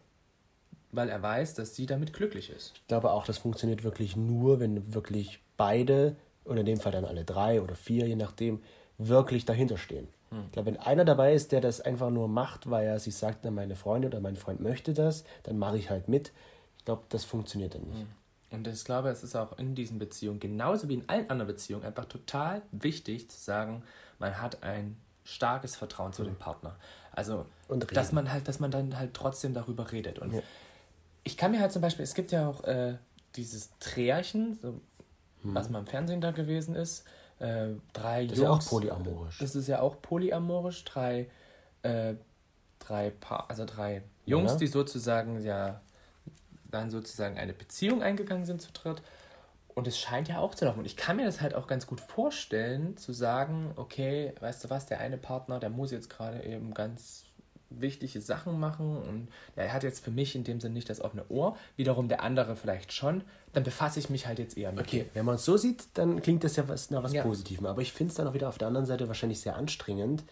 weil 0.91 1.11
er 1.11 1.21
weiß, 1.23 1.53
dass 1.53 1.77
sie 1.77 1.85
damit 1.85 2.15
glücklich 2.15 2.49
ist. 2.49 2.73
Ich 2.77 2.87
glaube 2.87 3.11
auch, 3.11 3.27
das 3.27 3.37
funktioniert 3.37 3.85
wirklich 3.85 4.17
nur, 4.17 4.59
wenn 4.59 4.95
wirklich 4.95 5.41
beide, 5.63 6.17
oder 6.45 6.61
in 6.61 6.67
dem 6.67 6.81
Fall 6.81 6.91
dann 6.91 7.05
alle 7.05 7.25
drei 7.25 7.63
oder 7.63 7.77
vier, 7.77 8.09
je 8.09 8.17
nachdem, 8.17 8.63
wirklich 8.99 9.45
dahinter 9.45 9.79
stehen. 9.79 10.09
Ich 10.47 10.53
glaube, 10.53 10.67
wenn 10.73 10.81
einer 10.81 11.05
dabei 11.05 11.35
ist, 11.35 11.53
der 11.53 11.61
das 11.61 11.83
einfach 11.83 12.09
nur 12.11 12.27
macht, 12.27 12.71
weil 12.71 12.87
er 12.87 12.99
sich 12.99 13.15
sagt, 13.15 13.41
na, 13.45 13.51
meine 13.51 13.77
Freundin 13.77 14.11
oder 14.11 14.21
mein 14.21 14.37
Freund 14.37 14.61
möchte 14.61 14.95
das, 14.95 15.25
dann 15.43 15.59
mache 15.59 15.77
ich 15.77 15.91
halt 15.91 16.09
mit. 16.09 16.33
Ich 16.79 16.87
glaube, 16.87 17.03
das 17.11 17.25
funktioniert 17.25 17.75
dann 17.75 17.83
nicht. 17.83 18.07
Und 18.51 18.67
ich 18.67 18.85
glaube, 18.85 19.11
es 19.11 19.23
ist 19.23 19.37
auch 19.37 19.59
in 19.59 19.75
diesen 19.75 19.99
Beziehungen, 19.99 20.41
genauso 20.41 20.89
wie 20.89 20.95
in 20.95 21.09
allen 21.09 21.29
anderen 21.31 21.49
Beziehungen, 21.49 21.85
einfach 21.85 22.07
total 22.07 22.63
wichtig 22.73 23.31
zu 23.31 23.39
sagen, 23.39 23.83
man 24.19 24.41
hat 24.41 24.63
ein 24.63 24.97
starkes 25.25 25.77
Vertrauen 25.77 26.13
zu 26.13 26.25
dem 26.25 26.37
Partner. 26.37 26.77
Also, 27.13 27.47
Und 27.69 27.95
dass 27.95 28.13
man 28.13 28.33
halt, 28.33 28.49
dass 28.49 28.59
man 28.59 28.71
dann 28.71 28.99
halt 28.99 29.15
trotzdem 29.15 29.55
darüber 29.55 29.93
redet. 29.93 30.19
Und 30.19 30.33
Ja. 30.33 30.41
ich 31.25 31.37
kann 31.37 31.51
mir 31.53 31.61
halt 31.61 31.73
zum 31.73 31.83
Beispiel, 31.83 32.05
es 32.05 32.15
gibt 32.15 32.33
ja 32.33 32.49
auch 32.49 32.65
äh, 32.65 32.97
dieses 33.37 33.71
Trärchen, 33.81 34.59
so, 34.61 34.81
was 35.45 35.69
mal 35.71 35.81
im 35.81 35.87
Fernsehen 35.87 36.21
da 36.21 36.31
gewesen 36.31 36.75
ist. 36.75 37.05
Äh, 37.39 37.69
drei 37.93 38.23
Hm. 38.23 38.29
Das 38.29 38.39
ist 38.39 38.43
ja 38.43 38.49
auch 38.51 38.55
Jungs. 38.55 38.69
polyamorisch. 38.69 39.39
Das 39.39 39.55
ist 39.57 39.67
ja 39.69 39.81
auch 39.81 40.01
polyamorisch. 40.03 40.85
Drei, 40.85 41.29
äh, 41.83 42.15
drei 42.79 43.11
Paar, 43.11 43.47
also 43.51 43.65
drei 43.65 44.03
Jungs, 44.27 44.53
Ja. 44.53 44.59
die 44.59 44.67
sozusagen 44.69 45.43
ja 45.43 45.81
dann 46.71 46.91
sozusagen 46.91 47.37
eine 47.39 47.53
Beziehung 47.53 48.03
eingegangen 48.03 48.45
sind 48.47 48.63
zu 48.63 48.73
dritt. 48.73 49.03
Und 49.75 49.87
es 49.87 49.99
scheint 49.99 50.29
ja 50.29 50.39
auch 50.39 50.55
zu 50.55 50.67
laufen. 50.67 50.81
Und 50.81 50.85
ich 50.85 50.97
kann 50.97 51.17
mir 51.17 51.25
das 51.25 51.41
halt 51.41 51.55
auch 51.55 51.67
ganz 51.67 51.87
gut 51.87 52.01
vorstellen, 52.01 52.97
zu 52.99 53.13
sagen, 53.13 53.73
okay, 53.77 54.35
weißt 54.41 54.65
du 54.65 54.71
was, 54.71 54.85
der 54.87 55.01
eine 55.01 55.17
Partner, 55.17 55.59
der 55.61 55.71
muss 55.71 55.91
jetzt 55.93 56.11
gerade 56.11 56.43
eben 56.45 56.75
ganz 56.75 57.25
wichtige 57.81 58.21
Sachen 58.21 58.59
machen 58.61 58.97
und 58.97 59.29
der 59.57 59.73
hat 59.73 59.83
jetzt 59.83 60.05
für 60.05 60.11
mich 60.11 60.35
in 60.35 60.45
dem 60.45 60.61
Sinne 60.61 60.75
nicht 60.75 60.91
das 60.91 61.01
offene 61.01 61.25
Ohr, 61.29 61.57
wiederum 61.77 62.09
der 62.09 62.23
andere 62.23 62.57
vielleicht 62.57 62.93
schon, 62.93 63.23
dann 63.53 63.65
befasse 63.65 63.99
ich 63.99 64.11
mich 64.11 64.27
halt 64.27 64.39
jetzt 64.39 64.57
eher 64.57 64.73
mit 64.73 64.83
Okay, 64.87 65.07
wenn 65.15 65.25
man 65.25 65.37
es 65.37 65.45
so 65.45 65.57
sieht, 65.57 65.85
dann 65.95 66.23
klingt 66.23 66.45
das 66.45 66.57
ja 66.57 66.69
was, 66.69 66.91
nach 66.91 67.03
was 67.03 67.13
Ja. 67.13 67.23
Positivem. 67.23 67.67
Aber 67.67 67.83
ich 67.83 67.93
finde 67.93 68.11
es 68.11 68.17
dann 68.17 68.27
auch 68.27 68.35
wieder 68.35 68.49
auf 68.49 68.59
der 68.59 68.69
anderen 68.69 68.87
Seite 68.87 69.09
wahrscheinlich 69.09 69.41
sehr 69.41 69.57
anstrengend, 69.57 70.25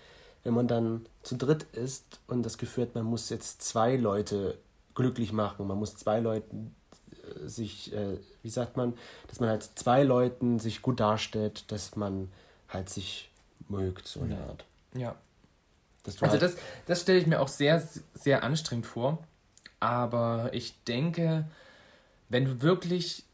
wenn 0.45 0.55
man 0.55 0.69
dann 0.69 1.07
zu 1.23 1.37
dritt 1.37 1.65
ist 1.73 2.21
und 2.27 2.43
das 2.45 2.57
Gefühl 2.59 2.85
hat, 2.85 2.95
man 2.95 3.05
muss 3.05 3.29
jetzt 3.29 3.63
zwei 3.63 3.97
Leute 3.97 4.59
glücklich 4.95 5.33
machen. 5.33 5.67
Man 5.67 5.79
muss 5.79 5.97
zwei 5.97 6.21
Leuten 6.21 6.75
äh, 7.13 7.47
sich, 7.49 7.93
äh, 7.93 8.19
wie 8.43 8.51
sagt 8.51 8.77
man, 8.77 8.95
dass 9.29 9.41
man 9.41 9.51
halt 9.51 9.63
zwei 9.75 10.03
Leuten 10.03 10.59
sich 10.59 10.83
gut 10.83 11.01
darstellt, 11.01 11.71
dass 11.71 11.97
man 11.97 12.31
halt 12.69 12.89
sich 12.89 13.31
mögt, 13.69 14.09
so 14.09 14.21
eine 14.23 14.39
Art. 14.39 14.65
Ja. 14.95 15.15
Dass 16.03 16.17
du 16.17 16.25
Also 16.25 16.33
halt, 16.33 16.43
das, 16.43 16.57
das 16.87 17.01
stelle 17.03 17.19
ich 17.19 17.27
mir 17.27 17.41
auch 17.41 17.49
sehr, 17.49 17.83
sehr 18.15 18.43
anstrengend 18.43 18.87
vor. 18.87 19.19
Aber 19.81 20.51
ich 20.53 20.83
denke, 20.85 21.47
wenn 22.29 22.45
du 22.45 22.63
wirklich 22.63 23.25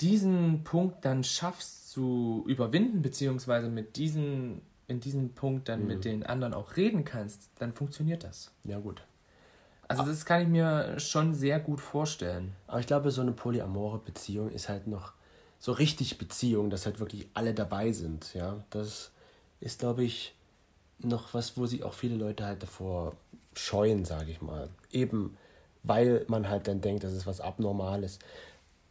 diesen 0.00 0.64
Punkt 0.64 1.04
dann 1.04 1.24
schaffst 1.24 1.90
zu 1.90 2.44
überwinden, 2.46 3.02
beziehungsweise 3.02 3.68
mit 3.68 3.96
diesen, 3.96 4.60
in 4.86 5.00
diesem 5.00 5.30
Punkt 5.34 5.68
dann 5.68 5.86
mit 5.86 6.04
den 6.04 6.24
anderen 6.24 6.54
auch 6.54 6.76
reden 6.76 7.04
kannst, 7.04 7.50
dann 7.58 7.72
funktioniert 7.72 8.24
das. 8.24 8.50
ja 8.64 8.78
gut. 8.78 9.02
Also 9.88 10.04
das 10.04 10.26
kann 10.26 10.42
ich 10.42 10.48
mir 10.48 11.00
schon 11.00 11.32
sehr 11.32 11.58
gut 11.58 11.80
vorstellen. 11.80 12.54
Aber 12.66 12.78
ich 12.78 12.86
glaube, 12.86 13.10
so 13.10 13.22
eine 13.22 13.32
polyamore 13.32 13.98
Beziehung 13.98 14.50
ist 14.50 14.68
halt 14.68 14.86
noch 14.86 15.14
so 15.58 15.72
richtig 15.72 16.18
Beziehung, 16.18 16.68
dass 16.68 16.84
halt 16.84 17.00
wirklich 17.00 17.26
alle 17.32 17.54
dabei 17.54 17.92
sind. 17.92 18.34
Ja, 18.34 18.62
das 18.68 19.10
ist, 19.60 19.80
glaube 19.80 20.04
ich, 20.04 20.34
noch 20.98 21.34
was, 21.34 21.56
wo 21.56 21.66
sich 21.66 21.84
auch 21.84 21.94
viele 21.94 22.16
Leute 22.16 22.44
halt 22.44 22.62
davor 22.62 23.14
scheuen, 23.54 24.04
sage 24.04 24.30
ich 24.30 24.40
mal. 24.40 24.68
Eben, 24.90 25.36
weil 25.82 26.24
man 26.28 26.48
halt 26.48 26.68
dann 26.68 26.80
denkt, 26.80 27.04
das 27.04 27.12
ist 27.12 27.26
was 27.26 27.40
Abnormales. 27.40 28.18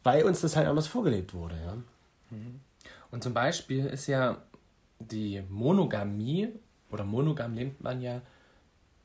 Weil 0.03 0.23
uns 0.23 0.41
das 0.41 0.55
halt 0.55 0.67
anders 0.67 0.87
vorgelebt 0.87 1.33
wurde, 1.33 1.55
ja. 1.55 1.77
Und 3.11 3.23
zum 3.23 3.33
Beispiel 3.33 3.85
ist 3.85 4.07
ja 4.07 4.41
die 4.99 5.43
Monogamie 5.49 6.49
oder 6.91 7.03
monogam 7.03 7.53
lebt 7.53 7.81
man 7.81 8.01
ja. 8.01 8.21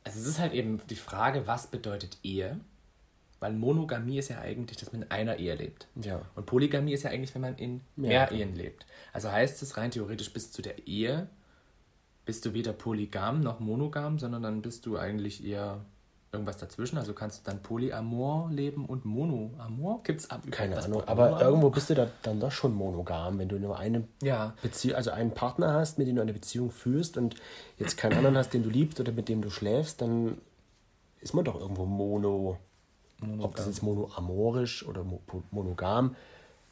Also 0.05 0.19
es 0.21 0.27
ist 0.27 0.38
halt 0.38 0.53
eben 0.53 0.81
die 0.88 0.97
Frage, 0.97 1.47
was 1.47 1.67
bedeutet 1.69 2.19
Ehe? 2.23 2.59
Weil 3.41 3.53
Monogamie 3.53 4.19
ist 4.19 4.29
ja 4.29 4.38
eigentlich, 4.38 4.79
dass 4.79 4.93
man 4.93 5.03
in 5.03 5.11
einer 5.11 5.37
Ehe 5.37 5.55
lebt. 5.55 5.88
Ja. 5.97 6.23
Und 6.37 6.47
Polygamie 6.47 6.93
ist 6.93 7.03
ja 7.03 7.11
eigentlich, 7.11 7.35
wenn 7.35 7.43
man 7.43 7.57
in 7.57 7.81
mehr 7.97 8.29
Mehrere. 8.29 8.37
Ehen 8.37 8.55
lebt. 8.55 8.87
Also 9.12 9.31
heißt 9.31 9.62
es 9.62 9.77
rein 9.77 9.91
theoretisch 9.91 10.33
bis 10.33 10.53
zu 10.53 10.62
der 10.62 10.87
Ehe 10.87 11.29
bist 12.25 12.45
du 12.45 12.55
weder 12.55 12.73
polygam 12.73 13.41
noch 13.41 13.61
monogam, 13.61 14.19
sondern 14.19 14.43
dann 14.43 14.63
bist 14.63 14.87
du 14.87 14.97
eigentlich 14.97 15.45
eher 15.45 15.85
irgendwas 16.33 16.57
dazwischen. 16.57 16.97
Also 16.97 17.13
kannst 17.13 17.41
du 17.41 17.51
dann 17.51 17.63
Polyamor 17.63 18.51
leben 18.51 18.87
und 18.87 19.05
Monoamor? 19.05 20.03
Gibt 20.03 20.21
es 20.21 20.31
ab 20.31 20.43
Keine 20.51 20.83
Ahnung. 20.83 21.01
Wort 21.01 21.09
Aber 21.09 21.41
irgendwo 21.43 21.71
bist 21.71 21.91
du 21.91 21.95
da 21.95 22.09
dann 22.23 22.41
doch 22.41 22.51
schon 22.51 22.75
monogam, 22.75 23.39
wenn 23.39 23.49
du 23.49 23.59
nur 23.59 23.79
eine 23.79 24.09
Ja, 24.23 24.55
Beziehung, 24.63 24.97
also 24.97 25.11
einen 25.11 25.33
Partner 25.33 25.75
hast, 25.75 25.99
mit 25.99 26.09
dem 26.09 26.17
du 26.17 26.23
eine 26.23 26.33
Beziehung 26.33 26.71
führst 26.71 27.19
und 27.19 27.35
jetzt 27.79 27.99
keinen 27.99 28.15
anderen 28.15 28.37
hast, 28.37 28.55
den 28.55 28.63
du 28.63 28.71
liebst 28.71 28.99
oder 28.99 29.13
mit 29.13 29.29
dem 29.29 29.43
du 29.43 29.51
schläfst, 29.51 30.01
dann 30.01 30.39
ist 31.21 31.35
man 31.35 31.45
doch 31.45 31.61
irgendwo 31.61 31.85
mono. 31.85 32.59
Ob 33.39 33.55
das 33.55 33.67
jetzt 33.67 33.83
monoamorisch 33.83 34.85
oder 34.85 35.05
monogam, 35.53 36.17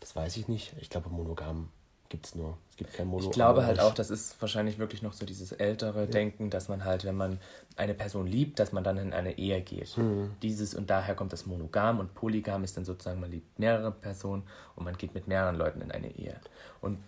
das 0.00 0.16
weiß 0.16 0.36
ich 0.36 0.48
nicht. 0.48 0.72
Ich 0.80 0.90
glaube, 0.90 1.08
monogam 1.08 1.68
gibt 2.10 2.26
es 2.26 2.34
nur. 2.34 2.58
Es 2.68 2.76
gibt 2.76 2.92
kein 2.92 3.06
mono 3.06 3.24
Ich 3.24 3.30
glaube 3.30 3.64
halt 3.64 3.80
auch, 3.80 3.94
das 3.94 4.10
ist 4.10 4.38
wahrscheinlich 4.40 4.78
wirklich 4.78 5.00
noch 5.00 5.14
so 5.14 5.24
dieses 5.24 5.52
ältere 5.52 6.06
Denken, 6.06 6.50
dass 6.50 6.68
man 6.68 6.84
halt, 6.84 7.04
wenn 7.04 7.16
man 7.16 7.38
eine 7.76 7.94
Person 7.94 8.26
liebt, 8.26 8.58
dass 8.58 8.72
man 8.72 8.84
dann 8.84 8.98
in 8.98 9.14
eine 9.14 9.38
Ehe 9.38 9.62
geht. 9.62 9.96
Dieses 10.42 10.74
und 10.74 10.90
daher 10.90 11.14
kommt 11.14 11.32
das 11.32 11.46
Monogam 11.46 12.00
und 12.00 12.12
Polygam 12.14 12.64
ist 12.64 12.76
dann 12.76 12.84
sozusagen, 12.84 13.20
man 13.20 13.30
liebt 13.30 13.58
mehrere 13.58 13.92
Personen 13.92 14.42
und 14.76 14.84
man 14.84 14.98
geht 14.98 15.14
mit 15.14 15.28
mehreren 15.28 15.56
Leuten 15.56 15.80
in 15.80 15.90
eine 15.90 16.10
Ehe. 16.16 16.38
Und 16.82 16.98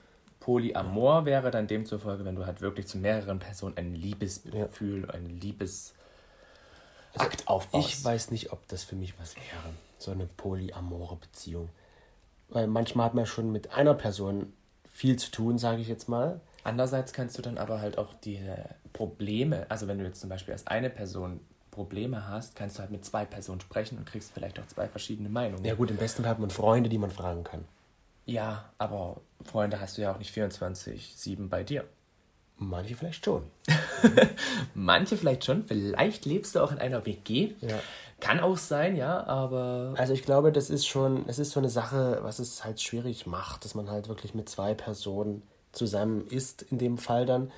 Polyamor 0.40 1.24
wäre 1.24 1.50
dann 1.50 1.66
demzufolge, 1.66 2.24
wenn 2.24 2.36
du 2.36 2.46
halt 2.46 2.60
wirklich 2.60 2.86
zu 2.86 2.98
mehreren 2.98 3.38
Personen 3.38 3.76
ein 3.76 3.94
Liebesgefühl, 3.94 5.10
ein 5.10 5.26
Liebesakt 5.40 5.94
aufbaust. 7.46 7.88
Ich 7.88 8.04
weiß 8.04 8.30
nicht, 8.30 8.52
ob 8.52 8.66
das 8.68 8.84
für 8.84 8.96
mich 8.96 9.18
was 9.20 9.36
wäre. 9.36 9.74
So 9.98 10.10
eine 10.10 10.26
polyamore 10.26 11.16
Beziehung. 11.16 11.68
Weil 12.48 12.66
manchmal 12.66 13.06
hat 13.06 13.14
man 13.14 13.26
schon 13.26 13.52
mit 13.52 13.72
einer 13.72 13.94
Person 13.94 14.52
viel 14.92 15.16
zu 15.16 15.30
tun, 15.30 15.58
sage 15.58 15.80
ich 15.80 15.88
jetzt 15.88 16.08
mal. 16.08 16.40
Andererseits 16.64 17.12
kannst 17.12 17.36
du 17.36 17.42
dann 17.42 17.58
aber 17.58 17.80
halt 17.80 17.98
auch 17.98 18.14
die 18.14 18.38
Probleme, 18.92 19.66
also 19.68 19.88
wenn 19.88 19.98
du 19.98 20.04
jetzt 20.04 20.20
zum 20.20 20.30
Beispiel 20.30 20.52
als 20.52 20.66
eine 20.66 20.90
Person 20.90 21.40
Probleme 21.72 22.28
hast, 22.28 22.54
kannst 22.54 22.76
du 22.76 22.80
halt 22.80 22.90
mit 22.90 23.04
zwei 23.04 23.24
Personen 23.24 23.60
sprechen 23.60 23.98
und 23.98 24.04
kriegst 24.04 24.30
vielleicht 24.32 24.60
auch 24.60 24.66
zwei 24.66 24.86
verschiedene 24.86 25.30
Meinungen. 25.30 25.64
Ja 25.64 25.74
gut, 25.74 25.90
im 25.90 25.96
besten 25.96 26.22
Fall 26.22 26.32
hat 26.32 26.38
man 26.38 26.50
Freunde, 26.50 26.88
die 26.90 26.98
man 26.98 27.10
fragen 27.10 27.42
kann. 27.42 27.64
Ja, 28.26 28.70
aber 28.78 29.20
Freunde 29.44 29.80
hast 29.80 29.96
du 29.96 30.02
ja 30.02 30.12
auch 30.12 30.18
nicht 30.18 30.36
24-7 30.36 31.48
bei 31.48 31.64
dir. 31.64 31.84
Manche 32.58 32.94
vielleicht 32.94 33.24
schon. 33.24 33.44
Manche 34.74 35.16
vielleicht 35.16 35.44
schon, 35.44 35.64
vielleicht 35.64 36.26
lebst 36.26 36.54
du 36.54 36.60
auch 36.60 36.70
in 36.70 36.78
einer 36.78 37.04
WG. 37.04 37.54
Ja. 37.60 37.80
Kann 38.22 38.38
auch 38.38 38.56
sein, 38.56 38.94
ja, 38.94 39.26
aber 39.26 39.94
Also 39.96 40.12
ich 40.12 40.22
glaube, 40.22 40.52
das 40.52 40.70
ist 40.70 40.86
schon, 40.86 41.24
es 41.26 41.40
ist 41.40 41.50
so 41.50 41.58
eine 41.58 41.68
Sache, 41.68 42.20
was 42.22 42.38
es 42.38 42.64
halt 42.64 42.80
schwierig 42.80 43.26
macht, 43.26 43.64
dass 43.64 43.74
man 43.74 43.90
halt 43.90 44.08
wirklich 44.08 44.32
mit 44.32 44.48
zwei 44.48 44.74
Personen 44.74 45.42
zusammen 45.72 46.28
ist, 46.28 46.62
in 46.62 46.78
dem 46.78 46.98
Fall 46.98 47.26
dann, 47.26 47.50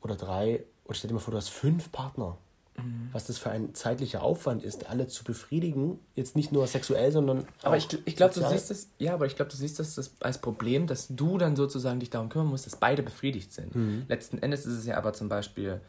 oder 0.00 0.16
drei, 0.16 0.64
oder 0.86 0.94
stell 0.94 1.08
dir 1.08 1.14
mal 1.14 1.20
vor, 1.20 1.32
du 1.32 1.36
hast 1.36 1.50
fünf 1.50 1.92
Partner. 1.92 2.38
Mhm. 2.78 3.10
Was 3.12 3.26
das 3.26 3.36
für 3.36 3.50
ein 3.50 3.74
zeitlicher 3.74 4.22
Aufwand 4.22 4.62
ist, 4.62 4.88
alle 4.88 5.08
zu 5.08 5.24
befriedigen, 5.24 5.98
jetzt 6.14 6.36
nicht 6.36 6.52
nur 6.52 6.66
sexuell, 6.66 7.12
sondern 7.12 7.46
Aber 7.60 7.76
auch 7.76 7.78
ich, 7.78 7.98
ich 8.06 8.16
glaube, 8.16 8.32
du 8.32 8.48
siehst 8.48 8.70
das, 8.70 8.88
ja, 8.96 9.12
aber 9.12 9.26
ich 9.26 9.36
glaube, 9.36 9.50
du 9.50 9.58
siehst 9.58 9.78
das, 9.78 9.94
das 9.94 10.12
als 10.20 10.38
Problem, 10.38 10.86
dass 10.86 11.08
du 11.10 11.36
dann 11.36 11.54
sozusagen 11.54 12.00
dich 12.00 12.08
darum 12.08 12.30
kümmern 12.30 12.48
musst, 12.48 12.64
dass 12.64 12.76
beide 12.76 13.02
befriedigt 13.02 13.52
sind. 13.52 13.76
Mhm. 13.76 14.06
Letzten 14.08 14.38
Endes 14.38 14.64
ist 14.64 14.78
es 14.78 14.86
ja 14.86 14.96
aber 14.96 15.12
zum 15.12 15.28
Beispiel 15.28 15.82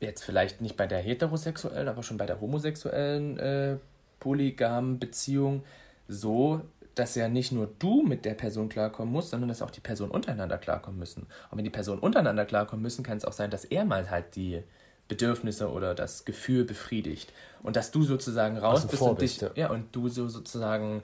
jetzt 0.00 0.22
vielleicht 0.22 0.60
nicht 0.60 0.76
bei 0.76 0.86
der 0.86 0.98
heterosexuellen, 0.98 1.88
aber 1.88 2.02
schon 2.02 2.16
bei 2.16 2.26
der 2.26 2.40
homosexuellen 2.40 3.38
äh, 3.38 3.76
polygamen 4.20 4.98
Beziehung 4.98 5.62
so, 6.08 6.60
dass 6.94 7.14
ja 7.14 7.28
nicht 7.28 7.52
nur 7.52 7.68
du 7.78 8.02
mit 8.02 8.24
der 8.24 8.34
Person 8.34 8.68
klarkommen 8.68 9.12
musst, 9.12 9.30
sondern 9.30 9.48
dass 9.48 9.62
auch 9.62 9.70
die 9.70 9.80
Personen 9.80 10.10
untereinander 10.10 10.58
klarkommen 10.58 10.98
müssen. 10.98 11.26
Und 11.50 11.58
wenn 11.58 11.64
die 11.64 11.70
Personen 11.70 12.00
untereinander 12.00 12.46
klarkommen 12.46 12.82
müssen, 12.82 13.04
kann 13.04 13.18
es 13.18 13.24
auch 13.24 13.32
sein, 13.32 13.50
dass 13.50 13.64
er 13.64 13.84
mal 13.84 14.10
halt 14.10 14.34
die 14.34 14.62
Bedürfnisse 15.08 15.70
oder 15.70 15.94
das 15.94 16.24
Gefühl 16.24 16.64
befriedigt. 16.64 17.32
Und 17.62 17.76
dass 17.76 17.90
du 17.90 18.02
sozusagen 18.02 18.56
raus 18.56 18.86
bist 18.86 19.02
und 19.02 19.20
dich, 19.20 19.40
ja. 19.40 19.50
ja. 19.54 19.70
und 19.70 19.94
du 19.94 20.08
so 20.08 20.28
sozusagen 20.28 21.02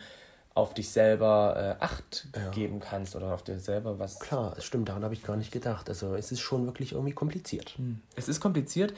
auf 0.54 0.74
dich 0.74 0.90
selber 0.90 1.78
äh, 1.80 1.82
Acht 1.84 2.28
ja. 2.36 2.50
geben 2.50 2.80
kannst 2.80 3.16
oder 3.16 3.32
auf 3.32 3.42
dir 3.42 3.58
selber 3.58 3.98
was. 3.98 4.20
Klar, 4.20 4.54
es 4.58 4.64
stimmt, 4.64 4.88
daran 4.88 5.04
habe 5.04 5.14
ich 5.14 5.22
gar 5.22 5.36
nicht 5.36 5.50
gedacht. 5.50 5.88
Also 5.88 6.14
es 6.14 6.30
ist 6.30 6.40
schon 6.40 6.66
wirklich 6.66 6.92
irgendwie 6.92 7.14
kompliziert. 7.14 7.74
Hm. 7.76 8.00
Es 8.16 8.28
ist 8.28 8.40
kompliziert 8.40 8.92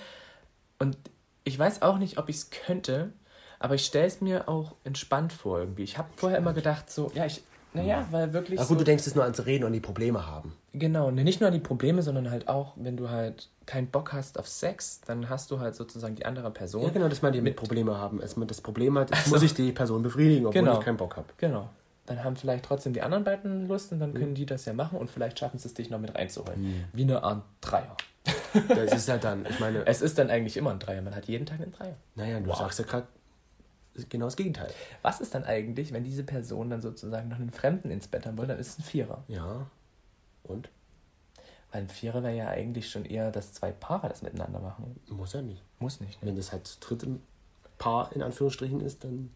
und 0.78 0.96
ich 1.44 1.58
weiß 1.58 1.82
auch 1.82 1.98
nicht, 1.98 2.18
ob 2.18 2.28
ich 2.28 2.36
es 2.36 2.50
könnte, 2.50 3.12
aber 3.60 3.76
ich 3.76 3.84
stelle 3.84 4.06
es 4.06 4.20
mir 4.20 4.48
auch 4.48 4.74
entspannt 4.84 5.32
vor 5.32 5.60
irgendwie. 5.60 5.84
Ich 5.84 5.98
habe 5.98 6.08
vorher 6.16 6.38
immer 6.38 6.54
gedacht, 6.54 6.90
so, 6.90 7.10
ja, 7.14 7.26
ich, 7.26 7.42
naja, 7.72 8.06
weil 8.10 8.32
wirklich. 8.32 8.58
Ach 8.58 8.66
gut, 8.66 8.78
so, 8.78 8.78
du 8.80 8.84
denkst 8.84 9.06
es 9.06 9.14
nur 9.14 9.24
ans 9.24 9.44
Reden 9.46 9.64
und 9.64 9.72
die 9.72 9.80
Probleme 9.80 10.26
haben. 10.26 10.56
Genau, 10.76 11.12
nicht 11.12 11.40
nur 11.40 11.46
an 11.46 11.54
die 11.54 11.60
Probleme, 11.60 12.02
sondern 12.02 12.30
halt 12.30 12.48
auch, 12.48 12.72
wenn 12.76 12.96
du 12.96 13.08
halt 13.08 13.48
keinen 13.64 13.86
Bock 13.86 14.12
hast 14.12 14.38
auf 14.38 14.48
Sex, 14.48 15.00
dann 15.06 15.30
hast 15.30 15.50
du 15.52 15.60
halt 15.60 15.76
sozusagen 15.76 16.16
die 16.16 16.26
andere 16.26 16.50
Person. 16.50 16.82
Ja, 16.82 16.90
genau, 16.90 17.08
das 17.08 17.22
meine 17.22 17.36
ich 17.36 17.42
mit 17.42 17.54
Probleme 17.54 17.96
haben. 17.96 18.20
Als 18.20 18.36
man 18.36 18.48
das 18.48 18.60
Problem 18.60 18.98
hat, 18.98 19.12
also, 19.12 19.30
muss 19.30 19.42
ich 19.42 19.54
die 19.54 19.70
Person 19.70 20.02
befriedigen, 20.02 20.46
obwohl 20.46 20.62
genau, 20.62 20.78
ich 20.78 20.84
keinen 20.84 20.96
Bock 20.96 21.16
habe. 21.16 21.28
Genau. 21.38 21.70
Dann 22.06 22.24
haben 22.24 22.34
vielleicht 22.34 22.64
trotzdem 22.64 22.92
die 22.92 23.02
anderen 23.02 23.22
beiden 23.22 23.68
Lust 23.68 23.92
und 23.92 24.00
dann 24.00 24.10
mhm. 24.10 24.14
können 24.14 24.34
die 24.34 24.46
das 24.46 24.64
ja 24.64 24.72
machen 24.72 24.98
und 24.98 25.10
vielleicht 25.10 25.38
schaffen 25.38 25.58
sie 25.58 25.68
es, 25.68 25.74
dich 25.74 25.90
noch 25.90 26.00
mit 26.00 26.14
reinzuholen. 26.14 26.60
Mhm. 26.60 26.84
Wie 26.92 27.02
eine 27.02 27.22
Art 27.22 27.42
Dreier. 27.60 27.96
Das 28.68 28.94
ist 28.94 29.08
ja 29.08 29.18
dann, 29.18 29.44
ich 29.50 29.58
meine. 29.58 29.84
Es 29.84 30.00
ist 30.00 30.16
dann 30.16 30.30
eigentlich 30.30 30.56
immer 30.56 30.70
ein 30.70 30.78
Dreier. 30.78 31.02
Man 31.02 31.14
hat 31.16 31.24
jeden 31.26 31.44
Tag 31.44 31.60
einen 31.60 31.72
Dreier. 31.72 31.96
Naja, 32.14 32.38
du 32.38 32.46
wow. 32.46 32.58
sagst 32.58 32.78
ja 32.78 32.84
gerade 32.84 33.08
genau 34.08 34.26
das 34.26 34.36
Gegenteil. 34.36 34.70
Was 35.02 35.20
ist 35.20 35.34
dann 35.34 35.44
eigentlich, 35.44 35.92
wenn 35.92 36.04
diese 36.04 36.22
Person 36.22 36.70
dann 36.70 36.80
sozusagen 36.80 37.28
noch 37.28 37.38
einen 37.38 37.50
Fremden 37.50 37.90
ins 37.90 38.06
Bett 38.06 38.26
haben 38.26 38.38
will, 38.38 38.46
dann 38.46 38.58
ist 38.58 38.68
es 38.68 38.78
ein 38.78 38.82
Vierer. 38.84 39.24
Ja. 39.26 39.66
Und? 40.44 40.68
Weil 41.72 41.82
ein 41.82 41.88
Vierer 41.88 42.22
wäre 42.22 42.36
ja 42.36 42.48
eigentlich 42.48 42.88
schon 42.88 43.04
eher, 43.04 43.32
dass 43.32 43.52
zwei 43.52 43.72
Paare 43.72 44.08
das 44.08 44.22
miteinander 44.22 44.60
machen. 44.60 45.00
Muss 45.08 45.32
ja 45.32 45.42
nicht. 45.42 45.62
Muss 45.80 46.00
nicht. 46.00 46.22
Ne? 46.22 46.28
Wenn 46.28 46.36
das 46.36 46.52
halt 46.52 46.66
zu 46.66 46.78
dritt 46.80 47.04
Paar 47.78 48.12
in 48.12 48.22
Anführungsstrichen 48.22 48.80
ist, 48.80 49.02
dann. 49.02 49.30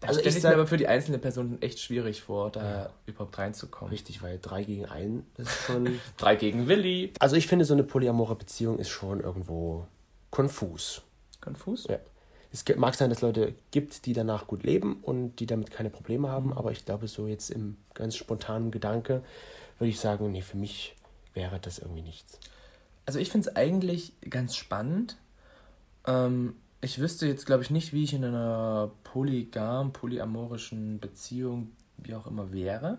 Also 0.00 0.20
stelle 0.20 0.38
ich 0.38 0.42
mir 0.42 0.54
aber 0.54 0.66
für 0.66 0.78
die 0.78 0.88
einzelne 0.88 1.18
Person 1.18 1.60
echt 1.60 1.78
schwierig 1.78 2.22
vor, 2.22 2.50
da 2.50 2.84
ja. 2.84 2.90
überhaupt 3.04 3.36
reinzukommen. 3.36 3.92
Richtig, 3.92 4.22
weil 4.22 4.38
drei 4.40 4.64
gegen 4.64 4.86
einen 4.86 5.26
ist 5.36 5.52
schon. 5.66 6.00
drei 6.16 6.36
gegen 6.36 6.68
Willi. 6.68 7.12
Also 7.18 7.36
ich 7.36 7.46
finde, 7.46 7.66
so 7.66 7.74
eine 7.74 7.84
polyamore 7.84 8.34
Beziehung 8.36 8.78
ist 8.78 8.88
schon 8.88 9.20
irgendwo 9.20 9.86
konfus. 10.30 11.02
Konfus? 11.42 11.86
Ja. 11.88 11.98
Es 12.52 12.64
mag 12.76 12.94
sein, 12.94 13.10
dass 13.10 13.18
es 13.18 13.22
Leute 13.22 13.54
gibt, 13.70 14.06
die 14.06 14.12
danach 14.12 14.46
gut 14.46 14.64
leben 14.64 15.00
und 15.02 15.36
die 15.36 15.46
damit 15.46 15.70
keine 15.70 15.90
Probleme 15.90 16.30
haben, 16.30 16.46
mhm. 16.46 16.52
aber 16.54 16.72
ich 16.72 16.84
glaube, 16.84 17.06
so 17.06 17.26
jetzt 17.26 17.50
im 17.50 17.76
ganz 17.94 18.16
spontanen 18.16 18.70
Gedanke 18.70 19.22
würde 19.80 19.90
ich 19.90 19.98
sagen, 19.98 20.30
nee, 20.30 20.42
für 20.42 20.56
mich 20.56 20.94
wäre 21.34 21.58
das 21.58 21.78
irgendwie 21.78 22.02
nichts. 22.02 22.38
Also 23.06 23.18
ich 23.18 23.30
finde 23.30 23.48
es 23.48 23.56
eigentlich 23.56 24.12
ganz 24.28 24.54
spannend. 24.54 25.16
Ähm, 26.06 26.54
ich 26.80 26.98
wüsste 26.98 27.26
jetzt, 27.26 27.46
glaube 27.46 27.62
ich, 27.62 27.70
nicht, 27.70 27.92
wie 27.92 28.04
ich 28.04 28.14
in 28.14 28.24
einer 28.24 28.90
polygam, 29.04 29.92
polyamorischen 29.92 31.00
Beziehung, 31.00 31.72
wie 31.96 32.14
auch 32.14 32.26
immer, 32.26 32.52
wäre. 32.52 32.98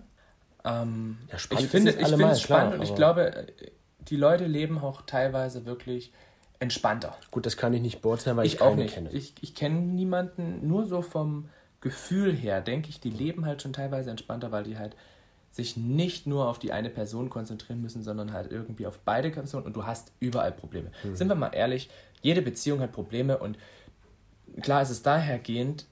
Ähm, 0.66 1.18
ja, 1.32 1.40
spannend 1.40 1.66
ich 1.66 1.70
finde 1.72 1.92
es 1.98 2.42
spannend 2.42 2.76
und 2.76 2.82
ich 2.82 2.94
glaube, 2.96 3.48
die 4.00 4.16
Leute 4.16 4.46
leben 4.46 4.78
auch 4.80 5.04
teilweise 5.04 5.66
wirklich 5.66 6.12
entspannter. 6.60 7.16
Gut, 7.32 7.46
das 7.46 7.58
kann 7.58 7.74
ich 7.74 7.82
nicht 7.82 8.02
beurteilen, 8.02 8.38
weil 8.38 8.46
ich, 8.46 8.56
ich 8.56 8.62
auch 8.62 8.76
nicht 8.76 8.94
kenne. 8.94 9.12
Ich, 9.12 9.34
ich 9.42 9.56
kenne 9.56 9.80
niemanden, 9.80 10.68
nur 10.68 10.86
so 10.86 11.02
vom 11.02 11.50
Gefühl 11.80 12.36
her, 12.36 12.62
denke 12.62 12.90
ich, 12.90 13.00
die 13.00 13.10
leben 13.10 13.46
halt 13.46 13.64
schon 13.64 13.74
teilweise 13.74 14.12
entspannter, 14.12 14.52
weil 14.52 14.64
die 14.64 14.78
halt 14.78 14.96
sich 15.52 15.76
nicht 15.76 16.28
nur 16.28 16.48
auf 16.48 16.60
die 16.60 16.72
eine 16.72 16.90
Person 16.90 17.30
konzentrieren 17.30 17.82
müssen, 17.82 18.04
sondern 18.04 18.32
halt 18.32 18.52
irgendwie 18.52 18.88
auf 18.88 19.00
beide 19.00 19.30
Personen 19.30 19.66
und 19.66 19.76
du 19.76 19.86
hast 19.86 20.12
überall 20.20 20.52
Probleme. 20.52 20.92
Mhm. 21.04 21.16
Sind 21.16 21.28
wir 21.28 21.36
mal 21.36 21.54
ehrlich, 21.54 21.90
jede 22.22 22.42
Beziehung 22.42 22.80
hat 22.80 22.92
Probleme 22.92 23.38
und 23.38 23.58
klar 24.62 24.82
ist 24.82 24.90
es 24.90 25.02
dahergehend 25.02 25.86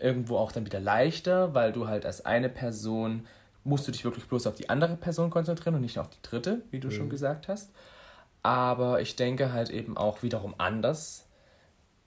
irgendwo 0.00 0.36
auch 0.36 0.52
dann 0.52 0.66
wieder 0.66 0.80
leichter, 0.80 1.54
weil 1.54 1.72
du 1.72 1.88
halt 1.88 2.06
als 2.06 2.24
eine 2.24 2.48
Person 2.48 3.26
musst 3.64 3.88
du 3.88 3.92
dich 3.92 4.04
wirklich 4.04 4.26
bloß 4.26 4.46
auf 4.46 4.54
die 4.54 4.68
andere 4.68 4.96
Person 4.96 5.30
konzentrieren 5.30 5.74
und 5.74 5.80
nicht 5.80 5.98
auf 5.98 6.10
die 6.10 6.22
dritte, 6.22 6.62
wie 6.70 6.80
du 6.80 6.88
mhm. 6.88 6.92
schon 6.92 7.10
gesagt 7.10 7.48
hast. 7.48 7.70
Aber 8.42 9.00
ich 9.00 9.16
denke 9.16 9.52
halt 9.52 9.70
eben 9.70 9.96
auch 9.96 10.22
wiederum 10.22 10.54
anders 10.58 11.24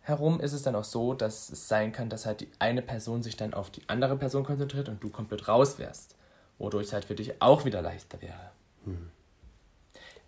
herum 0.08 0.40
ist 0.40 0.54
es 0.54 0.64
dann 0.64 0.76
auch 0.76 0.86
so, 0.86 1.14
dass 1.14 1.50
es 1.50 1.68
sein 1.68 1.92
kann, 1.92 2.10
dass 2.10 2.26
halt 2.26 2.40
die 2.40 2.50
eine 2.60 2.82
Person 2.82 3.24
sich 3.24 3.36
dann 3.36 3.54
auf 3.54 3.70
die 3.70 3.82
andere 3.88 4.16
Person 4.16 4.46
konzentriert 4.46 4.88
und 4.88 5.04
du 5.04 5.10
komplett 5.10 5.50
raus 5.50 5.80
wärst. 5.80 6.16
Wodurch 6.58 6.88
es 6.88 6.94
halt 6.94 7.06
für 7.06 7.16
dich 7.16 7.42
auch 7.42 7.66
wieder 7.66 7.82
leichter 7.82 8.22
wäre. 8.22 8.52
Hm. 8.86 9.10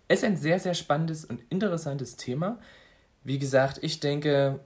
Ist 0.08 0.24
ein 0.24 0.36
sehr, 0.36 0.58
sehr 0.58 0.74
spannendes 0.74 1.24
und 1.24 1.40
interessantes 1.50 2.16
Thema. 2.16 2.58
Wie 3.22 3.38
gesagt, 3.38 3.78
ich 3.82 4.00
denke, 4.00 4.60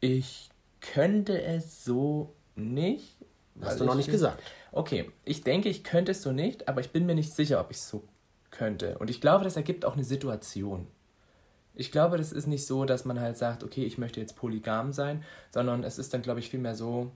ich 0.00 0.50
könnte 0.80 1.40
es 1.42 1.84
so 1.84 2.34
nicht. 2.56 3.16
Hast 3.60 3.80
du 3.80 3.84
noch 3.84 3.94
nicht 3.94 4.10
gesagt. 4.10 4.42
Okay, 4.72 5.10
ich 5.24 5.42
denke, 5.42 5.68
ich 5.68 5.84
könnte 5.84 6.12
es 6.12 6.22
so 6.22 6.32
nicht, 6.32 6.68
aber 6.68 6.80
ich 6.80 6.90
bin 6.90 7.06
mir 7.06 7.14
nicht 7.14 7.32
sicher, 7.32 7.60
ob 7.60 7.70
ich 7.70 7.78
es 7.78 7.88
so 7.88 8.04
könnte. 8.50 8.98
Und 8.98 9.10
ich 9.10 9.20
glaube, 9.20 9.44
das 9.44 9.56
ergibt 9.56 9.84
auch 9.84 9.94
eine 9.94 10.04
Situation. 10.04 10.86
Ich 11.74 11.92
glaube, 11.92 12.18
das 12.18 12.32
ist 12.32 12.46
nicht 12.46 12.66
so, 12.66 12.84
dass 12.84 13.04
man 13.04 13.20
halt 13.20 13.36
sagt, 13.36 13.62
okay, 13.62 13.84
ich 13.84 13.98
möchte 13.98 14.20
jetzt 14.20 14.36
polygam 14.36 14.92
sein, 14.92 15.24
sondern 15.52 15.84
es 15.84 15.98
ist 15.98 16.12
dann, 16.12 16.22
glaube 16.22 16.40
ich, 16.40 16.50
vielmehr 16.50 16.74
so, 16.74 17.12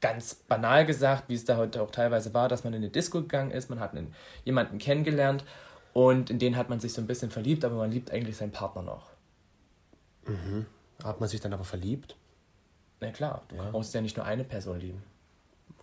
ganz 0.00 0.34
banal 0.34 0.86
gesagt, 0.86 1.28
wie 1.28 1.34
es 1.34 1.44
da 1.44 1.56
heute 1.56 1.82
auch 1.82 1.90
teilweise 1.90 2.34
war, 2.34 2.48
dass 2.48 2.64
man 2.64 2.72
in 2.72 2.82
eine 2.82 2.90
Disco 2.90 3.20
gegangen 3.20 3.50
ist, 3.50 3.70
man 3.70 3.80
hat 3.80 3.92
einen, 3.92 4.14
jemanden 4.44 4.78
kennengelernt 4.78 5.44
und 5.92 6.30
in 6.30 6.38
den 6.38 6.56
hat 6.56 6.68
man 6.68 6.80
sich 6.80 6.92
so 6.92 7.00
ein 7.00 7.06
bisschen 7.06 7.30
verliebt, 7.30 7.64
aber 7.64 7.76
man 7.76 7.90
liebt 7.90 8.10
eigentlich 8.10 8.36
seinen 8.36 8.52
Partner 8.52 8.82
noch. 8.82 9.10
Mhm. 10.26 10.66
Hat 11.02 11.20
man 11.20 11.28
sich 11.28 11.40
dann 11.40 11.52
aber 11.52 11.64
verliebt? 11.64 12.16
Na 13.00 13.10
klar, 13.10 13.42
du 13.48 13.56
ja. 13.56 13.70
musst 13.70 13.94
ja 13.94 14.00
nicht 14.00 14.16
nur 14.16 14.26
eine 14.26 14.44
Person 14.44 14.80
lieben. 14.80 15.02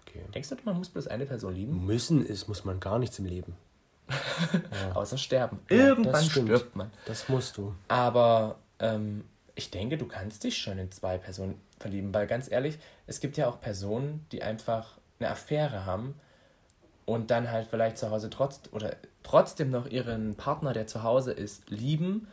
Okay. 0.02 0.24
Denkst 0.34 0.50
du, 0.50 0.56
man 0.64 0.78
muss 0.78 0.90
bloß 0.90 1.08
eine 1.08 1.26
Person 1.26 1.56
lieben? 1.56 1.86
Müssen 1.86 2.26
ist, 2.26 2.48
muss 2.48 2.66
man 2.66 2.80
gar 2.80 3.00
nichts 3.00 3.20
im 3.20 3.26
Leben. 3.26 3.56
ja. 4.10 4.94
Außer 4.94 5.18
sterben. 5.18 5.60
Ja, 5.70 5.78
Irgendwann 5.78 6.24
stirbt 6.24 6.76
man. 6.76 6.92
Das 7.06 7.28
musst 7.30 7.58
du. 7.58 7.74
Aber 7.88 8.58
ähm, 8.80 9.24
ich 9.56 9.72
denke, 9.72 9.98
du 9.98 10.06
kannst 10.06 10.44
dich 10.44 10.58
schon 10.58 10.78
in 10.78 10.92
zwei 10.92 11.18
Personen 11.18 11.60
verlieben, 11.78 12.14
weil 12.14 12.28
ganz 12.28 12.50
ehrlich, 12.50 12.80
es 13.08 13.20
gibt 13.20 13.38
ja 13.38 13.48
auch 13.48 13.60
Personen, 13.60 14.26
die 14.32 14.44
einfach 14.44 14.98
eine 15.20 15.30
Affäre 15.30 15.86
haben 15.86 16.16
und 17.06 17.32
dann 17.32 17.52
halt 17.52 17.68
vielleicht 17.68 17.98
zu 17.98 18.12
Hause 18.12 18.30
trotz 18.30 18.62
oder 18.72 18.96
trotzdem 19.24 19.70
noch 19.72 19.88
ihren 19.88 20.36
Partner, 20.36 20.74
der 20.74 20.88
zu 20.88 21.04
Hause 21.04 21.32
ist, 21.32 21.70
lieben 21.70 22.28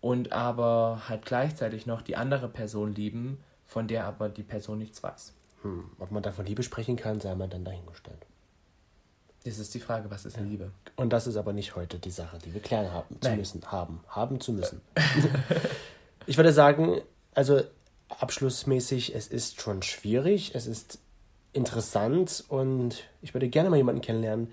und 0.00 0.32
aber 0.32 1.02
halt 1.08 1.24
gleichzeitig 1.24 1.86
noch 1.86 2.02
die 2.02 2.16
andere 2.16 2.48
Person 2.48 2.94
lieben, 2.94 3.42
von 3.66 3.88
der 3.88 4.04
aber 4.04 4.28
die 4.28 4.42
Person 4.42 4.78
nichts 4.78 5.02
weiß. 5.02 5.32
Hm. 5.62 5.90
Ob 5.98 6.10
man 6.10 6.22
da 6.22 6.32
von 6.32 6.46
Liebe 6.46 6.62
sprechen 6.62 6.96
kann, 6.96 7.20
sei 7.20 7.34
mal 7.34 7.48
dann 7.48 7.64
dahingestellt. 7.64 8.26
Das 9.44 9.58
ist 9.58 9.74
die 9.74 9.80
Frage, 9.80 10.10
was 10.10 10.24
ist 10.24 10.36
ja. 10.36 10.42
Liebe? 10.42 10.70
Und 10.96 11.12
das 11.12 11.26
ist 11.26 11.36
aber 11.36 11.52
nicht 11.52 11.74
heute 11.74 11.98
die 11.98 12.10
Sache, 12.10 12.38
die 12.38 12.52
wir 12.52 12.60
klären 12.60 12.92
haben 12.92 13.20
zu 13.20 13.30
müssen. 13.30 13.62
Haben, 13.70 14.00
haben 14.08 14.40
zu 14.40 14.52
müssen. 14.52 14.80
ich 16.26 16.36
würde 16.36 16.52
sagen, 16.52 17.00
also 17.34 17.62
abschlussmäßig, 18.08 19.14
es 19.14 19.28
ist 19.28 19.60
schon 19.60 19.82
schwierig, 19.82 20.54
es 20.54 20.66
ist 20.66 20.98
interessant 21.52 22.44
und 22.48 23.04
ich 23.22 23.34
würde 23.34 23.48
gerne 23.48 23.70
mal 23.70 23.76
jemanden 23.76 24.00
kennenlernen, 24.00 24.52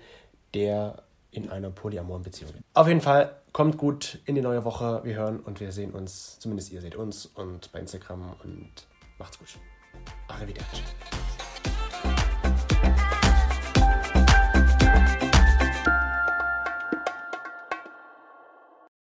der 0.54 1.02
in 1.30 1.50
einer 1.50 1.70
polyamoren 1.70 2.22
Beziehung 2.22 2.50
ist. 2.54 2.62
Auf 2.74 2.88
jeden 2.88 3.00
Fall, 3.00 3.36
kommt 3.52 3.78
gut 3.78 4.18
in 4.26 4.34
die 4.34 4.42
neue 4.42 4.64
Woche. 4.64 5.00
Wir 5.04 5.16
hören 5.16 5.40
und 5.40 5.60
wir 5.60 5.72
sehen 5.72 5.92
uns, 5.92 6.38
zumindest 6.38 6.72
ihr 6.72 6.80
seht 6.82 6.94
uns 6.94 7.24
und 7.24 7.72
bei 7.72 7.80
Instagram 7.80 8.34
und 8.42 8.70
macht's 9.18 9.38
gut. 9.38 9.48
Arrivederci. 10.28 10.82